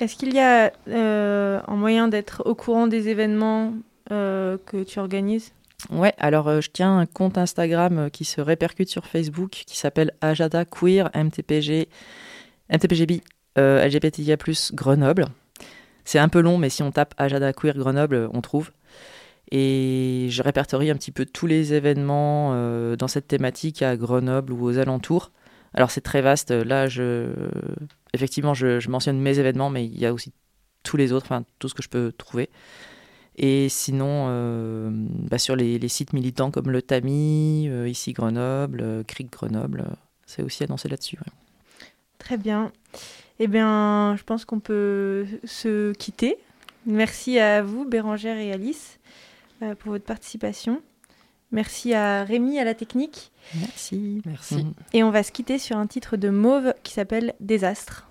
Est-ce 0.00 0.16
qu'il 0.16 0.34
y 0.34 0.40
a 0.40 0.72
euh, 0.88 1.60
un 1.66 1.76
moyen 1.76 2.08
d'être 2.08 2.42
au 2.44 2.54
courant 2.54 2.86
des 2.86 3.08
événements 3.08 3.72
que 4.08 4.84
tu 4.84 5.00
organises? 5.00 5.52
Ouais, 5.90 6.14
alors 6.18 6.48
euh, 6.48 6.60
je 6.60 6.70
tiens 6.72 6.98
un 6.98 7.06
compte 7.06 7.38
Instagram 7.38 7.98
euh, 7.98 8.08
qui 8.08 8.24
se 8.24 8.40
répercute 8.40 8.88
sur 8.88 9.06
Facebook 9.06 9.50
qui 9.50 9.76
s'appelle 9.76 10.12
Ajada 10.20 10.64
Queer 10.64 11.10
MTPG 11.14 11.88
MTPGB 12.70 13.22
euh, 13.58 13.86
LGBTIA+ 13.86 14.36
Grenoble. 14.72 15.26
C'est 16.04 16.18
un 16.18 16.28
peu 16.28 16.40
long 16.40 16.58
mais 16.58 16.70
si 16.70 16.82
on 16.82 16.90
tape 16.90 17.14
Ajada 17.18 17.52
Queer 17.52 17.74
Grenoble, 17.76 18.28
on 18.32 18.40
trouve. 18.40 18.70
Et 19.52 20.26
je 20.30 20.42
répertorie 20.42 20.90
un 20.90 20.96
petit 20.96 21.12
peu 21.12 21.24
tous 21.24 21.46
les 21.46 21.72
événements 21.72 22.50
euh, 22.54 22.96
dans 22.96 23.08
cette 23.08 23.28
thématique 23.28 23.82
à 23.82 23.96
Grenoble 23.96 24.52
ou 24.52 24.64
aux 24.64 24.78
alentours. 24.78 25.30
Alors 25.74 25.90
c'est 25.90 26.00
très 26.00 26.22
vaste. 26.22 26.50
Là, 26.50 26.86
effectivement, 28.12 28.54
je, 28.54 28.88
mentionne 28.88 29.20
mes 29.20 29.38
événements, 29.38 29.70
mais 29.70 29.84
il 29.84 29.98
y 29.98 30.06
a 30.06 30.12
aussi 30.12 30.32
tous 30.82 30.96
les 30.96 31.12
autres, 31.12 31.26
enfin 31.26 31.44
tout 31.58 31.68
ce 31.68 31.74
que 31.74 31.82
je 31.82 31.88
peux 31.88 32.12
trouver. 32.16 32.48
Et 33.36 33.68
sinon, 33.68 34.26
euh, 34.28 34.88
bah, 34.90 35.38
sur 35.38 35.54
les, 35.54 35.88
sites 35.88 36.14
militants 36.14 36.50
comme 36.50 36.70
le 36.70 36.80
Tamis, 36.80 37.68
euh, 37.68 37.88
ici 37.88 38.14
Grenoble, 38.14 39.04
Cric 39.06 39.30
Grenoble, 39.30 39.84
c'est 40.24 40.42
aussi 40.42 40.64
annoncé 40.64 40.88
là-dessus. 40.88 41.18
Très 42.18 42.38
bien. 42.38 42.72
Eh 43.38 43.46
bien, 43.46 44.16
je 44.16 44.22
pense 44.24 44.44
qu'on 44.44 44.60
peut 44.60 45.26
se 45.44 45.92
quitter. 45.92 46.38
Merci 46.86 47.38
à 47.38 47.62
vous, 47.62 47.84
Bérangère 47.84 48.38
et 48.38 48.52
Alice, 48.52 48.98
pour 49.78 49.92
votre 49.92 50.04
participation. 50.04 50.82
Merci 51.52 51.94
à 51.94 52.24
Rémi 52.24 52.58
à 52.58 52.64
la 52.64 52.74
technique. 52.74 53.30
Merci. 53.54 54.20
Merci. 54.26 54.64
Mhm. 54.64 54.74
Et 54.92 55.02
on 55.02 55.10
va 55.10 55.22
se 55.22 55.32
quitter 55.32 55.58
sur 55.58 55.76
un 55.76 55.86
titre 55.86 56.16
de 56.16 56.28
Mauve 56.28 56.74
qui 56.82 56.92
s'appelle 56.92 57.34
Désastre. 57.40 58.08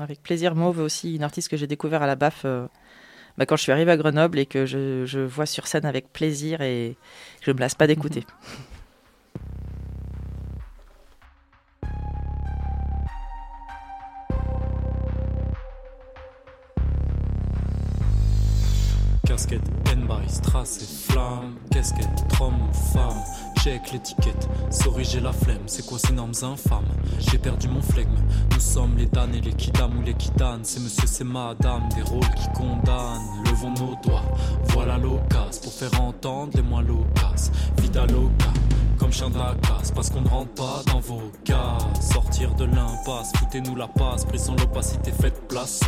Avec 0.00 0.22
plaisir, 0.22 0.54
Mauve 0.54 0.78
aussi, 0.78 1.14
une 1.16 1.22
artiste 1.22 1.48
que 1.48 1.56
j'ai 1.56 1.66
découvert 1.66 2.02
à 2.02 2.06
la 2.06 2.16
BAF 2.16 2.42
euh, 2.44 2.66
bah, 3.36 3.44
quand 3.44 3.56
je 3.56 3.62
suis 3.62 3.72
arrivée 3.72 3.92
à 3.92 3.96
Grenoble 3.96 4.38
et 4.38 4.46
que 4.46 4.64
je, 4.64 5.04
je 5.04 5.20
vois 5.20 5.46
sur 5.46 5.66
scène 5.66 5.84
avec 5.84 6.12
plaisir 6.12 6.62
et 6.62 6.96
je 7.42 7.50
ne 7.50 7.56
me 7.56 7.60
lasse 7.60 7.74
pas 7.74 7.86
d'écouter. 7.86 8.24
Casquette, 19.32 19.62
Enby, 19.90 20.28
strass 20.28 20.82
et 20.82 21.10
flamme. 21.10 21.54
Casquette, 21.70 22.28
trom 22.28 22.52
ou 22.52 22.74
femme. 22.92 23.16
Check 23.64 23.90
l'étiquette, 23.90 24.46
sorry 24.70 25.04
j'ai 25.04 25.20
la 25.20 25.32
flemme. 25.32 25.62
C'est 25.64 25.86
quoi 25.86 25.98
ces 25.98 26.12
normes 26.12 26.34
infâmes? 26.42 26.84
J'ai 27.18 27.38
perdu 27.38 27.66
mon 27.68 27.80
flegme. 27.80 28.14
Nous 28.52 28.60
sommes 28.60 28.94
les 28.98 29.06
damnés, 29.06 29.40
les 29.40 29.54
kidam 29.54 29.96
ou 29.98 30.02
les 30.02 30.12
kidanes. 30.12 30.60
C'est 30.64 30.80
monsieur, 30.80 31.06
c'est 31.06 31.24
madame, 31.24 31.88
des 31.96 32.02
rôles 32.02 32.28
qui 32.36 32.46
condamnent. 32.54 33.22
Levons 33.46 33.70
nos 33.70 33.96
doigts, 34.02 34.22
voilà 34.64 34.98
l'occasion 34.98 35.62
pour 35.62 35.72
faire 35.72 35.98
entendre 35.98 36.52
les 36.54 36.62
moins 36.62 36.82
loquaces. 36.82 37.50
Vida 37.78 38.04
loca. 38.04 38.52
Chien 39.12 39.28
de 39.28 39.38
parce 39.94 40.08
qu'on 40.08 40.22
ne 40.22 40.28
rentre 40.28 40.54
pas 40.54 40.82
dans 40.90 41.00
vos 41.00 41.30
cas. 41.44 41.76
Sortir 42.00 42.54
de 42.54 42.64
l'impasse, 42.64 43.30
foutez-nous 43.36 43.76
la 43.76 43.86
passe, 43.86 44.26
brisons 44.26 44.56
l'opacité, 44.56 45.12
faites 45.12 45.48
place 45.48 45.80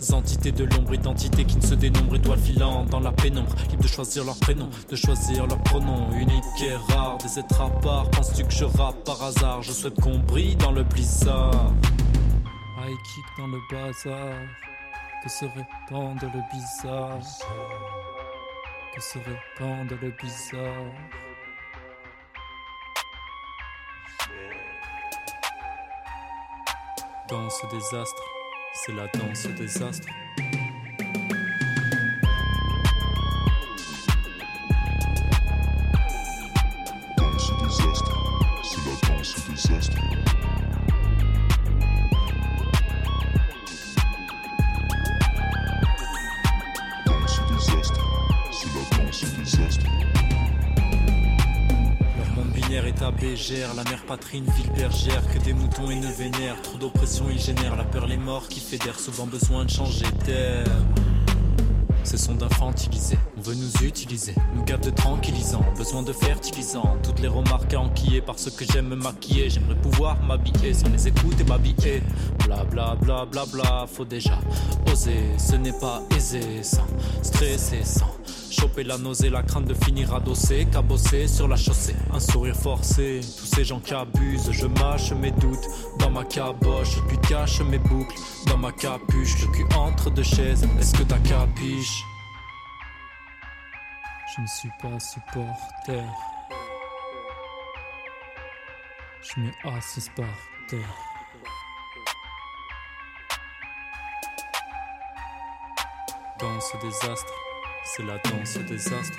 aux 0.00 0.14
entités 0.14 0.52
de 0.52 0.64
l'ombre, 0.64 0.94
identité 0.94 1.44
qui 1.44 1.56
ne 1.56 1.60
se 1.60 1.74
dénombre, 1.74 2.14
étoiles 2.14 2.38
filantes 2.38 2.88
dans 2.88 3.00
la 3.00 3.10
pénombre, 3.10 3.52
libre 3.68 3.82
de 3.82 3.88
choisir 3.88 4.24
leur 4.24 4.38
prénom, 4.38 4.70
de 4.88 4.94
choisir 4.94 5.48
leur 5.48 5.58
pronom, 5.64 6.12
unique 6.12 6.44
et 6.62 6.76
rare, 6.92 7.18
des 7.18 7.40
êtres 7.40 7.60
à 7.60 7.68
part. 7.80 8.08
Penses-tu 8.10 8.44
que 8.44 8.52
je 8.52 8.64
rappe 8.64 9.02
par 9.04 9.20
hasard? 9.24 9.60
Je 9.62 9.72
souhaite 9.72 10.00
qu'on 10.00 10.20
brille 10.20 10.54
dans 10.54 10.70
le 10.70 10.84
blizzard. 10.84 11.72
High 12.80 12.94
kick 12.94 13.24
dans 13.38 13.48
le 13.48 13.58
bazar, 13.72 14.36
que 15.24 15.28
serait 15.28 15.68
tant 15.88 16.14
de 16.14 16.26
le 16.26 16.42
bizarre? 16.52 17.18
Que 18.94 19.00
serait 19.02 19.40
tant 19.58 19.84
de 19.84 19.96
le 20.00 20.12
bizarre? 20.22 21.27
Danse 27.28 27.62
des 27.70 27.94
astres, 27.94 28.22
c'est 28.72 28.92
la 28.94 29.06
danse 29.08 29.46
des 29.48 29.82
astres. 29.82 30.08
Danse 37.18 37.52
des 37.60 37.90
astres, 37.90 38.16
c'est 38.64 38.84
la 38.86 38.94
danse 39.08 39.34
des 39.46 39.72
astres. 39.74 39.98
Danse 47.04 47.40
des 47.48 47.78
astres, 47.78 48.04
c'est 48.52 48.72
la 48.74 49.04
danse 49.04 49.24
des 49.34 49.64
astres. 49.66 50.17
Binaire 52.78 52.94
est 52.94 53.02
à 53.02 53.10
bégère, 53.10 53.74
la 53.74 53.82
mère 53.84 54.04
patrie, 54.06 54.38
une 54.38 54.50
ville 54.52 54.70
bergère, 54.70 55.22
que 55.32 55.38
des 55.40 55.52
moutons 55.52 55.90
et 55.90 55.96
ne 55.96 56.06
vénèrent. 56.06 56.62
Trop 56.62 56.78
d'oppression 56.78 57.24
ils 57.28 57.40
génèrent, 57.40 57.74
la 57.74 57.82
peur 57.82 58.06
les 58.06 58.16
morts 58.16 58.46
qui 58.46 58.60
fédèrent, 58.60 59.00
souvent 59.00 59.26
besoin 59.26 59.64
de 59.64 59.70
changer 59.70 60.06
d'air. 60.24 60.64
Ce 62.04 62.16
sont 62.16 62.34
d'infantiliser, 62.34 63.18
on 63.36 63.40
veut 63.40 63.56
nous 63.56 63.84
utiliser, 63.84 64.34
nous 64.54 64.62
gave 64.62 64.80
de 64.80 64.90
tranquillisants, 64.90 65.64
besoin 65.76 66.02
de 66.04 66.12
fertilisants. 66.12 66.96
Toutes 67.02 67.18
les 67.20 67.28
remarques 67.28 67.74
à 67.74 67.80
enquiller 67.80 68.22
parce 68.22 68.48
que 68.48 68.64
j'aime 68.64 68.88
me 68.88 68.96
maquiller, 68.96 69.50
j'aimerais 69.50 69.74
pouvoir 69.74 70.22
m'habiller. 70.22 70.72
Sans 70.72 70.88
les 70.88 71.08
écouter 71.08 71.42
m'habiller. 71.44 72.02
Bla 72.46 72.64
bla 72.64 72.94
bla 72.94 73.26
bla 73.26 73.44
bla, 73.46 73.86
faut 73.92 74.04
déjà 74.04 74.38
oser, 74.92 75.20
ce 75.36 75.56
n'est 75.56 75.78
pas 75.80 76.02
aisé. 76.16 76.62
Sans 76.62 76.86
stresser, 77.22 77.82
sans 77.82 78.17
choper 78.58 78.84
la 78.84 78.98
nausée, 78.98 79.30
la 79.30 79.42
crainte 79.42 79.66
de 79.66 79.74
finir 79.74 80.14
adossé, 80.14 80.66
cabossé 80.66 81.28
sur 81.28 81.46
la 81.46 81.56
chaussée. 81.56 81.94
Un 82.12 82.20
sourire 82.20 82.56
forcé, 82.56 83.20
tous 83.38 83.46
ces 83.46 83.64
gens 83.64 83.80
qui 83.80 83.94
abusent, 83.94 84.50
je 84.50 84.66
mâche 84.66 85.12
mes 85.12 85.30
doutes 85.30 85.66
dans 85.98 86.10
ma 86.10 86.24
caboche, 86.24 87.00
puis 87.06 87.18
cache 87.18 87.60
mes 87.60 87.78
boucles 87.78 88.16
dans 88.46 88.58
ma 88.58 88.72
capuche, 88.72 89.40
le 89.42 89.52
cul 89.52 89.66
entre 89.76 90.10
deux 90.10 90.22
chaises. 90.22 90.66
Est-ce 90.78 90.94
que 90.94 91.02
t'as 91.04 91.18
capiche? 91.18 92.02
Je 94.34 94.42
ne 94.42 94.46
suis 94.46 94.70
pas 94.80 94.98
supporter. 94.98 96.04
Je 99.22 99.40
me 99.40 99.76
assis 99.76 100.10
par 100.16 100.26
terre. 100.68 100.94
Danse 106.40 106.72
des 106.80 107.10
astres, 107.10 107.32
c'est 107.96 108.02
la 108.02 108.18
danse 108.18 108.58
des 108.58 108.92
astres. 108.92 109.18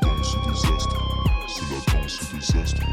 Danse 0.00 0.36
des 0.44 0.66
astres, 0.74 1.00
c'est 1.46 1.68
la 1.70 1.78
danse 1.92 2.18
des 2.32 2.58
astres. 2.58 2.86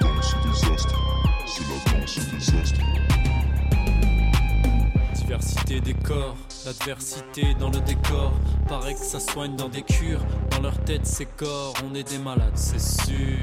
Danse 0.00 0.34
des 0.44 0.58
astres, 0.72 0.98
c'est 1.46 1.66
la 1.68 1.78
danse 1.98 2.16
des 2.18 2.44
astres. 2.60 2.84
Diversité 5.14 5.80
des 5.80 5.94
corps, 5.94 6.36
l'adversité 6.64 7.54
dans 7.58 7.70
le 7.70 7.80
décor. 7.80 8.32
Paraît 8.68 8.94
que 8.94 9.04
ça 9.04 9.20
soigne 9.20 9.56
dans 9.56 9.68
des 9.68 9.82
cures. 9.82 10.24
Dans 10.50 10.60
leur 10.60 10.78
tête, 10.84 11.06
c'est 11.06 11.26
corps, 11.36 11.74
on 11.84 11.94
est 11.94 12.08
des 12.08 12.18
malades, 12.18 12.56
c'est 12.56 12.80
sûr. 12.80 13.38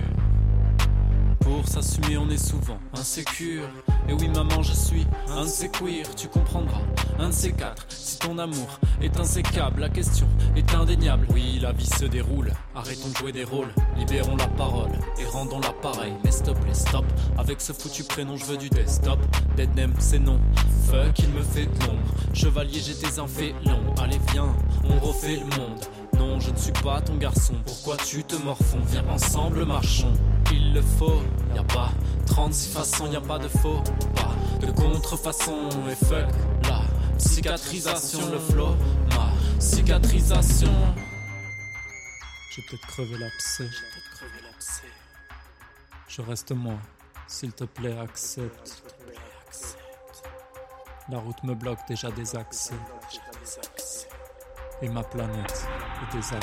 Pour 1.50 1.68
s'assumer, 1.68 2.16
on 2.18 2.30
est 2.30 2.38
souvent 2.38 2.78
insécure. 2.94 3.68
Et 4.08 4.14
oui, 4.14 4.30
maman, 4.30 4.62
je 4.62 4.72
suis 4.72 5.08
un 5.30 5.46
de 5.46 5.50
ces 5.50 5.68
queers, 5.68 6.14
tu 6.16 6.28
comprendras. 6.28 6.82
Un 7.18 7.30
de 7.30 7.34
ces 7.34 7.54
quatre, 7.54 7.86
si 7.90 8.20
ton 8.20 8.38
amour 8.38 8.80
est 9.02 9.20
insécable, 9.20 9.82
la 9.82 9.90
question 9.90 10.28
est 10.56 10.76
indéniable. 10.76 11.26
Oui, 11.34 11.58
la 11.60 11.72
vie 11.72 11.88
se 11.88 12.06
déroule, 12.06 12.54
arrêtons 12.76 13.10
de 13.10 13.16
jouer 13.16 13.32
des 13.32 13.46
rôles, 13.46 13.74
libérons 13.98 14.36
la 14.36 14.48
parole 14.48 14.92
et 15.20 15.26
rendons 15.26 15.60
l'appareil. 15.60 16.14
Mais 16.24 16.32
stop, 16.32 16.58
les 16.68 16.76
stop, 16.76 17.06
avec 17.38 17.62
ce 17.62 17.74
foutu 17.74 18.04
prénom, 18.04 18.38
je 18.38 18.46
veux 18.46 18.58
du 18.58 18.70
desktop. 18.70 19.20
Dead 19.58 19.76
name, 19.76 19.94
c'est 19.98 20.20
non. 20.20 20.40
Fuck, 20.86 21.18
il 21.18 21.30
me 21.30 21.42
fait 21.42 21.66
de 21.66 21.86
l'ombre. 21.88 22.14
Chevalier, 22.32 22.80
j'étais 22.80 23.20
un 23.20 23.28
félon. 23.28 23.82
Allez, 24.00 24.20
viens, 24.32 24.56
on 24.84 25.00
refait 25.00 25.38
le 25.38 25.58
monde. 25.58 25.84
Non, 26.16 26.40
je 26.40 26.52
ne 26.52 26.58
suis 26.58 26.74
pas 26.84 27.02
ton 27.02 27.16
garçon. 27.16 27.56
Pourquoi 27.66 27.98
tu 27.98 28.24
te 28.24 28.36
morfonds? 28.36 28.82
Viens 28.88 29.08
ensemble, 29.10 29.66
marchons. 29.66 30.14
Il 30.52 30.74
le 30.74 30.82
faut, 30.82 31.22
y 31.56 31.60
a 31.60 31.64
pas 31.64 31.92
36 32.26 32.74
façons, 32.74 33.12
y 33.12 33.16
a 33.16 33.22
pas 33.22 33.40
de 33.40 33.48
faux 33.48 33.82
pas 34.16 34.36
de 34.66 34.72
contrefaçon. 34.72 35.70
Et 35.90 35.96
fuck 35.96 36.28
la 36.68 36.82
cicatrisation, 37.18 38.20
le 38.32 38.40
flow, 38.40 38.76
ma 39.12 39.32
cicatrisation. 39.60 40.72
J'ai 42.52 42.62
peut-être 42.64 42.88
crevé 42.88 43.18
l'abcès. 43.18 43.70
Je 46.08 46.22
reste 46.22 46.52
moi, 46.52 46.76
s'il 47.28 47.54
te 47.54 47.64
plaît, 47.64 47.98
accepte. 47.98 48.84
La 51.10 51.20
route 51.20 51.44
me 51.44 51.56
bloque 51.56 51.80
déjà 51.88 52.12
des 52.12 52.36
accès. 52.36 52.76
Et 54.82 54.90
ma 54.90 55.04
planète 55.04 55.68
est 56.04 56.16
des 56.16 56.34